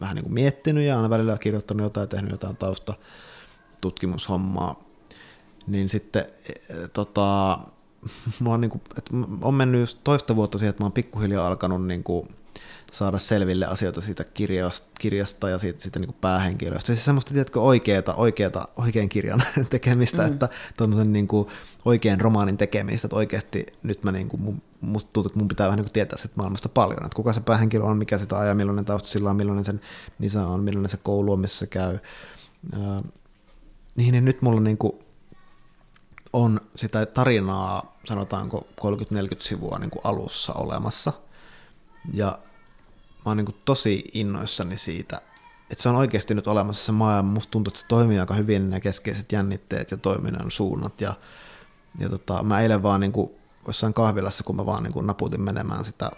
vähän 0.00 0.14
niin 0.14 0.24
kuin 0.24 0.34
miettinyt 0.34 0.84
ja 0.84 0.96
aina 0.96 1.10
välillä 1.10 1.38
kirjoittanut 1.38 1.84
jotain, 1.84 2.08
tehnyt 2.08 2.30
jotain 2.30 2.56
tausta 2.56 2.94
tutkimushommaa, 3.80 4.84
niin 5.66 5.88
sitten 5.88 6.26
e, 6.48 6.88
tota, 6.88 7.58
mulla 8.40 8.54
on, 8.54 8.60
niin 8.60 8.70
kuin, 8.70 8.82
että 8.98 9.10
on 9.42 9.54
mennyt 9.54 10.00
toista 10.04 10.36
vuotta 10.36 10.58
siihen, 10.58 10.70
että 10.70 10.82
mä 10.82 10.84
oon 10.84 10.92
pikkuhiljaa 10.92 11.46
alkanut 11.46 11.86
niin 11.86 12.04
kuin 12.04 12.28
saada 12.92 13.18
selville 13.18 13.66
asioita 13.66 14.00
siitä 14.00 14.24
kirjasta, 14.24 14.86
kirjasta 15.00 15.48
ja 15.48 15.58
siitä, 15.58 15.82
siitä 15.82 15.98
niin 15.98 16.06
kuin 16.06 16.16
päähenkilöstä. 16.20 16.86
Siis 16.86 17.04
semmoista, 17.04 17.34
tiedätkö, 17.34 17.60
oikeata, 17.60 18.14
oikeata, 18.14 18.68
oikean 18.76 19.08
kirjan 19.08 19.42
tekemistä, 19.70 20.22
mm. 20.22 20.32
että 20.32 20.48
tuommoisen 20.76 21.12
niin 21.12 21.28
kuin 21.28 21.48
oikean 21.84 22.20
romaanin 22.20 22.56
tekemistä, 22.56 23.06
että 23.06 23.16
oikeasti 23.16 23.66
nyt 23.82 24.02
mä 24.02 24.12
niin 24.12 24.28
kuin, 24.28 24.62
musta 24.80 25.10
tuntuu, 25.12 25.28
että 25.28 25.38
mun 25.38 25.48
pitää 25.48 25.66
vähän 25.66 25.76
niin 25.76 25.84
kuin 25.84 25.92
tietää 25.92 26.18
sitä 26.18 26.34
maailmasta 26.36 26.68
paljon, 26.68 27.04
että 27.04 27.16
kuka 27.16 27.32
se 27.32 27.40
päähenkilö 27.40 27.84
on, 27.84 27.98
mikä 27.98 28.18
sitä 28.18 28.38
ajaa, 28.38 28.54
millainen 28.54 28.84
tausta 28.84 29.08
sillä 29.08 29.30
on, 29.30 29.36
millainen 29.36 29.64
sen 29.64 29.80
isä 30.20 30.46
on, 30.46 30.64
millainen 30.64 30.90
se 30.90 30.96
koulu 30.96 31.32
on, 31.32 31.40
missä 31.40 31.58
se 31.58 31.66
käy. 31.66 31.98
Äh, 32.74 33.02
niin, 33.96 34.12
niin 34.12 34.24
nyt 34.24 34.42
mulla 34.42 34.60
niin 34.60 34.78
kuin 34.78 34.92
on 36.32 36.60
sitä 36.76 37.06
tarinaa, 37.06 37.98
sanotaanko 38.04 38.66
30-40 38.80 38.86
sivua 39.38 39.78
niin 39.78 39.90
kuin 39.90 40.00
alussa 40.04 40.52
olemassa, 40.52 41.12
ja 42.12 42.38
mä 43.26 43.30
oon 43.30 43.36
niin 43.36 43.56
tosi 43.64 44.04
innoissani 44.14 44.76
siitä, 44.76 45.20
että 45.70 45.82
se 45.82 45.88
on 45.88 45.96
oikeasti 45.96 46.34
nyt 46.34 46.46
olemassa 46.46 46.84
se 46.84 46.92
maailma. 46.92 47.32
Musta 47.32 47.50
tuntuu, 47.50 47.70
että 47.70 47.80
se 47.80 47.86
toimii 47.86 48.18
aika 48.18 48.34
hyvin 48.34 48.70
ne 48.70 48.80
keskeiset 48.80 49.32
jännitteet 49.32 49.90
ja 49.90 49.96
toiminnan 49.96 50.50
suunnat. 50.50 51.00
Ja, 51.00 51.14
ja 51.98 52.08
tota, 52.08 52.42
mä 52.42 52.60
eilen 52.60 52.82
vaan 52.82 53.00
niin 53.00 53.12
kuin, 53.12 53.30
jossain 53.66 53.94
kahvilassa, 53.94 54.44
kun 54.44 54.56
mä 54.56 54.66
vaan 54.66 54.82
niin 54.82 54.92
kuin 54.92 55.06
naputin 55.06 55.40
menemään 55.40 55.84
sitä, 55.84 56.10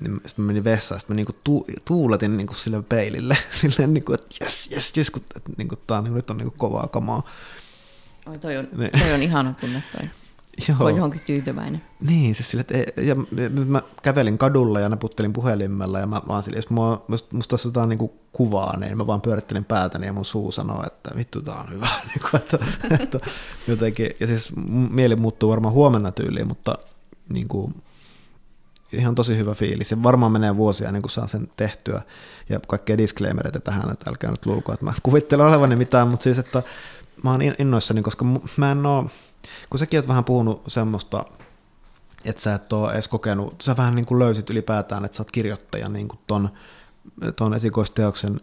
niin 0.00 0.20
sitten 0.26 0.44
mä 0.44 0.46
menin 0.46 0.64
vessaan, 0.64 1.00
sitten 1.00 1.14
mä 1.14 1.16
niin 1.16 1.26
kuin 1.26 1.36
tu, 1.44 1.66
tuuletin 1.84 2.36
niin 2.36 2.46
kuin 2.46 2.56
sille 2.56 2.82
peilille, 2.82 3.36
silleen, 3.60 3.94
niin 3.94 4.04
kuin, 4.04 4.14
että 4.14 4.44
jes, 4.44 4.70
jes, 4.70 4.96
jes, 4.96 5.10
kun, 5.10 5.22
että 5.36 5.50
niin 5.56 5.68
kuin, 5.68 5.78
tää 5.86 5.98
on, 5.98 6.04
niin 6.04 6.12
kuin, 6.12 6.16
nyt 6.16 6.30
on 6.30 6.36
niin 6.36 6.50
kuin 6.50 6.58
kovaa 6.58 6.88
kamaa. 6.88 7.22
Oi, 8.26 8.38
toi 8.38 8.56
on, 8.56 8.68
niin. 8.76 8.90
toi 9.00 9.12
on 9.12 9.22
ihana 9.22 9.54
tunne 9.60 9.82
toi. 9.92 10.10
Joo. 10.68 10.78
Kun 10.78 10.96
johonkin 10.96 11.20
tyytyväinen. 11.26 11.82
Niin, 12.00 12.34
se 12.34 12.42
sille, 12.42 12.60
että 12.60 13.00
ja 13.00 13.16
mä 13.66 13.82
kävelin 14.02 14.38
kadulla 14.38 14.80
ja 14.80 14.88
naputtelin 14.88 15.32
puhelimella 15.32 16.00
ja 16.00 16.06
mä 16.06 16.22
vaan 16.28 16.42
sille, 16.42 16.56
jos 16.56 16.70
mua, 16.70 17.04
musta, 17.08 17.36
musta 17.36 17.50
tässä 17.50 17.68
jotain 17.68 17.88
niin 17.88 18.10
kuvaa, 18.32 18.76
niin 18.76 18.96
mä 18.96 19.06
vaan 19.06 19.20
pyörittelin 19.20 19.64
päätäni 19.64 20.06
ja 20.06 20.12
mun 20.12 20.24
suu 20.24 20.52
sanoo, 20.52 20.84
että 20.86 21.10
vittu 21.16 21.42
tää 21.42 21.60
on 21.60 21.70
hyvä. 21.70 21.88
niin 22.14 22.30
kuin, 22.30 22.40
että, 22.40 22.58
että, 23.00 23.20
jotenkin, 23.68 24.10
ja 24.20 24.26
siis 24.26 24.52
mieli 24.90 25.16
muuttuu 25.16 25.50
varmaan 25.50 25.74
huomenna 25.74 26.12
tyyliin, 26.12 26.48
mutta 26.48 26.78
niin 27.28 27.48
kuin, 27.48 27.74
ihan 28.92 29.14
tosi 29.14 29.36
hyvä 29.36 29.54
fiilis. 29.54 29.90
Ja 29.90 30.02
varmaan 30.02 30.32
menee 30.32 30.56
vuosia 30.56 30.92
niin 30.92 31.02
kuin 31.02 31.10
saa 31.10 31.26
sen 31.26 31.48
tehtyä. 31.56 32.02
Ja 32.48 32.60
kaikkea 32.68 32.98
disclaimereita 32.98 33.60
tähän, 33.60 33.90
että 33.90 34.10
älkää 34.10 34.30
nyt 34.30 34.46
luulko, 34.46 34.72
että 34.72 34.84
mä 34.84 34.92
kuvittelen 35.02 35.46
olevani 35.46 35.76
mitään, 35.76 36.08
mutta 36.08 36.24
siis, 36.24 36.38
että 36.38 36.62
mä 37.22 37.30
oon 37.30 37.42
innoissani, 37.42 38.02
koska 38.02 38.24
mä 38.56 38.72
en 38.72 38.86
oo, 38.86 39.10
kun 39.70 39.78
säkin 39.78 39.98
oot 39.98 40.08
vähän 40.08 40.24
puhunut 40.24 40.62
semmoista, 40.66 41.24
että 42.24 42.42
sä 42.42 42.54
et 42.54 42.72
ole 42.72 42.92
edes 42.92 43.08
kokenut, 43.08 43.62
sä 43.62 43.76
vähän 43.76 43.94
niin 43.94 44.06
kuin 44.06 44.18
löysit 44.18 44.50
ylipäätään, 44.50 45.04
että 45.04 45.16
sä 45.16 45.22
oot 45.22 45.30
kirjoittaja 45.30 45.88
niin 45.88 46.08
kuin 46.08 46.20
ton, 46.26 46.48
ton 47.36 47.54
esikoisteoksen 47.54 48.40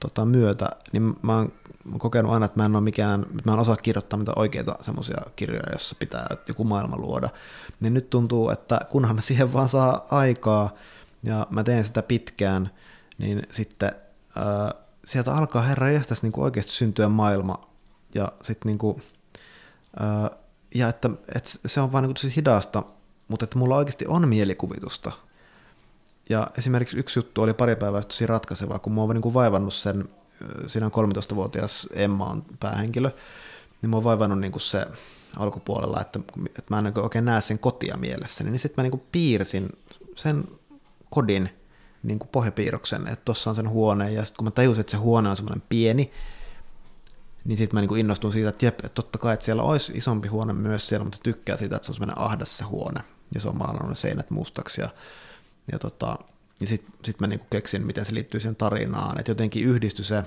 tota, 0.00 0.24
myötä, 0.24 0.70
niin 0.92 1.16
mä 1.22 1.36
oon 1.36 1.52
kokenut 1.98 2.32
aina, 2.32 2.46
että 2.46 2.60
mä 2.60 2.66
en 2.66 2.76
ole 2.76 2.84
mikään, 2.84 3.26
mä 3.44 3.52
en 3.52 3.58
osaa 3.58 3.76
kirjoittaa 3.76 4.18
mitä 4.18 4.32
oikeita 4.36 4.78
semmoisia 4.80 5.22
kirjoja, 5.36 5.72
jossa 5.72 5.96
pitää 5.98 6.36
joku 6.48 6.64
maailma 6.64 6.96
luoda. 6.96 7.28
Niin 7.80 7.94
nyt 7.94 8.10
tuntuu, 8.10 8.50
että 8.50 8.80
kunhan 8.90 9.22
siihen 9.22 9.52
vaan 9.52 9.68
saa 9.68 10.06
aikaa, 10.10 10.74
ja 11.22 11.46
mä 11.50 11.64
teen 11.64 11.84
sitä 11.84 12.02
pitkään, 12.02 12.70
niin 13.18 13.42
sitten 13.50 13.92
ää, 14.36 14.74
sieltä 15.04 15.34
alkaa 15.34 15.62
herra 15.62 15.90
jästäs 15.90 16.22
niin 16.22 16.32
oikeasti 16.36 16.72
syntyä 16.72 17.08
maailma, 17.08 17.68
ja 18.14 18.32
sitten 18.42 18.68
niin 18.68 18.78
kuin, 18.78 19.02
ja 20.74 20.88
että, 20.88 21.10
että 21.34 21.50
se 21.66 21.80
on 21.80 21.92
vaan 21.92 22.04
niin 22.04 22.14
tosi 22.14 22.36
hidasta, 22.36 22.82
mutta 23.28 23.44
että 23.44 23.58
mulla 23.58 23.76
oikeasti 23.76 24.06
on 24.06 24.28
mielikuvitusta. 24.28 25.12
Ja 26.28 26.50
esimerkiksi 26.58 26.98
yksi 26.98 27.18
juttu 27.18 27.42
oli 27.42 27.54
pari 27.54 27.76
päivää 27.76 28.02
tosi 28.02 28.26
ratkaisevaa, 28.26 28.78
kun 28.78 28.92
mä 28.92 29.00
oon 29.00 29.14
niin 29.14 29.34
vaivannut 29.34 29.74
sen, 29.74 30.08
siinä 30.66 30.90
on 30.92 31.10
13-vuotias 31.10 31.88
Emma 31.92 32.26
on 32.26 32.44
päähenkilö, 32.60 33.10
niin 33.82 33.90
mä 33.90 33.96
oon 33.96 34.04
vaivannut 34.04 34.38
niin 34.38 34.52
kuin 34.52 34.62
se 34.62 34.86
alkupuolella, 35.36 36.00
että, 36.00 36.20
että 36.46 36.74
mä 36.74 36.78
en 36.78 36.92
oikein 36.98 37.24
näe 37.24 37.40
sen 37.40 37.58
kotia 37.58 37.96
mielessä, 37.96 38.44
niin 38.44 38.58
sitten 38.58 38.74
mä 38.76 38.82
niin 38.82 38.90
kuin 38.90 39.06
piirsin 39.12 39.68
sen 40.16 40.44
kodin 41.10 41.50
niin 42.02 42.18
kuin 42.18 42.28
pohjapiirroksen, 42.28 43.08
että 43.08 43.24
tuossa 43.24 43.50
on 43.50 43.56
sen 43.56 43.68
huone, 43.68 44.12
ja 44.12 44.24
sitten 44.24 44.36
kun 44.36 44.44
mä 44.44 44.50
tajusin, 44.50 44.80
että 44.80 44.90
se 44.90 44.96
huone 44.96 45.28
on 45.28 45.36
semmoinen 45.36 45.62
pieni, 45.68 46.12
niin 47.46 47.56
sitten 47.56 47.76
mä 47.76 47.86
niin 47.86 47.98
innostun 47.98 48.32
siitä, 48.32 48.48
että 48.48 48.66
jep, 48.66 48.74
että 48.74 48.88
totta 48.88 49.18
kai, 49.18 49.34
että 49.34 49.44
siellä 49.44 49.62
olisi 49.62 49.92
isompi 49.96 50.28
huone 50.28 50.52
myös 50.52 50.88
siellä, 50.88 51.04
mutta 51.04 51.18
tykkää 51.22 51.56
siitä, 51.56 51.76
että 51.76 51.86
se 51.86 51.90
on 51.90 51.94
semmoinen 51.94 52.18
ahdas 52.18 52.58
se 52.58 52.64
huone, 52.64 53.00
ja 53.34 53.40
se 53.40 53.48
on 53.48 53.56
maalannut 53.56 53.88
ne 53.88 53.94
seinät 53.94 54.30
mustaksi, 54.30 54.80
ja, 54.80 54.88
ja, 55.72 55.78
tota, 55.78 56.18
ja 56.60 56.66
sitten 56.66 56.94
sit 57.04 57.20
mä 57.20 57.26
niin 57.26 57.40
keksin, 57.50 57.86
miten 57.86 58.04
se 58.04 58.14
liittyy 58.14 58.40
siihen 58.40 58.56
tarinaan, 58.56 59.18
että 59.18 59.30
jotenkin 59.30 59.64
yhdistyi 59.64 60.04
se, 60.04 60.22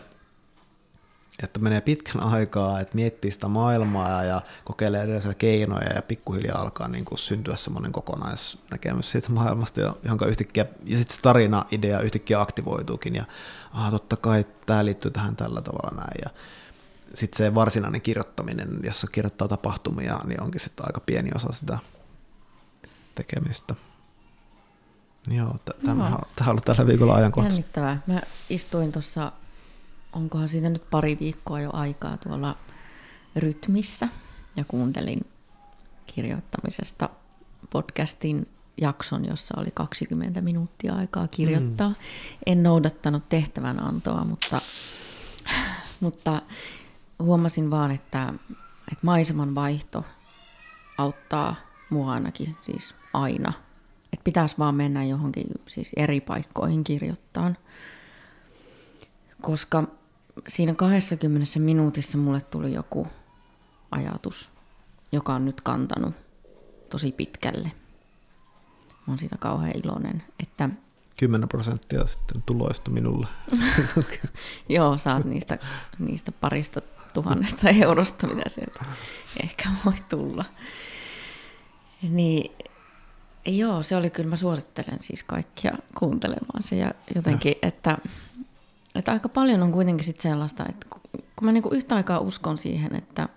että 1.43 1.59
menee 1.59 1.81
pitkän 1.81 2.21
aikaa, 2.21 2.79
että 2.79 2.95
miettii 2.95 3.31
sitä 3.31 3.47
maailmaa 3.47 4.23
ja 4.23 4.41
kokeilee 4.65 5.03
erilaisia 5.03 5.33
keinoja 5.33 5.93
ja 5.93 6.01
pikkuhiljaa 6.01 6.61
alkaa 6.61 6.87
niin 6.87 7.05
kuin 7.05 7.19
syntyä 7.19 7.55
semmoinen 7.55 7.91
kokonaisnäkemys 7.91 9.11
siitä 9.11 9.31
maailmasta, 9.31 9.81
jonka 10.03 10.25
yhtäkkiä, 10.25 10.65
ja 10.83 10.97
sitten 10.97 11.15
se 11.15 11.21
tarina-idea 11.21 11.99
yhtäkkiä 11.99 12.41
aktivoituukin 12.41 13.15
ja 13.15 13.25
ah, 13.73 13.91
totta 13.91 14.17
kai 14.17 14.45
tämä 14.65 14.85
liittyy 14.85 15.11
tähän 15.11 15.35
tällä 15.35 15.61
tavalla 15.61 15.97
näin. 15.97 16.21
Ja 16.23 16.29
sitten 17.13 17.37
se 17.37 17.55
varsinainen 17.55 18.01
kirjoittaminen, 18.01 18.79
jossa 18.83 19.07
kirjoittaa 19.07 19.47
tapahtumia, 19.47 20.21
niin 20.25 20.41
onkin 20.41 20.61
sitten 20.61 20.85
aika 20.85 20.99
pieni 20.99 21.29
osa 21.35 21.51
sitä 21.51 21.79
tekemistä. 23.15 23.75
Joo, 25.31 25.55
tämä 25.85 26.07
on 26.07 26.19
ollut 26.47 26.65
tällä 26.65 26.87
viikolla 26.87 27.15
ajankohtaisesti. 27.15 27.61
Jännittävää. 27.61 28.01
Mä 28.07 28.21
istuin 28.49 28.91
tuossa 28.91 29.31
onkohan 30.13 30.49
siitä 30.49 30.69
nyt 30.69 30.89
pari 30.89 31.17
viikkoa 31.19 31.61
jo 31.61 31.69
aikaa 31.73 32.17
tuolla 32.17 32.55
rytmissä 33.35 34.07
ja 34.55 34.63
kuuntelin 34.67 35.19
kirjoittamisesta 36.05 37.09
podcastin 37.69 38.47
jakson, 38.81 39.25
jossa 39.25 39.53
oli 39.57 39.71
20 39.73 40.41
minuuttia 40.41 40.95
aikaa 40.95 41.27
kirjoittaa. 41.27 41.89
Mm. 41.89 41.95
En 42.45 42.63
noudattanut 42.63 43.29
tehtävän 43.29 43.83
antoa, 43.83 44.23
mutta, 44.23 44.61
mutta 45.99 46.41
huomasin 47.19 47.71
vaan, 47.71 47.91
että, 47.91 48.33
että 48.91 49.05
maiseman 49.05 49.55
vaihto 49.55 50.05
auttaa 50.97 51.55
mua 51.89 52.13
ainakin 52.13 52.57
siis 52.61 52.95
aina. 53.13 53.53
Että 54.13 54.23
pitäisi 54.23 54.55
vaan 54.59 54.75
mennä 54.75 55.03
johonkin 55.03 55.47
siis 55.67 55.91
eri 55.97 56.21
paikkoihin 56.21 56.83
kirjoittaa. 56.83 57.53
Koska 59.41 59.83
siinä 60.47 60.73
20 60.73 61.59
minuutissa 61.59 62.17
mulle 62.17 62.41
tuli 62.41 62.73
joku 62.73 63.07
ajatus, 63.91 64.51
joka 65.11 65.33
on 65.33 65.45
nyt 65.45 65.61
kantanut 65.61 66.13
tosi 66.89 67.11
pitkälle. 67.11 67.71
Mä 68.89 69.11
oon 69.11 69.19
siitä 69.19 69.37
kauhean 69.39 69.77
iloinen, 69.83 70.23
että 70.43 70.69
10 71.19 71.49
prosenttia 71.49 72.05
sitten 72.05 72.43
tuloista 72.45 72.91
minulle. 72.91 73.27
Joo, 74.69 74.97
saat 74.97 75.25
niistä, 75.25 75.57
niistä 75.99 76.31
parista 76.31 76.81
tuhannesta 77.13 77.69
eurosta, 77.81 78.27
mitä 78.27 78.49
sieltä 78.49 78.85
ehkä 79.43 79.69
voi 79.85 79.93
tulla. 80.09 80.45
Niin, 82.01 82.51
joo, 83.45 83.83
se 83.83 83.95
oli 83.95 84.09
kyllä, 84.09 84.29
mä 84.29 84.35
suosittelen 84.35 84.99
siis 84.99 85.23
kaikkia 85.23 85.73
kuuntelemaan 85.97 86.63
se 86.63 86.75
ja 86.75 86.91
jotenkin, 87.15 87.55
ja. 87.61 87.67
että 87.67 87.97
että 88.95 89.11
aika 89.11 89.29
paljon 89.29 89.63
on 89.63 89.71
kuitenkin 89.71 90.05
sit 90.05 90.21
sellaista, 90.21 90.65
että 90.69 90.85
kun 90.89 91.45
mä 91.45 91.51
niinku 91.51 91.69
yhtä 91.69 91.95
aikaa 91.95 92.19
uskon 92.19 92.57
siihen, 92.57 92.95
että 92.95 93.29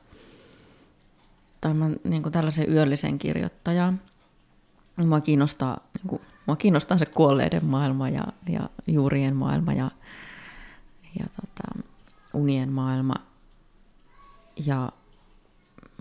tai 1.60 1.74
mä 1.74 1.90
niinku 2.04 2.30
tällaisen 2.30 2.72
yöllisen 2.72 3.18
kirjoittajan, 3.18 4.00
mua 4.96 5.20
kiinnostaa, 5.20 5.80
niinku, 5.98 6.20
mua 6.46 6.56
kiinnostaa 6.56 6.98
se 6.98 7.06
kuolleiden 7.06 7.64
maailma 7.64 8.08
ja, 8.08 8.26
ja 8.48 8.70
juurien 8.86 9.36
maailma 9.36 9.72
ja, 9.72 9.90
ja 11.18 11.26
tota, 11.40 11.84
unien 12.32 12.72
maailma. 12.72 13.14
Ja 14.66 14.92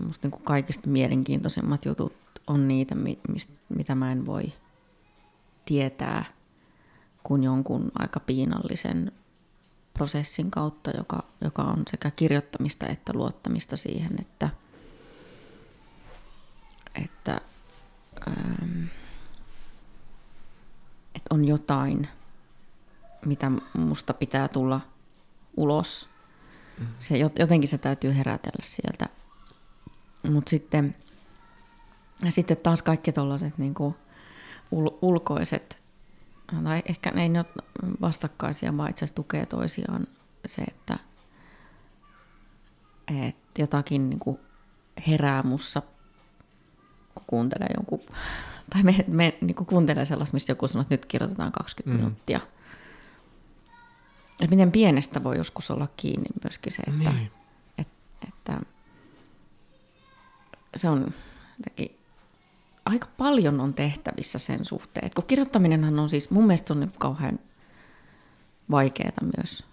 musta 0.04 0.28
niinku 0.28 0.44
kaikista 0.44 0.88
mielenkiintoisimmat 0.88 1.84
jutut 1.84 2.14
on 2.46 2.68
niitä, 2.68 2.94
mistä, 3.28 3.52
mitä 3.68 3.94
mä 3.94 4.12
en 4.12 4.26
voi 4.26 4.52
tietää 5.66 6.24
kuin 7.22 7.44
jonkun 7.44 7.92
aika 7.98 8.20
piinallisen 8.20 9.12
prosessin 9.94 10.50
kautta, 10.50 10.90
joka, 10.96 11.22
joka 11.40 11.62
on 11.62 11.82
sekä 11.90 12.10
kirjoittamista 12.10 12.86
että 12.86 13.12
luottamista 13.14 13.76
siihen, 13.76 14.12
että, 14.20 14.48
että, 17.04 17.40
ähm, 18.28 18.84
että 21.14 21.34
on 21.34 21.44
jotain, 21.44 22.08
mitä 23.24 23.50
musta 23.74 24.14
pitää 24.14 24.48
tulla 24.48 24.80
ulos. 25.56 26.11
Se, 26.98 27.16
jotenkin 27.16 27.68
se 27.68 27.78
täytyy 27.78 28.16
herätellä 28.16 28.62
sieltä. 28.62 29.06
Mutta 30.30 30.50
sitten, 30.50 30.96
sitten 32.30 32.56
taas 32.56 32.82
kaikki 32.82 33.12
tuollaiset 33.12 33.58
niin 33.58 33.74
ul, 34.70 34.90
ulkoiset 35.02 35.82
tai 36.64 36.82
ehkä 36.86 37.10
ne 37.10 37.22
ei 37.22 37.30
ole 37.30 37.64
vastakkaisia, 38.00 38.76
vaan 38.76 38.90
itse 38.90 39.04
asiassa 39.04 39.14
tukee 39.14 39.46
toisiaan 39.46 40.06
se, 40.46 40.62
että, 40.62 40.98
että 43.08 43.62
jotakin 43.62 44.10
niin 44.10 44.20
kuin 44.20 44.38
herää 45.08 45.42
mussa, 45.42 45.82
kun 47.14 47.24
kuuntelee 47.26 47.68
jonkun, 47.76 48.00
tai 48.70 48.82
me, 48.82 49.04
me 49.06 49.38
niin 49.40 49.54
kuin 49.54 49.66
kuuntelee 49.66 50.04
sellaista, 50.04 50.34
mistä 50.34 50.52
joku 50.52 50.68
sanoo, 50.68 50.82
että 50.82 50.94
nyt 50.94 51.06
kirjoitetaan 51.06 51.52
20 51.52 51.90
mm. 51.90 52.04
minuuttia. 52.04 52.40
Ja 54.42 54.48
miten 54.48 54.72
pienestä 54.72 55.24
voi 55.24 55.36
joskus 55.36 55.70
olla 55.70 55.88
kiinni 55.96 56.26
myöskin 56.44 56.72
se, 56.72 56.82
että, 56.82 57.10
niin. 57.10 57.30
että, 57.78 58.06
että 58.28 58.60
se 60.76 60.88
on 60.88 61.14
jotenkin 61.58 61.98
aika 62.84 63.08
paljon 63.16 63.60
on 63.60 63.74
tehtävissä 63.74 64.38
sen 64.38 64.64
suhteen. 64.64 65.06
Et 65.06 65.14
kun 65.14 65.24
kirjoittaminenhan 65.24 65.98
on 65.98 66.08
siis, 66.08 66.30
mun 66.30 66.46
mielestä 66.46 66.74
on 66.74 66.80
niin 66.80 66.92
kauhean 66.98 67.38
vaikeaa 68.70 69.12
myös. 69.36 69.64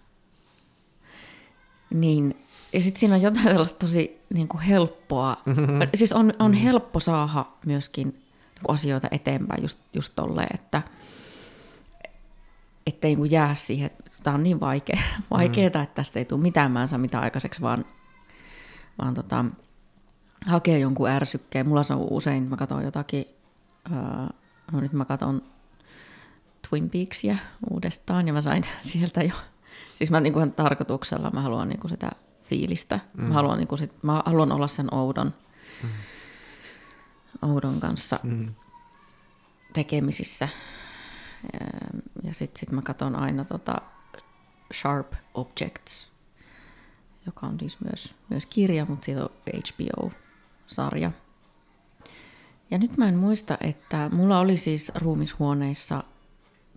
Niin, 1.90 2.46
ja 2.74 2.82
sitten 2.82 3.00
siinä 3.00 3.16
on 3.16 3.22
jotain 3.22 3.46
sellaista 3.46 3.80
tosi 3.80 4.22
niin 4.34 4.48
kuin 4.48 4.62
helppoa. 4.62 5.38
Mm-hmm. 5.46 5.66
Siis 5.96 6.14
on, 6.14 6.34
on 6.40 6.52
mm-hmm. 6.52 6.64
helppo 6.64 7.00
saada 7.00 7.46
myöskin 7.66 8.08
niin 8.08 8.64
kuin 8.64 8.74
asioita 8.74 9.08
eteenpäin 9.12 9.62
just, 9.62 9.78
just 9.94 10.14
tolleen, 10.16 10.50
että 10.54 10.82
ettei 12.88 13.16
niin 13.16 13.32
jää 13.32 13.56
siihen, 13.56 13.92
tämä 14.24 14.36
on 14.36 14.44
niin 14.44 14.60
vaikea, 14.60 15.02
vaikeaa, 15.32 15.70
mm. 15.70 15.84
että 15.84 15.96
tästä 15.96 16.20
ei 16.20 16.26
tule 16.26 16.42
mitään, 16.42 16.72
mä 16.72 16.82
en 16.82 16.88
saa 16.88 17.00
mitään 17.00 17.24
aikaiseksi, 17.24 17.62
vaan, 17.62 17.86
vaan 19.02 19.14
tota, 19.14 19.46
hakee 20.46 20.80
jonkun 20.80 21.10
ärsykkeen. 21.10 21.68
Mulla 21.68 21.84
se 21.84 21.94
on 21.94 22.08
usein, 22.10 22.44
mä 22.44 22.58
katson 22.58 22.84
jotakin, 22.84 23.26
uh, 23.92 24.30
no 24.72 24.80
nyt 24.80 24.94
mä 24.94 25.06
katson 25.06 25.42
Twin 26.70 26.90
Peaksia 26.90 27.38
uudestaan 27.70 28.28
ja 28.28 28.34
mä 28.34 28.42
sain 28.42 28.64
sieltä 28.82 29.24
jo, 29.24 29.34
siis 29.98 30.12
mä 30.12 30.20
niinku 30.20 30.40
tarkoituksella 30.56 31.32
mä 31.32 31.42
haluan 31.42 31.70
niinku 31.70 31.88
sitä 31.88 32.12
fiilistä. 32.44 33.00
Mm. 33.14 33.24
Mä, 33.24 33.34
haluan 33.34 33.58
niinku 33.58 33.78
sit, 33.78 34.04
mä 34.04 34.24
haluan 34.26 34.52
olla 34.52 34.68
sen 34.68 34.94
oudon, 34.94 35.34
mm. 35.84 35.90
oudon 37.42 37.80
kanssa 37.80 38.20
mm. 38.24 38.54
tekemisissä. 39.74 40.50
Ja 42.24 42.34
sitten 42.34 42.60
sit 42.60 42.72
mä 42.72 42.82
katson 42.82 43.16
aina 43.16 43.46
tota 43.46 43.76
Sharp 44.74 45.14
Objects, 45.34 46.12
joka 47.26 47.48
on 47.48 47.60
siis 47.60 47.78
myös, 47.82 48.16
myös 48.30 48.46
kirja, 48.46 48.86
mutta 48.86 49.06
siitä 49.06 49.24
on 49.24 49.30
HBO 49.46 50.12
sarja. 50.68 51.12
Ja 52.72 52.78
nyt 52.78 52.98
mä 52.98 53.10
en 53.10 53.18
muista, 53.18 53.58
että 53.62 54.10
mulla 54.14 54.40
oli 54.40 54.58
siis 54.58 54.92
ruumishuoneissa 54.96 56.04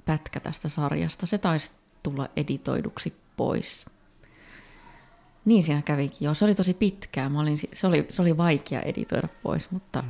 pätkä 0.05 0.41
tästä 0.41 0.69
sarjasta. 0.69 1.27
Se 1.27 1.39
taisi 1.39 1.73
tulla 2.03 2.29
editoiduksi 2.37 3.15
pois. 3.37 3.87
Niin 5.45 5.63
siinä 5.63 5.83
kävikin. 5.83 6.19
Joo, 6.21 6.35
se 6.35 6.45
oli 6.45 6.55
tosi 6.55 6.75
pitkää. 6.75 7.29
Mä 7.29 7.41
olin, 7.41 7.59
se, 7.73 7.87
oli, 7.87 8.07
se 8.09 8.23
oli 8.23 8.37
vaikea 8.37 8.81
editoida 8.81 9.29
pois, 9.43 9.71
mutta 9.71 10.03
mm. 10.03 10.09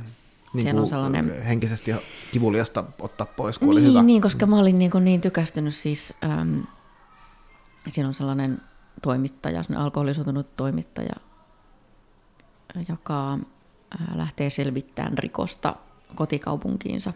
niin 0.53 0.63
siellä 0.63 0.81
on 0.81 0.87
sellainen... 0.87 1.43
Henkisesti 1.43 1.91
kivuliasta 2.31 2.83
ottaa 2.99 3.27
pois, 3.27 3.59
kun 3.59 3.69
niin, 3.69 3.77
oli 3.77 3.83
hyvä. 3.83 4.03
Niin, 4.03 4.21
koska 4.21 4.45
mä 4.45 4.59
olin 4.59 4.79
niin, 4.79 4.91
niin 5.01 5.21
tykästynyt 5.21 5.75
siis... 5.75 6.13
Ähm, 6.23 6.59
siinä 7.89 8.07
on 8.07 8.13
sellainen 8.13 8.61
toimittaja, 9.01 9.63
sellainen 9.63 9.85
alkoholisoitunut 9.85 10.55
toimittaja, 10.55 11.15
joka 12.89 13.39
lähtee 14.15 14.49
selvittämään 14.49 15.17
rikosta 15.17 15.75
kotikaupunkiinsa. 16.15 17.13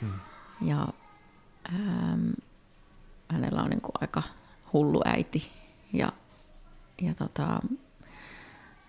Hmm. 0.00 0.12
Ja 0.60 0.88
ähm, 1.74 2.30
hänellä 3.28 3.62
on 3.62 3.70
niin 3.70 3.80
kuin 3.80 3.92
aika 4.00 4.22
hullu 4.72 5.02
äiti. 5.04 5.50
Ja, 5.92 6.12
ja 7.02 7.14
tota, 7.14 7.60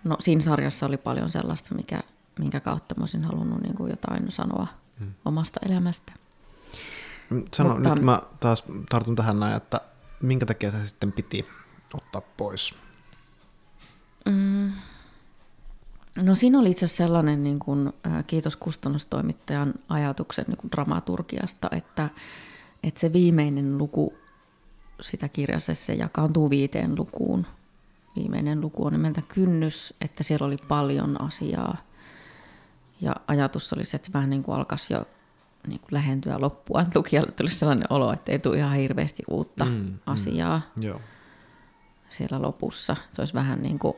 no, 0.04 0.16
siinä 0.20 0.42
sarjassa 0.42 0.86
oli 0.86 0.98
paljon 0.98 1.30
sellaista, 1.30 1.76
mikä, 1.76 2.00
minkä 2.40 2.60
kautta 2.60 2.96
mä 2.96 3.02
olisin 3.02 3.24
halunnut 3.24 3.62
niin 3.62 3.76
kuin 3.76 3.90
jotain 3.90 4.32
sanoa 4.32 4.68
hmm. 5.00 5.14
omasta 5.26 5.60
elämästä. 5.66 6.14
Sano, 7.54 7.74
Mutta, 7.74 7.96
nyt 7.96 8.04
mä 8.04 8.22
taas 8.40 8.64
tartun 8.90 9.16
tähän 9.16 9.40
näin, 9.40 9.58
että 9.58 9.82
minkä 10.22 10.46
takia 10.46 10.72
se 10.72 10.88
sitten 10.88 11.12
piti 11.12 11.46
ottaa 11.94 12.22
pois? 12.22 12.76
No 16.16 16.36
siinä 16.36 16.60
oli 16.60 16.72
itse 16.72 16.86
asiassa 16.86 17.04
sellainen, 17.04 17.44
niin 17.44 17.60
kuin, 17.60 17.94
kiitos 18.28 18.56
kustannustoimittajan 18.56 19.74
ajatuksen 19.90 20.46
niin 20.48 20.58
kuin 20.58 20.72
dramaturgiasta, 20.72 21.70
että, 21.72 22.10
että 22.84 23.00
se 23.00 23.14
viimeinen 23.14 23.78
luku 23.78 24.14
sitä 25.02 25.30
kirjassa 25.30 25.76
se 25.76 25.94
jakaantuu 25.94 26.50
viiteen 26.50 26.96
lukuun. 26.96 27.48
Viimeinen 28.16 28.62
luku 28.62 28.86
on 28.86 28.94
nimeltä 28.94 29.22
Kynnys, 29.28 29.94
että 30.02 30.24
siellä 30.24 30.46
oli 30.46 30.58
paljon 30.68 31.22
asiaa. 31.22 31.78
Ja 33.02 33.16
ajatus 33.28 33.74
oli 33.74 33.84
se, 33.84 33.98
että 33.98 34.06
se 34.06 34.14
vähän 34.14 34.30
niin 34.30 34.44
kuin 34.44 34.56
alkaisi 34.56 34.94
jo 34.94 35.06
niin 35.68 35.80
kuin 35.80 35.90
lähentyä 35.92 36.42
loppua. 36.42 36.86
Lukijalle 36.96 37.32
tuli 37.32 37.50
sellainen 37.50 37.88
olo, 37.90 38.14
että 38.14 38.32
ei 38.32 38.40
tule 38.40 38.58
ihan 38.58 38.78
hirveästi 38.78 39.24
uutta 39.30 39.66
mm, 39.66 39.72
mm. 39.72 40.00
asiaa 40.06 40.62
mm, 40.76 40.84
joo. 40.84 41.02
siellä 42.10 42.42
lopussa. 42.42 42.96
Se 43.14 43.22
olisi 43.22 43.34
vähän 43.34 43.62
niin 43.62 43.80
kuin 43.80 43.96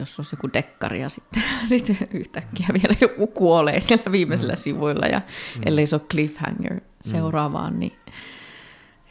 jos 0.00 0.18
olisi 0.18 0.36
joku 0.36 0.52
dekkari 0.52 1.00
ja 1.00 1.08
sitten, 1.08 1.42
sitten 1.68 1.96
yhtäkkiä 2.10 2.66
vielä 2.72 2.94
joku 3.00 3.26
kuolee 3.26 3.80
siellä 3.80 4.12
viimeisillä 4.12 4.52
mm. 4.52 4.56
sivuilla 4.56 5.06
ja 5.06 5.18
mm. 5.18 5.62
ellei 5.66 5.86
se 5.86 5.96
ole 5.96 6.02
cliffhanger 6.10 6.74
mm. 6.74 6.80
seuraavaan, 7.00 7.72
mm. 7.72 7.78
niin, 7.78 7.92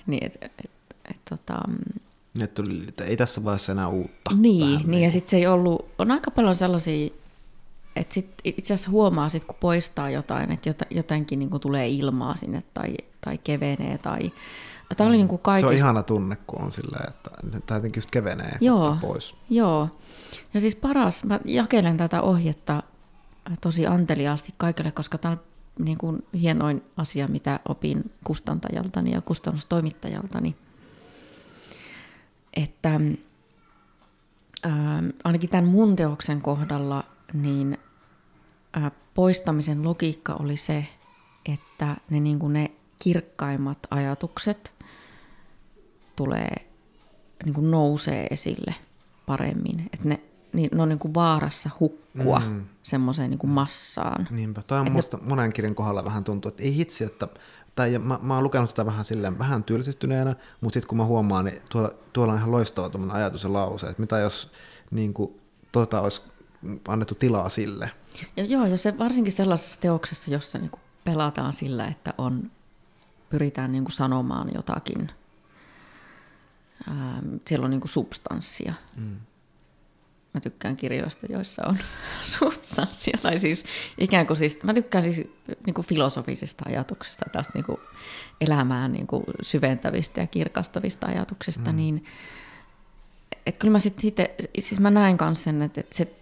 niin 0.07 0.25
et, 0.25 0.37
et, 0.41 0.51
et, 0.63 0.71
et, 1.09 1.21
tota, 1.29 1.59
mm. 1.67 2.43
että 2.87 3.03
ei 3.03 3.17
tässä 3.17 3.43
vaiheessa 3.43 3.71
enää 3.71 3.87
uutta. 3.87 4.31
Niin, 4.35 4.77
niin, 4.77 4.91
niin 4.91 5.03
ja 5.03 5.11
sitten 5.11 5.29
se 5.29 5.37
ei 5.37 5.47
ollut, 5.47 5.89
on 5.97 6.11
aika 6.11 6.31
paljon 6.31 6.55
sellaisia, 6.55 7.09
että 7.99 8.13
sit 8.13 8.29
itse 8.43 8.73
asiassa 8.73 8.91
huomaa 8.91 9.29
sit, 9.29 9.45
kun 9.45 9.55
poistaa 9.59 10.09
jotain, 10.09 10.51
että 10.51 10.85
jotenkin 10.89 11.39
niin 11.39 11.59
tulee 11.61 11.87
ilmaa 11.87 12.35
sinne 12.35 12.63
tai, 12.73 12.95
tai 13.21 13.37
kevenee 13.37 13.97
tai 13.97 14.31
Tämä 14.97 15.07
oli 15.07 15.17
niin 15.17 15.27
kuin 15.27 15.41
kaikista... 15.41 15.69
Se 15.69 15.73
on 15.73 15.77
ihana 15.77 16.03
tunne, 16.03 16.37
kun 16.47 16.61
on 16.61 16.71
silleen, 16.71 17.09
että 17.09 17.31
tämä 17.65 17.77
jotenkin 17.77 17.97
just 17.97 18.11
kevenee 18.11 18.57
joo, 18.61 18.97
pois. 19.01 19.35
Joo, 19.49 19.89
ja 20.53 20.61
siis 20.61 20.75
paras, 20.75 21.23
mä 21.23 21.39
jakelen 21.45 21.97
tätä 21.97 22.21
ohjetta 22.21 22.83
tosi 23.61 23.87
anteliaasti 23.87 24.53
kaikille, 24.57 24.91
koska 24.91 25.17
tämä 25.17 25.31
on 25.31 25.39
niin 25.79 25.97
kuin 25.97 26.25
hienoin 26.33 26.83
asia, 26.97 27.27
mitä 27.27 27.59
opin 27.69 28.11
kustantajaltani 28.23 29.11
ja 29.11 29.21
kustannustoimittajaltani. 29.21 30.55
Että 32.53 32.89
ää, 32.89 32.97
ähm, 34.97 35.07
ainakin 35.23 35.49
tämän 35.49 35.65
mun 35.65 35.95
teoksen 35.95 36.41
kohdalla, 36.41 37.03
niin 37.33 37.73
äh, 37.73 37.88
poistamisen 39.13 39.83
logiikka 39.83 40.33
oli 40.33 40.57
se, 40.57 40.87
että 41.53 41.95
ne, 42.09 42.19
niin 42.19 42.39
kuin 42.39 42.53
ne 42.53 42.71
kirkkaimmat 42.99 43.79
ajatukset 43.91 44.73
tulee, 46.15 46.55
niin 47.45 47.53
kuin 47.53 47.71
nousee 47.71 48.27
esille 48.31 48.75
paremmin. 49.25 49.89
Että 49.93 50.09
ne 50.09 50.21
niin 50.53 50.69
ne 50.73 50.81
on 50.81 50.89
niin 50.89 50.99
kuin 50.99 51.13
vaarassa 51.13 51.69
hukkua 51.79 52.39
mm. 52.39 52.65
semmoiseen 52.83 53.29
niin 53.29 53.37
kuin 53.37 53.51
massaan. 53.51 54.27
Niinpä. 54.31 54.61
Toi 54.61 54.79
on 54.79 54.91
musta 54.91 55.17
ne... 55.17 55.23
monen 55.27 55.53
kirjan 55.53 55.75
kohdalla 55.75 56.05
vähän 56.05 56.23
tuntuu, 56.23 56.49
että 56.49 56.63
ei 56.63 56.75
hitsi, 56.75 57.03
että 57.03 57.27
tai 57.75 57.99
mä, 57.99 58.19
mä 58.21 58.35
oon 58.35 58.43
lukenut 58.43 58.69
tätä 58.69 58.85
vähän 58.85 59.05
silleen 59.05 59.39
vähän 59.39 59.63
tylsistyneenä, 59.63 60.35
mutta 60.61 60.73
sitten 60.73 60.87
kun 60.87 60.97
mä 60.97 61.05
huomaan, 61.05 61.45
niin 61.45 61.61
tuolla, 61.71 61.91
tuolla 62.13 62.33
on 62.33 62.39
ihan 62.39 62.51
loistava 62.51 63.13
ajatus 63.13 63.43
ja 63.43 63.53
lause, 63.53 63.87
että 63.87 64.01
mitä 64.01 64.19
jos 64.19 64.51
niin 64.91 65.13
kuin, 65.13 65.39
tota 65.71 66.01
olisi 66.01 66.21
annettu 66.87 67.15
tilaa 67.15 67.49
sille. 67.49 67.91
Ja 68.37 68.45
joo, 68.45 68.65
ja 68.65 68.77
se 68.77 68.97
varsinkin 68.97 69.33
sellaisessa 69.33 69.81
teoksessa, 69.81 70.31
jossa 70.31 70.57
niin 70.57 70.71
kuin 70.71 70.81
pelataan 71.03 71.53
sillä, 71.53 71.87
että 71.87 72.13
on, 72.17 72.51
pyritään 73.29 73.71
niin 73.71 73.83
kuin 73.83 73.93
sanomaan 73.93 74.51
jotakin, 74.55 75.11
ähm, 76.87 77.35
siellä 77.47 77.65
on 77.65 77.71
niin 77.71 77.81
kuin 77.81 77.89
substanssia. 77.89 78.73
Mm 78.95 79.19
Mä 80.33 80.39
tykkään 80.41 80.75
kirjoista, 80.75 81.27
joissa 81.29 81.63
on 81.67 81.77
substanssia. 82.39 83.17
Tai 83.21 83.39
siis 83.39 83.65
ikään 83.97 84.27
kuin 84.27 84.37
siis, 84.37 84.63
mä 84.63 84.73
tykkään 84.73 85.03
siis 85.03 85.17
niin 85.65 85.73
kuin 85.73 85.87
filosofisesta 85.87 86.65
ajatuksesta, 86.67 87.25
tästä 87.31 87.53
niin 87.55 87.65
kuin 87.65 87.77
elämään 88.41 88.91
niin 88.91 89.07
kuin 89.07 89.23
syventävistä 89.41 90.21
ja 90.21 90.27
kirkastavista 90.27 91.07
ajatuksista, 91.07 91.71
mm. 91.71 91.75
niin 91.75 92.03
että 93.45 93.59
kyllä 93.59 93.71
mä 93.71 93.79
sitten 93.79 94.07
itse, 94.07 94.35
siis 94.59 94.79
mä 94.79 94.89
näen 94.91 95.17
kanssa 95.17 95.43
sen, 95.43 95.61
että, 95.61 95.81
että 95.81 95.97
se, 95.97 96.15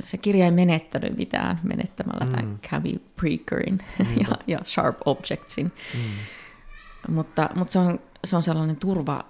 se 0.00 0.18
kirja 0.18 0.44
ei 0.44 0.50
menettänyt 0.50 1.16
mitään 1.16 1.60
menettämällä 1.62 2.24
mm. 2.24 2.32
tämän 2.32 2.58
Cabby 2.58 3.02
Preakerin 3.16 3.78
mm. 3.98 4.06
ja, 4.22 4.28
ja 4.46 4.58
Sharp 4.64 4.96
Objectsin. 5.04 5.72
Mm. 5.94 7.14
Mutta, 7.14 7.50
mutta 7.54 7.72
se, 7.72 7.78
on, 7.78 8.00
se 8.24 8.36
on 8.36 8.42
sellainen 8.42 8.76
turva, 8.76 9.24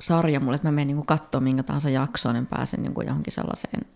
sarja 0.00 0.40
mulle, 0.40 0.56
että 0.56 0.68
mä 0.68 0.72
menen 0.72 0.96
niin 0.96 1.06
katsoa 1.06 1.40
minkä 1.40 1.62
tahansa 1.62 1.90
jaksoon, 1.90 2.34
niin 2.34 2.46
pääsen 2.46 2.82
niin 2.82 3.06
johonkin 3.06 3.32
sellaiseen 3.32 3.86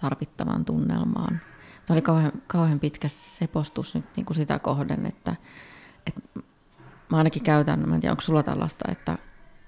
tarvittavaan 0.00 0.64
tunnelmaan. 0.64 1.40
Se 1.84 1.92
oli 1.92 2.02
kauhean, 2.02 2.32
kauhean 2.46 2.80
pitkä 2.80 3.08
sepostus 3.08 3.94
nyt 3.94 4.04
niin 4.16 4.26
kuin 4.26 4.36
sitä 4.36 4.58
kohden, 4.58 5.06
että, 5.06 5.36
että 6.06 6.20
mä 7.10 7.16
ainakin 7.16 7.42
käytän, 7.42 7.88
mä 7.88 7.94
en 7.94 8.00
tiedä 8.00 8.12
onko 8.12 8.20
sulla 8.20 8.42
tällaista, 8.42 8.84
että, 8.92 9.18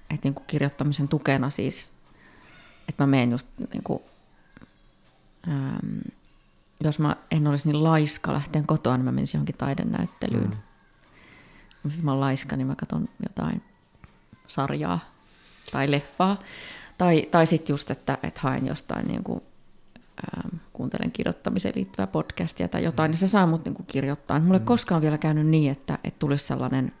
että 0.09 0.27
niin 0.27 0.33
kuin 0.33 0.45
kirjoittamisen 0.47 1.07
tukena 1.07 1.49
siis, 1.49 1.93
että 2.89 3.03
mä 3.03 3.07
menen 3.07 3.31
just 3.31 3.47
niin 3.73 3.83
kuin, 3.83 4.03
ähm, 5.47 5.99
jos 6.83 6.99
mä 6.99 7.15
en 7.31 7.47
olisi 7.47 7.67
niin 7.67 7.83
laiska 7.83 8.33
lähteen 8.33 8.67
kotoa, 8.67 8.97
niin 8.97 9.05
mä 9.05 9.11
menisin 9.11 9.37
johonkin 9.37 9.57
taidenäyttelyyn. 9.57 10.57
Mm. 11.83 11.89
Sitten 11.89 12.05
mä 12.05 12.11
oon 12.11 12.19
laiska, 12.19 12.55
niin 12.55 12.67
mä 12.67 12.75
katson 12.75 13.09
jotain 13.23 13.61
sarjaa 14.47 14.99
tai 15.71 15.91
leffaa. 15.91 16.39
Tai, 16.97 17.27
tai 17.31 17.47
sitten 17.47 17.73
just, 17.73 17.91
että, 17.91 18.17
että 18.23 18.41
haen 18.43 18.67
jostain 18.67 19.07
niin 19.07 19.23
kuin, 19.23 19.41
ähm, 20.37 20.55
kuuntelen 20.73 21.11
kirjoittamiseen 21.11 21.75
liittyvää 21.75 22.07
podcastia 22.07 22.67
tai 22.67 22.83
jotain, 22.83 23.11
niin 23.11 23.19
se 23.19 23.27
saa 23.27 23.47
mut 23.47 23.65
niin 23.65 23.75
kuin 23.75 23.85
kirjoittaa. 23.85 24.39
Mulle 24.39 24.59
mm. 24.59 24.65
koskaan 24.65 25.01
vielä 25.01 25.17
käynyt 25.17 25.47
niin, 25.47 25.71
että, 25.71 25.99
että 26.03 26.19
tulisi 26.19 26.47
sellainen, 26.47 26.91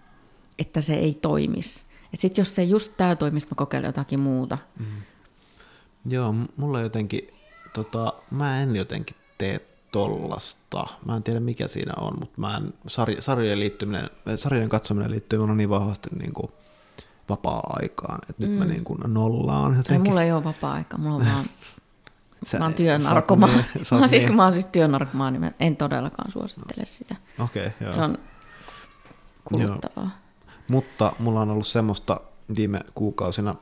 että 0.59 0.81
se 0.81 0.93
ei 0.93 1.13
toimisi. 1.13 1.85
Sitten 2.15 2.41
jos 2.41 2.55
se 2.55 2.63
just 2.63 2.93
tämä 2.97 3.15
toimisi, 3.15 3.45
mä 3.45 3.55
kokeilen 3.55 3.87
jotakin 3.87 4.19
muuta. 4.19 4.57
Mm. 4.79 4.85
Joo, 6.05 6.35
mulla 6.57 6.81
jotenkin, 6.81 7.27
tota, 7.75 8.13
mä 8.31 8.61
en 8.61 8.75
jotenkin 8.75 9.15
tee 9.37 9.59
tollasta. 9.91 10.87
Mä 11.05 11.15
en 11.15 11.23
tiedä 11.23 11.39
mikä 11.39 11.67
siinä 11.67 11.93
on, 11.97 12.13
mutta 12.19 12.41
mä 12.41 12.57
en, 12.57 12.73
sarj- 12.87 13.21
sarjojen, 13.21 13.59
liittyminen, 13.59 14.09
sarjojen 14.35 14.69
katsominen 14.69 15.11
liittyy 15.11 15.39
mulla 15.39 15.55
niin 15.55 15.69
vahvasti 15.69 16.09
niin 16.19 16.33
kuin 16.33 16.51
vapaa-aikaan. 17.29 18.19
Että 18.29 18.43
nyt 18.43 18.51
mm. 18.51 18.57
mä 18.57 18.65
niin 18.65 18.83
kuin 18.83 18.99
nollaan 19.07 19.77
jotenkin. 19.77 19.93
Ei, 19.93 20.09
mulla 20.09 20.23
ei 20.23 20.31
ole 20.31 20.43
vapaa-aika, 20.43 20.97
mulla 20.97 21.15
on 21.15 21.25
vaan 21.25 21.45
Sä, 22.45 22.59
mä 22.59 22.65
oon 22.65 22.73
työnarkomaan. 22.73 23.53
Niin, 23.53 23.85
mä, 23.99 24.07
niin. 24.07 24.27
kun 24.27 24.35
mä 24.35 24.43
oon 24.43 24.53
siis 24.53 24.65
työnarkomaan, 24.65 25.33
niin 25.33 25.41
mä 25.41 25.51
en 25.59 25.77
todellakaan 25.77 26.31
suosittele 26.31 26.85
sitä. 26.85 27.15
Okei, 27.39 27.67
okay, 27.67 27.77
joo. 27.81 27.93
Se 27.93 28.01
on 28.01 28.17
kuluttavaa. 29.45 30.03
Joo. 30.03 30.07
Mutta 30.67 31.13
mulla 31.19 31.41
on 31.41 31.49
ollut 31.49 31.67
semmoista 31.67 32.21
viime 32.57 32.79
kuukausina, 32.95 33.55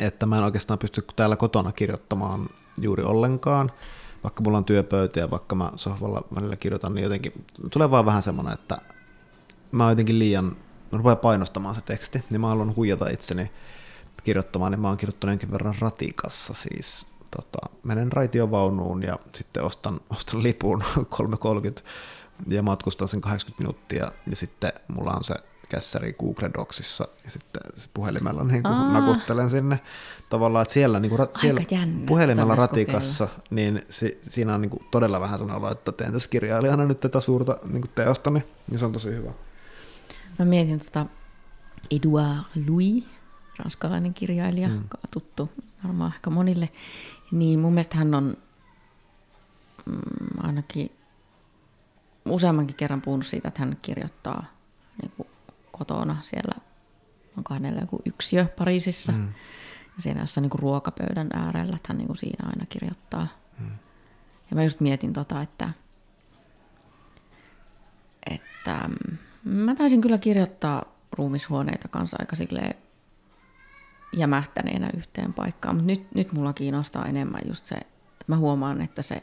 että 0.00 0.26
mä 0.26 0.38
en 0.38 0.44
oikeastaan 0.44 0.78
pysty 0.78 1.04
täällä 1.16 1.36
kotona 1.36 1.72
kirjoittamaan 1.72 2.48
juuri 2.80 3.02
ollenkaan. 3.02 3.72
Vaikka 4.22 4.42
mulla 4.42 4.58
on 4.58 4.64
työpöytä 4.64 5.20
ja 5.20 5.30
vaikka 5.30 5.54
mä 5.54 5.72
sohvalla 5.76 6.22
välillä 6.34 6.56
kirjoitan, 6.56 6.94
niin 6.94 7.02
jotenkin 7.02 7.44
tulee 7.70 7.90
vaan 7.90 8.06
vähän 8.06 8.22
semmoinen, 8.22 8.54
että 8.54 8.78
mä 9.72 9.90
jotenkin 9.90 10.18
liian 10.18 10.56
rupeaa 10.92 11.16
painostamaan 11.16 11.74
se 11.74 11.80
teksti, 11.80 12.24
niin 12.30 12.40
mä 12.40 12.48
haluan 12.48 12.76
huijata 12.76 13.08
itseni 13.08 13.50
kirjoittamaan, 14.24 14.72
niin 14.72 14.80
mä 14.80 14.88
oon 14.88 14.96
kirjoittanut 14.96 15.32
jonkin 15.32 15.50
verran 15.50 15.74
ratikassa 15.78 16.54
siis. 16.54 17.06
Tota, 17.36 17.58
menen 17.82 18.12
raitiovaunuun 18.12 19.02
ja 19.02 19.18
sitten 19.32 19.64
ostan, 19.64 20.00
ostan 20.16 20.42
lipun 20.42 20.82
3.30 21.78 21.82
ja 22.48 22.62
matkustan 22.62 23.08
sen 23.08 23.20
80 23.20 23.62
minuuttia 23.62 24.12
ja 24.30 24.36
sitten 24.36 24.72
mulla 24.88 25.12
on 25.12 25.24
se 25.24 25.34
kässäri 25.74 26.12
Google 26.12 26.50
Docsissa 26.54 27.08
ja 27.24 27.30
sitten 27.30 27.62
puhelimella 27.94 28.44
niin 28.44 28.62
kuin 28.62 28.92
nakuttelen 28.92 29.50
sinne. 29.50 29.80
Tavallaan, 30.30 30.62
että 30.62 30.74
siellä, 30.74 31.00
niin 31.00 31.10
kuin, 31.16 31.28
siellä 31.40 31.60
jännä, 31.70 32.06
puhelimella 32.06 32.54
ratikassa, 32.54 33.26
kokeilla. 33.26 33.44
niin 33.50 33.82
si, 33.88 34.18
siinä 34.28 34.54
on 34.54 34.60
niin 34.60 34.70
kuin 34.70 34.84
todella 34.90 35.20
vähän 35.20 35.38
sellainen 35.38 35.62
olo, 35.62 35.72
että 35.72 35.92
teen 35.92 36.12
tässä 36.12 36.30
kirjailijana 36.30 36.84
nyt 36.84 37.00
tätä 37.00 37.20
suurta 37.20 37.58
niin 37.64 37.80
kuin 37.80 37.90
teostani, 37.94 38.42
niin 38.70 38.78
se 38.78 38.84
on 38.84 38.92
tosi 38.92 39.08
hyvä. 39.08 39.30
Mä 40.38 40.44
mietin 40.44 40.80
tota 40.80 41.06
Edouard 41.90 42.44
Louis, 42.68 43.04
ranskalainen 43.58 44.14
kirjailija, 44.14 44.68
mm. 44.68 44.84
tuttu 45.12 45.50
varmaan 45.84 46.12
ehkä 46.14 46.30
monille. 46.30 46.68
Niin 47.32 47.60
mun 47.60 47.72
mielestä 47.72 47.96
hän 47.96 48.14
on 48.14 48.36
mm, 49.86 49.98
ainakin 50.42 50.90
useammankin 52.24 52.76
kerran 52.76 53.02
puhunut 53.02 53.26
siitä, 53.26 53.48
että 53.48 53.60
hän 53.60 53.78
kirjoittaa 53.82 54.44
niin 55.02 55.12
kuin 55.16 55.28
kotona 55.78 56.16
siellä, 56.22 56.54
onko 57.36 57.54
hänellä 57.54 57.80
joku 57.80 58.02
yksiö 58.06 58.46
Pariisissa. 58.58 59.12
Mm. 59.12 59.28
Ja 59.96 60.02
siinä 60.02 60.20
jossain 60.20 60.42
niin 60.42 60.50
kuin 60.50 60.62
ruokapöydän 60.62 61.28
äärellä, 61.32 61.76
että 61.76 61.86
hän 61.88 61.98
niin 61.98 62.06
kuin 62.06 62.16
siinä 62.16 62.48
aina 62.48 62.66
kirjoittaa. 62.68 63.28
Mm. 63.58 63.70
Ja 64.50 64.56
mä 64.56 64.62
just 64.62 64.80
mietin 64.80 65.12
tota, 65.12 65.42
että, 65.42 65.70
että 68.30 68.88
mm, 68.88 69.18
Mä 69.44 69.74
taisin 69.74 70.00
kyllä 70.00 70.18
kirjoittaa 70.18 70.84
ruumishuoneita 71.12 71.88
kanssa 71.88 72.16
aika 72.20 72.36
silleen 72.36 72.74
jämähtäneenä 74.12 74.90
yhteen 74.96 75.32
paikkaan, 75.32 75.76
mutta 75.76 75.86
nyt, 75.86 76.14
nyt 76.14 76.32
mulla 76.32 76.52
kiinnostaa 76.52 77.06
enemmän 77.06 77.40
just 77.46 77.66
se 77.66 77.76
mä 78.26 78.36
huomaan, 78.36 78.80
että 78.80 79.02
se 79.02 79.22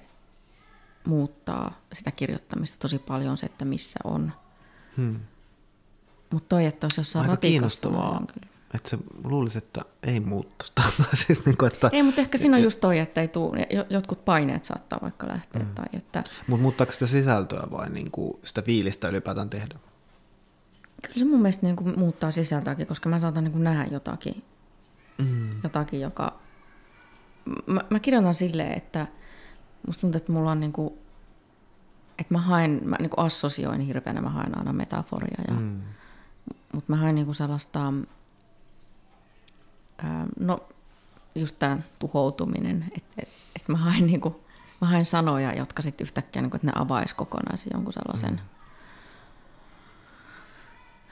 muuttaa 1.06 1.74
sitä 1.94 2.12
kirjoittamista 2.12 2.78
tosi 2.80 3.00
paljon 3.00 3.38
se, 3.38 3.46
että 3.46 3.66
missä 3.66 4.00
on. 4.04 4.34
Hmm. 4.98 5.20
Mutta 6.32 6.50
toi, 6.50 6.66
että 6.66 6.86
olisi 6.86 7.00
jossain 7.00 7.30
Aika 7.30 7.42
niin 7.42 7.52
kiinnostavaa. 7.52 8.10
on 8.18 8.28
kyllä. 8.28 8.48
Että 8.74 8.90
se 8.90 8.98
luulisi, 9.24 9.58
että 9.58 9.82
ei 10.04 10.20
muuttaisi. 10.20 10.74
Tai 10.98 11.16
siis 11.16 11.46
niin 11.46 11.58
kuin, 11.58 11.74
että, 11.74 11.90
Ei, 11.94 12.04
mutta 12.04 12.22
ehkä 12.22 12.38
siinä 12.38 12.58
on 12.58 12.64
just 12.64 12.80
toi, 12.80 13.00
että 13.00 13.22
ei 13.22 13.28
tuu, 13.28 13.56
jo- 13.70 13.86
jotkut 13.90 14.26
paineet 14.26 14.66
saattaa 14.66 15.00
vaikka 15.02 15.28
lähteä. 15.28 15.62
Mm. 15.64 15.76
Tai 15.76 15.86
että, 15.94 16.24
Mutta 16.48 16.62
muuttaako 16.62 16.92
sitä 16.92 17.08
sisältöä 17.08 17.64
vai 17.72 17.90
niin 17.90 18.12
kuin 18.12 18.40
sitä 18.44 18.62
fiilistä 18.62 19.08
ylipäätään 19.10 19.50
tehdä? 19.50 19.76
kyllä 21.02 21.18
se 21.20 21.26
mun 21.26 21.42
mielestä 21.42 21.66
niin 21.66 21.76
kuin 21.76 22.00
muuttaa 22.00 22.32
sisältöäkin, 22.32 22.88
koska 22.88 23.10
mä 23.10 23.20
saatan 23.20 23.44
niin 23.44 23.52
kuin 23.52 23.64
nähdä 23.64 23.86
jotakin, 23.92 24.44
Mm. 25.18 25.50
jotakin, 25.64 26.02
joka... 26.02 26.40
Mä, 27.68 27.82
mä 27.90 28.00
kirjoitan 28.00 28.36
silleen, 28.36 28.78
että 28.78 29.08
musta 29.88 30.02
tuntuu, 30.02 30.18
että 30.18 30.32
mulla 30.32 30.52
on 30.52 30.60
niin 30.60 30.74
kuin, 30.74 30.94
että 32.20 32.34
mä 32.34 32.38
haen, 32.40 32.82
mä 32.86 32.96
niin 33.00 33.10
kuin 33.10 33.26
assosioin 33.26 33.82
hirveänä, 33.82 34.22
mä 34.22 34.30
haen 34.30 34.58
aina 34.58 34.74
metaforia, 34.74 35.42
ja, 35.48 35.54
mm. 35.54 35.82
Mutta 36.74 36.92
mä 36.92 36.96
haen 36.96 37.16
niin 37.16 37.26
kuin 37.26 37.36
sellaista, 37.36 37.94
ää, 39.98 40.26
no 40.40 40.64
just 41.36 41.56
tämä 41.60 41.78
tuhoutuminen, 42.00 42.92
että 42.98 43.14
et, 43.18 43.30
et 43.56 43.68
mä 43.68 43.78
haen 43.78 44.08
niin 44.08 44.22
kuin, 44.22 44.36
mä 44.82 44.88
haen 44.88 45.06
sanoja, 45.06 45.54
jotka 45.54 45.82
sitten 45.82 46.06
yhtäkkiä, 46.06 46.42
niin 46.42 46.50
kuin, 46.50 46.58
että 46.58 46.68
ne 46.68 46.74
avaisi 46.76 47.16
kokonaisen 47.16 47.72
jonkun 47.74 47.94
sellaisen, 47.94 48.42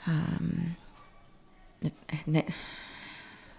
mm. 0.08 0.14
ähm, 0.14 0.72
että 1.86 2.02
et 2.14 2.28
ne, 2.28 2.46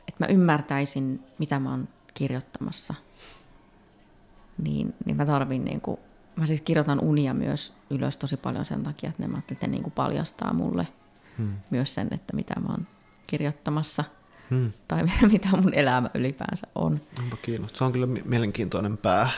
et 0.09 0.21
mä 0.21 0.27
ymmärtäisin, 0.27 1.25
mitä 1.39 1.59
mä 1.59 1.71
oon 1.71 1.89
kirjoittamassa, 2.15 2.95
niin, 4.59 4.95
niin 5.05 5.17
mä 5.17 5.27
tarvin 5.27 5.65
niin 5.65 5.81
kuin, 5.81 6.01
mä 6.37 6.47
siis 6.47 6.61
kirjoitan 6.61 7.01
unia 7.01 7.35
myös 7.35 7.73
ylös 7.91 8.17
tosi 8.17 8.37
paljon 8.37 8.65
sen 8.65 8.83
takia, 8.83 9.11
että 9.11 9.23
ne, 9.23 9.29
mä 9.29 9.39
että 9.39 9.67
ne 9.67 9.71
niin 9.71 9.83
kuin 9.83 9.93
paljastaa 9.93 10.53
mulle 10.53 10.89
Hmm. 11.39 11.53
myös 11.71 11.95
sen, 11.95 12.09
että 12.11 12.37
mitä 12.37 12.61
mä 12.61 12.69
oon 12.69 12.87
kirjoittamassa 13.27 14.05
Hmm. 14.51 14.73
tai 14.89 15.03
mitä 15.33 15.49
mun 15.57 15.75
elämä 15.75 16.11
ylipäänsä 16.15 16.67
on. 16.75 17.01
Onpa 17.19 17.37
kiinnostavaa. 17.43 17.79
Se 17.79 17.85
on 17.85 17.93
kyllä 17.93 18.07
mi- 18.07 18.23
mielenkiintoinen 18.25 18.99
pää. 18.99 19.31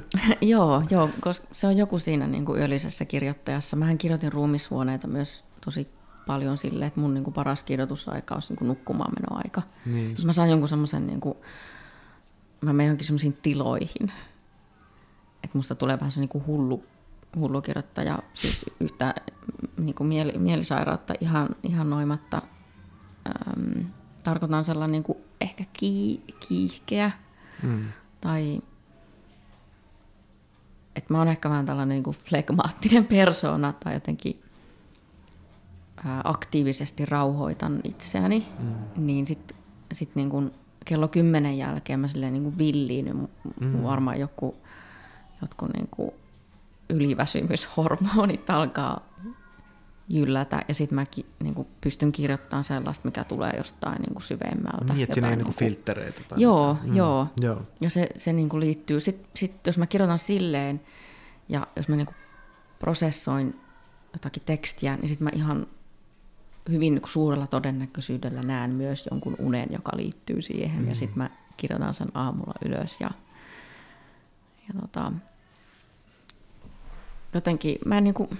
joo, 0.40 0.82
joo, 0.90 1.10
koska 1.20 1.46
se 1.52 1.66
on 1.66 1.76
joku 1.76 1.98
siinä 1.98 2.26
niin 2.26 2.44
kuin 2.44 2.60
yöllisessä 2.60 3.04
kirjoittajassa. 3.04 3.76
Mähän 3.76 3.98
kirjoitin 3.98 4.32
ruumishuoneita 4.32 5.06
myös 5.06 5.44
tosi 5.64 5.88
paljon 6.26 6.58
silleen, 6.58 6.86
että 6.88 7.00
mun 7.00 7.14
niin 7.14 7.24
kuin 7.24 7.34
paras 7.34 7.62
kirjoitusaika 7.62 8.34
olisi 8.34 8.52
niin 8.52 8.58
kuin 8.58 8.68
nukkumaanmenoaika. 8.68 9.62
niin. 9.86 10.10
Jos 10.10 10.26
mä 10.26 10.32
saan 10.32 10.50
jonkun 10.50 10.68
semmoisen, 10.68 11.06
niin 11.06 11.20
kuin, 11.20 11.38
mä 12.60 12.72
menen 12.72 12.86
johonkin 12.88 13.06
semmoisiin 13.06 13.38
tiloihin, 13.42 14.12
että 15.44 15.58
musta 15.58 15.74
tulee 15.74 15.98
vähän 16.00 16.12
se 16.12 16.20
niin 16.20 16.28
kuin 16.28 16.46
hullu, 16.46 16.84
hullu 17.40 17.62
kirjoittaja, 17.62 18.18
siis 18.34 18.66
yhtä 18.80 19.14
niin 19.76 19.94
kuin 19.94 20.06
mieli, 20.06 20.38
mielisairautta 20.38 21.14
ihan, 21.20 21.48
ihan 21.62 21.90
noimatta. 21.90 22.42
Öm, 23.26 23.86
tarkoitan 24.24 24.64
sellainen 24.64 24.92
niin 24.92 25.02
kuin 25.02 25.18
ehkä 25.40 25.64
kii, 25.72 26.24
kiihkeä 26.48 27.10
Mm. 27.62 27.84
tai 28.20 28.60
että 30.96 31.14
mä 31.14 31.18
oon 31.18 31.28
ehkä 31.28 31.50
vähän 31.50 31.66
tällainen 31.66 31.94
niin 31.94 32.02
kuin 32.02 32.16
flegmaattinen 32.16 33.04
persona 33.06 33.72
tai 33.72 33.94
jotenkin 33.94 34.36
ää, 36.04 36.20
aktiivisesti 36.24 37.06
rauhoitan 37.06 37.80
itseäni, 37.84 38.46
mm. 38.58 38.74
niin 39.06 39.26
sitten 39.26 39.56
sit 39.92 40.10
niin 40.14 40.30
kuin 40.30 40.50
kello 40.84 41.08
kymmenen 41.08 41.58
jälkeen 41.58 42.00
mä 42.00 42.08
silleen 42.08 42.32
niin 42.32 42.42
kuin 42.42 42.58
villiin, 42.58 43.28
mm. 43.60 43.82
varmaan 43.82 44.20
joku, 44.20 44.56
jotkut 45.40 45.72
niin 45.72 45.88
kuin 45.90 46.10
yliväsymyshormonit 46.88 48.50
alkaa 48.50 49.16
jyllätä 50.08 50.64
ja 50.68 50.74
sitten 50.74 50.94
mä 50.94 51.06
ki, 51.06 51.26
niin 51.42 51.54
kuin 51.54 51.68
pystyn 51.80 52.12
kirjoittamaan 52.12 52.64
sellaista, 52.64 53.08
mikä 53.08 53.24
tulee 53.24 53.52
jostain 53.56 54.02
niin 54.02 54.12
kuin 54.12 54.22
syvemmältä. 54.22 54.92
Niin, 54.92 55.02
että 55.02 55.14
siinä 55.14 55.30
ei 55.30 55.36
niinku 55.36 55.50
niin 55.50 55.56
kuin- 55.58 55.68
filttereitä. 55.68 56.20
Tai 56.28 56.40
Joo, 56.40 56.74
mitään. 56.74 56.96
joo. 56.96 57.26
joo. 57.40 57.62
Ja 57.80 57.90
se, 57.90 58.08
se 58.16 58.32
niin 58.32 58.48
kuin 58.48 58.60
liittyy, 58.60 59.00
sitten 59.00 59.30
sit, 59.34 59.66
jos 59.66 59.78
mä 59.78 59.86
kirjoitan 59.86 60.18
silleen, 60.18 60.80
ja 61.48 61.66
jos 61.76 61.88
mä 61.88 61.96
niin 61.96 62.06
kuin 62.06 62.16
prosessoin 62.78 63.60
jotakin 64.12 64.42
tekstiä, 64.46 64.96
niin 64.96 65.08
sitten 65.08 65.24
mä 65.24 65.30
ihan 65.34 65.66
hyvin 66.70 66.94
niin 66.94 67.02
kuin 67.02 67.10
suurella 67.10 67.46
todennäköisyydellä 67.46 68.42
näen 68.42 68.70
myös 68.70 69.08
jonkun 69.10 69.36
unen, 69.38 69.68
joka 69.70 69.92
liittyy 69.96 70.42
siihen, 70.42 70.82
mm. 70.82 70.88
ja 70.88 70.94
sitten 70.94 71.18
mä 71.18 71.30
kirjoitan 71.56 71.94
sen 71.94 72.08
aamulla 72.14 72.54
ylös, 72.64 73.00
ja, 73.00 73.10
ja 74.68 74.80
tota, 74.80 75.12
jotenkin 77.36 77.78
mä 77.84 77.98
en 77.98 78.04
niin 78.04 78.14
kuin, 78.14 78.38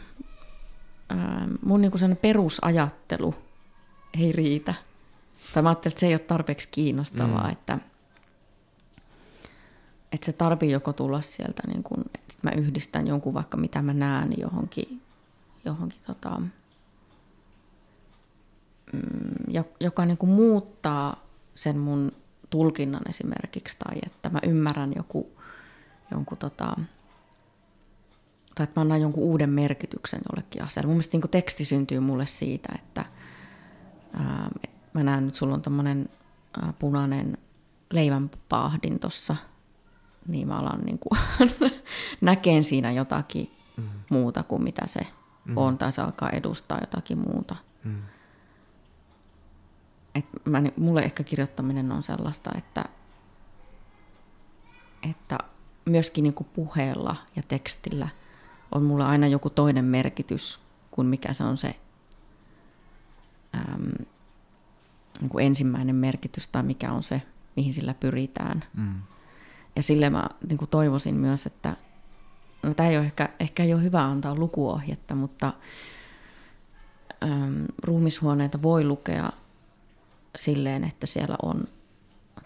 ää, 1.09 1.49
mun 1.63 1.81
niin 1.81 1.91
kuin 1.91 2.17
perusajattelu 2.17 3.35
ei 4.19 4.33
riitä. 4.33 4.75
Tai 5.55 5.63
mä 5.63 5.69
ajattelin, 5.69 5.93
että 5.93 6.01
se 6.01 6.07
ei 6.07 6.15
ole 6.15 6.19
tarpeeksi 6.19 6.69
kiinnostavaa, 6.71 7.47
mm. 7.47 7.53
että, 7.53 7.79
että 10.13 10.27
se 10.27 10.33
tarvii 10.33 10.71
joko 10.71 10.93
tulla 10.93 11.21
sieltä, 11.21 11.63
niin 11.67 11.83
kuin, 11.83 12.01
että 12.15 12.35
mä 12.43 12.51
yhdistän 12.57 13.07
jonkun 13.07 13.35
vaikka 13.35 13.57
mitä 13.57 13.83
mä 13.83 13.95
näen 13.95 14.35
johonkin, 14.39 15.03
johonkin 15.65 16.01
tota, 16.07 16.41
mm, 18.93 19.01
jo- 19.49 19.73
joka 19.81 20.05
niin 20.07 20.19
kuin 20.19 20.31
muuttaa 20.31 21.27
sen 21.55 21.79
mun 21.79 22.13
tulkinnan 22.51 23.03
esimerkiksi, 23.09 23.77
tai 23.79 23.97
että 24.07 24.29
mä 24.29 24.39
ymmärrän 24.43 24.93
joku, 24.97 25.31
jonkun 26.11 26.39
tota, 26.39 26.77
tai 28.57 28.65
että 28.65 28.81
mä 28.81 28.83
annan 28.83 29.01
jonkun 29.01 29.23
uuden 29.23 29.51
merkityksen 29.51 30.21
jollekin 30.31 30.63
asialle. 30.63 30.87
Mun 30.87 30.95
mielestä 30.95 31.19
niin 31.19 31.31
teksti 31.31 31.65
syntyy 31.65 32.01
mulle 32.01 32.27
siitä, 32.27 32.69
että 32.75 33.05
ää, 34.13 34.51
mä 34.93 35.03
näen 35.03 35.25
nyt, 35.25 35.35
sulla 35.35 35.55
on 35.55 35.63
tämmöinen 35.63 36.09
punainen 36.79 37.39
leivänpaahdin 37.93 38.99
tuossa, 38.99 39.37
niin 40.29 40.49
mä 40.49 40.59
alan 40.59 40.81
niin 40.81 40.99
kuin 40.99 41.21
näkeen 42.21 42.65
siinä 42.65 42.93
jotakin 42.93 43.51
mm. 43.77 43.89
muuta 44.11 44.43
kuin 44.43 44.63
mitä 44.63 44.87
se 44.87 45.07
mm. 45.45 45.57
on, 45.57 45.79
tai 45.79 45.93
se 45.93 46.03
alkaa 46.03 46.31
edustaa 46.31 46.81
jotakin 46.81 47.19
muuta. 47.19 47.57
Mm. 47.85 48.03
Et 50.15 50.27
mä, 50.45 50.63
mulle 50.77 51.01
ehkä 51.01 51.25
kirjoittaminen 51.25 51.93
on 51.93 52.03
sellaista, 52.03 52.51
että, 52.59 52.85
että 55.11 55.39
myöskin 55.85 56.23
niin 56.23 56.35
kuin 56.35 56.49
puheella 56.55 57.17
ja 57.37 57.43
tekstillä 57.49 58.09
on 58.73 58.83
mulle 58.83 59.05
aina 59.05 59.27
joku 59.27 59.51
toinen 59.51 59.85
merkitys 59.85 60.61
kuin 60.91 61.07
mikä 61.07 61.33
se 61.33 61.45
on 61.45 61.57
se 61.57 61.77
äm, 63.55 63.93
niin 65.21 65.29
kuin 65.29 65.47
ensimmäinen 65.47 65.97
merkitys 65.97 66.49
tai 66.49 66.63
mikä 66.63 66.93
on 66.93 67.03
se, 67.03 67.23
mihin 67.57 67.75
sillä 67.75 67.95
pyritään. 67.95 68.65
Mm. 68.77 68.95
Ja 69.77 69.83
sille 69.83 70.11
mä 70.11 70.29
niin 70.49 70.59
kuin 70.59 70.69
toivoisin 70.69 71.15
myös, 71.15 71.47
että 71.47 71.77
no 72.63 72.75
tämä 72.75 72.89
ei 72.89 72.97
ole 72.97 73.07
ehkä, 73.07 73.29
ehkä 73.41 73.63
ei 73.65 73.75
ole 73.75 73.83
hyvä 73.83 74.05
antaa 74.05 74.35
lukuohjetta, 74.35 75.15
mutta 75.15 75.53
äm, 77.23 77.67
ruumishuoneita 77.83 78.63
voi 78.63 78.85
lukea 78.85 79.31
silleen, 80.37 80.85
että 80.85 81.07
siellä 81.07 81.37
on 81.43 81.65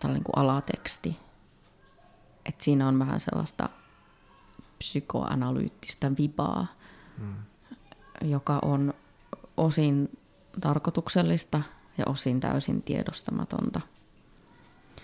tällainen 0.01 0.25
kuin 0.25 0.39
alateksti. 0.39 1.17
Että 2.47 2.65
siinä 2.65 2.89
on 2.89 2.99
vähän 2.99 3.21
sellaista 3.21 3.69
psykoanalyyttistä 4.81 6.13
vibaa, 6.19 6.67
mm. 7.19 7.35
joka 8.23 8.59
on 8.63 8.95
osin 9.57 10.19
tarkoituksellista 10.61 11.63
ja 11.99 12.05
osin 12.07 12.41
täysin 12.41 12.83
tiedostamatonta. 12.83 13.81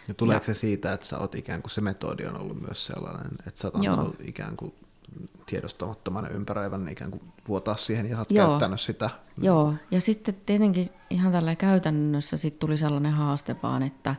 Ja 0.08 0.14
tuleeko 0.14 0.42
Ja- 0.42 0.54
se 0.54 0.58
siitä, 0.58 0.92
että 0.92 1.06
sä 1.06 1.18
oot 1.18 1.34
ikään 1.34 1.62
kuin 1.62 1.70
se 1.70 1.80
metodi 1.80 2.26
on 2.26 2.40
ollut 2.40 2.60
myös 2.66 2.86
sellainen, 2.86 3.30
että 3.46 3.60
sä 3.60 3.70
oot 3.74 3.84
Joo. 3.84 3.94
antanut 3.94 4.16
ikään 4.20 4.56
kuin 4.56 4.74
tiedostamattoman 5.46 6.32
ympäröivän 6.32 6.88
ikään 6.88 7.10
kuin 7.10 7.22
vuotaa 7.48 7.76
siihen 7.76 8.06
ja 8.06 8.14
sä 8.14 8.20
oot 8.20 8.30
Joo. 8.30 8.48
käyttänyt 8.48 8.80
sitä. 8.80 9.10
Joo, 9.38 9.74
ja 9.90 10.00
sitten 10.00 10.36
tietenkin 10.46 10.88
ihan 11.10 11.32
tällä 11.32 11.56
käytännössä 11.56 12.36
sit 12.36 12.58
tuli 12.58 12.78
sellainen 12.78 13.12
haaste 13.12 13.56
vaan, 13.62 13.82
että, 13.82 14.14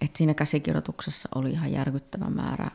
että 0.00 0.18
siinä 0.18 0.34
käsikirjoituksessa 0.34 1.28
oli 1.34 1.50
ihan 1.50 1.72
järkyttävä 1.72 2.30
määrä 2.30 2.70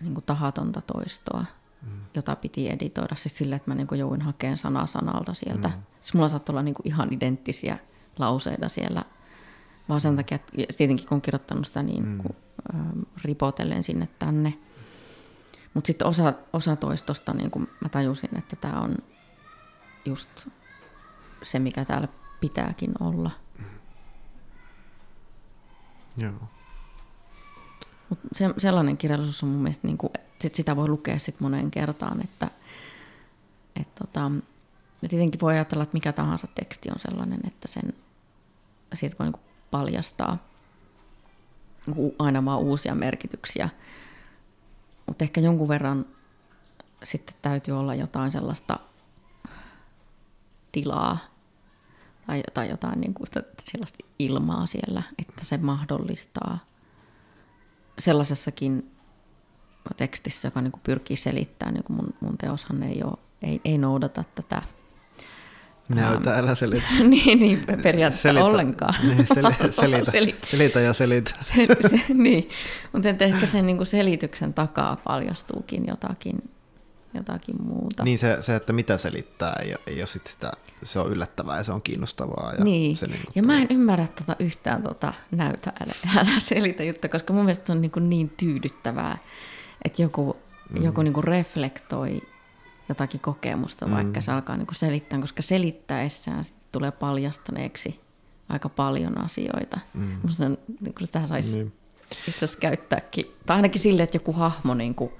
niin 0.00 0.14
kuin 0.14 0.24
tahatonta 0.24 0.80
toistoa, 0.80 1.44
mm. 1.82 2.00
jota 2.14 2.36
piti 2.36 2.70
editoida. 2.70 3.14
Siis 3.14 3.38
sillä, 3.38 3.56
että 3.56 3.70
mä 3.70 3.74
niin 3.74 3.86
kuin 3.86 3.98
jouduin 3.98 4.22
hakemaan 4.22 4.58
sana 4.58 4.86
sanalta 4.86 5.34
sieltä. 5.34 5.68
Mm. 5.68 5.82
Siis 6.00 6.14
mulla 6.14 6.28
saattoi 6.28 6.52
olla 6.52 6.62
niin 6.62 6.74
kuin 6.74 6.88
ihan 6.88 7.08
identtisiä 7.12 7.78
lauseita 8.18 8.68
siellä, 8.68 9.04
vaan 9.88 10.00
sen 10.00 10.16
takia, 10.16 10.34
että 10.34 10.52
ja 10.58 10.66
tietenkin 10.76 11.06
kun 11.06 11.16
on 11.16 11.22
kirjoittanut 11.22 11.66
sitä 11.66 11.82
niin 11.82 12.06
mm. 12.06 12.18
kuin, 12.18 12.36
ähm, 12.74 13.00
ripotellen 13.24 13.82
sinne 13.82 14.08
tänne. 14.18 14.58
Mutta 15.74 15.86
sitten 15.86 16.06
osa, 16.06 16.32
osa 16.52 16.76
toistosta, 16.76 17.34
niin 17.34 17.50
kuin 17.50 17.68
mä 17.80 17.88
tajusin, 17.88 18.38
että 18.38 18.56
tämä 18.56 18.80
on 18.80 18.96
just 20.04 20.48
se, 21.42 21.58
mikä 21.58 21.84
täällä 21.84 22.08
pitääkin 22.40 22.92
olla. 23.00 23.30
Joo. 26.16 26.55
Mut 28.08 28.18
se, 28.32 28.54
sellainen 28.58 28.96
kirjallisuus 28.96 29.42
on 29.42 29.48
mun 29.48 29.62
mielestä, 29.62 29.86
niin 29.86 29.98
kuin, 29.98 30.12
sit 30.40 30.54
sitä 30.54 30.76
voi 30.76 30.88
lukea 30.88 31.18
sit 31.18 31.40
moneen 31.40 31.70
kertaan, 31.70 32.20
että 32.24 32.50
et 33.80 33.94
tota, 33.94 34.30
ja 35.02 35.08
tietenkin 35.08 35.40
voi 35.40 35.52
ajatella, 35.52 35.82
että 35.82 35.94
mikä 35.94 36.12
tahansa 36.12 36.46
teksti 36.46 36.88
on 36.90 36.98
sellainen, 36.98 37.40
että 37.46 37.68
sen, 37.68 37.92
siitä 38.94 39.16
voi 39.18 39.26
niin 39.26 39.42
paljastaa 39.70 40.38
niinku 41.86 42.14
aina 42.18 42.44
vaan 42.44 42.60
uusia 42.60 42.94
merkityksiä. 42.94 43.68
Mutta 45.06 45.24
ehkä 45.24 45.40
jonkun 45.40 45.68
verran 45.68 46.06
sitten 47.02 47.36
täytyy 47.42 47.78
olla 47.78 47.94
jotain 47.94 48.32
sellaista 48.32 48.78
tilaa 50.72 51.18
tai, 52.26 52.42
tai 52.54 52.68
jotain 52.68 53.00
niin 53.00 53.14
kuin 53.14 53.26
sitä, 53.26 53.42
sellaista 53.60 53.98
ilmaa 54.18 54.66
siellä, 54.66 55.02
että 55.18 55.44
se 55.44 55.56
mahdollistaa 55.56 56.58
sellaisessakin 57.98 58.90
tekstissä, 59.96 60.48
joka 60.48 60.60
niin 60.60 60.72
kuin 60.72 60.82
pyrkii 60.84 61.16
selittämään, 61.16 61.74
niin 61.74 61.84
kuin 61.84 61.96
mun, 61.96 62.14
mun 62.20 62.38
teoshan 62.38 62.82
ei, 62.82 63.02
ole, 63.04 63.18
ei, 63.42 63.60
ei 63.64 63.78
noudata 63.78 64.24
tätä 64.34 64.62
Näytä, 65.88 66.38
älä 66.38 66.54
selitä. 66.54 66.86
niin, 67.08 67.38
niin, 67.38 67.64
periaatteessa 67.82 68.22
selitä, 68.22 68.44
ollenkaan. 68.44 68.94
Niin, 69.02 69.26
sel, 69.34 69.50
selitä, 69.70 70.10
selitä. 70.10 70.46
selitä 70.46 70.80
ja 70.80 70.92
selitä. 70.92 71.30
Se, 71.40 71.66
se, 71.88 72.00
niin, 72.14 72.48
mutta 72.92 73.08
ehkä 73.08 73.46
sen 73.46 73.66
niin 73.66 73.76
kuin 73.76 73.86
selityksen 73.86 74.54
takaa 74.54 74.96
paljastuukin 74.96 75.86
jotakin, 75.86 76.50
jotakin 77.16 77.62
muuta. 77.62 78.04
Niin 78.04 78.18
se, 78.18 78.36
se, 78.40 78.56
että 78.56 78.72
mitä 78.72 78.98
selittää, 78.98 79.52
ei, 79.52 79.74
ei 79.86 80.00
ole 80.00 80.06
sit 80.06 80.26
sitä, 80.26 80.52
se 80.82 80.98
on 80.98 81.12
yllättävää 81.12 81.56
ja 81.56 81.62
se 81.62 81.72
on 81.72 81.82
kiinnostavaa. 81.82 82.52
Ja, 82.58 82.64
niin. 82.64 82.96
se 82.96 83.06
niin 83.06 83.20
ja 83.34 83.42
mä 83.42 83.58
en 83.58 83.66
ymmärrä 83.70 84.06
tota 84.18 84.36
yhtään 84.38 84.82
tota 84.82 85.12
näytä, 85.30 85.72
älä, 85.80 85.92
älä 86.16 86.40
selitä 86.40 86.84
juttu, 86.84 87.08
koska 87.08 87.32
mun 87.32 87.44
mielestä 87.44 87.66
se 87.66 87.72
on 87.72 87.80
niin, 87.80 87.90
kuin 87.90 88.10
niin 88.10 88.30
tyydyttävää, 88.36 89.18
että 89.84 90.02
joku, 90.02 90.36
mm. 90.70 90.84
joku 90.84 91.02
niin 91.02 91.14
kuin 91.14 91.24
reflektoi 91.24 92.22
jotakin 92.88 93.20
kokemusta, 93.20 93.86
mm. 93.86 93.92
vaikka 93.92 94.20
se 94.20 94.32
alkaa 94.32 94.56
niin 94.56 94.66
selittää, 94.72 95.20
koska 95.20 95.42
selittäessään 95.42 96.44
tulee 96.72 96.90
paljastaneeksi 96.90 98.00
aika 98.48 98.68
paljon 98.68 99.24
asioita. 99.24 99.78
Mm. 99.94 100.16
Musta 100.22 100.46
on, 100.46 100.58
niin 100.80 100.94
kuin 100.94 101.06
sitä 101.06 101.26
saisi 101.26 101.58
niin. 101.58 101.72
itse 102.10 102.30
asiassa 102.30 102.58
käyttääkin, 102.58 103.26
tai 103.46 103.56
ainakin 103.56 103.80
sille, 103.80 104.02
että 104.02 104.16
joku 104.16 104.32
hahmo 104.32 104.74
niin 104.74 104.94
kuin, 104.94 105.12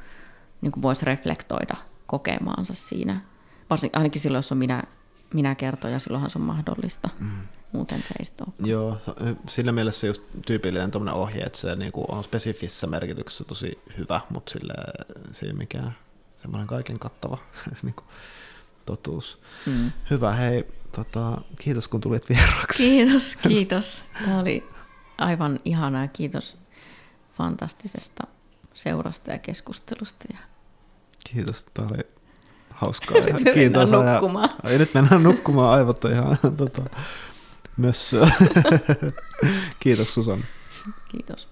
niin 0.61 0.73
kuin 0.73 0.83
voisi 0.83 1.05
reflektoida 1.05 1.77
kokemaansa 2.07 2.75
siinä. 2.75 3.21
Varsin, 3.71 3.91
ainakin 3.93 4.21
silloin, 4.21 4.39
jos 4.39 4.53
on 4.53 4.59
minä, 4.59 4.83
minä 5.35 5.55
kertoja, 5.55 5.99
silloinhan 5.99 6.31
se 6.31 6.39
on 6.39 6.45
mahdollista. 6.45 7.09
Mm. 7.19 7.31
Muuten 7.73 8.03
se 8.03 8.15
ei 8.19 8.49
Joo, 8.69 8.99
sillä 9.49 9.73
mielessä 9.73 10.07
just 10.07 10.23
tyypillinen 10.47 10.91
tuommoinen 10.91 11.21
ohje, 11.21 11.43
että 11.43 11.59
se 11.59 11.77
niin 11.77 11.93
kuin 11.93 12.07
on 12.09 12.25
spesifissä 12.25 12.87
merkityksessä 12.87 13.45
tosi 13.45 13.79
hyvä, 13.99 14.21
mutta 14.31 14.53
sille, 14.53 14.75
se 15.33 15.47
ei 15.47 15.53
mikään 15.53 15.97
semmoinen 16.43 16.67
kaiken 16.67 16.99
kattava 16.99 17.39
niin 17.83 17.95
kuin, 17.95 18.07
totuus. 18.87 19.39
Mm. 19.67 19.93
Hyvä, 20.11 20.33
hei, 20.33 20.67
tota, 20.97 21.41
kiitos 21.61 21.89
kun 21.89 22.01
tulit 22.01 22.29
vieraksi. 22.29 22.83
Kiitos, 22.83 23.37
kiitos. 23.37 24.05
Tämä 24.25 24.39
oli 24.39 24.69
aivan 25.19 25.59
ihanaa. 25.65 26.09
Kiitos 26.09 26.57
fantastisesta 27.33 28.27
seurasta 28.77 29.31
ja 29.31 29.39
keskustelusta. 29.39 30.25
Ja... 30.33 30.39
Kiitos, 31.33 31.65
tämä 31.75 31.89
oli 31.95 32.03
hauskaa. 32.71 33.17
nyt 33.17 33.55
kiitos. 33.55 33.91
Mennään 33.91 34.13
nukkumaan. 34.13 34.51
Ja, 34.63 34.73
ja 34.73 34.79
nyt 34.79 34.95
mennään 34.95 35.23
nukkumaan, 35.23 35.79
aivot 35.79 36.05
on 36.05 36.13
ihan 36.13 36.39
tota, 36.57 36.83
mössöä. 37.77 38.31
kiitos 39.81 40.15
Susan. 40.15 40.45
Kiitos. 41.09 41.49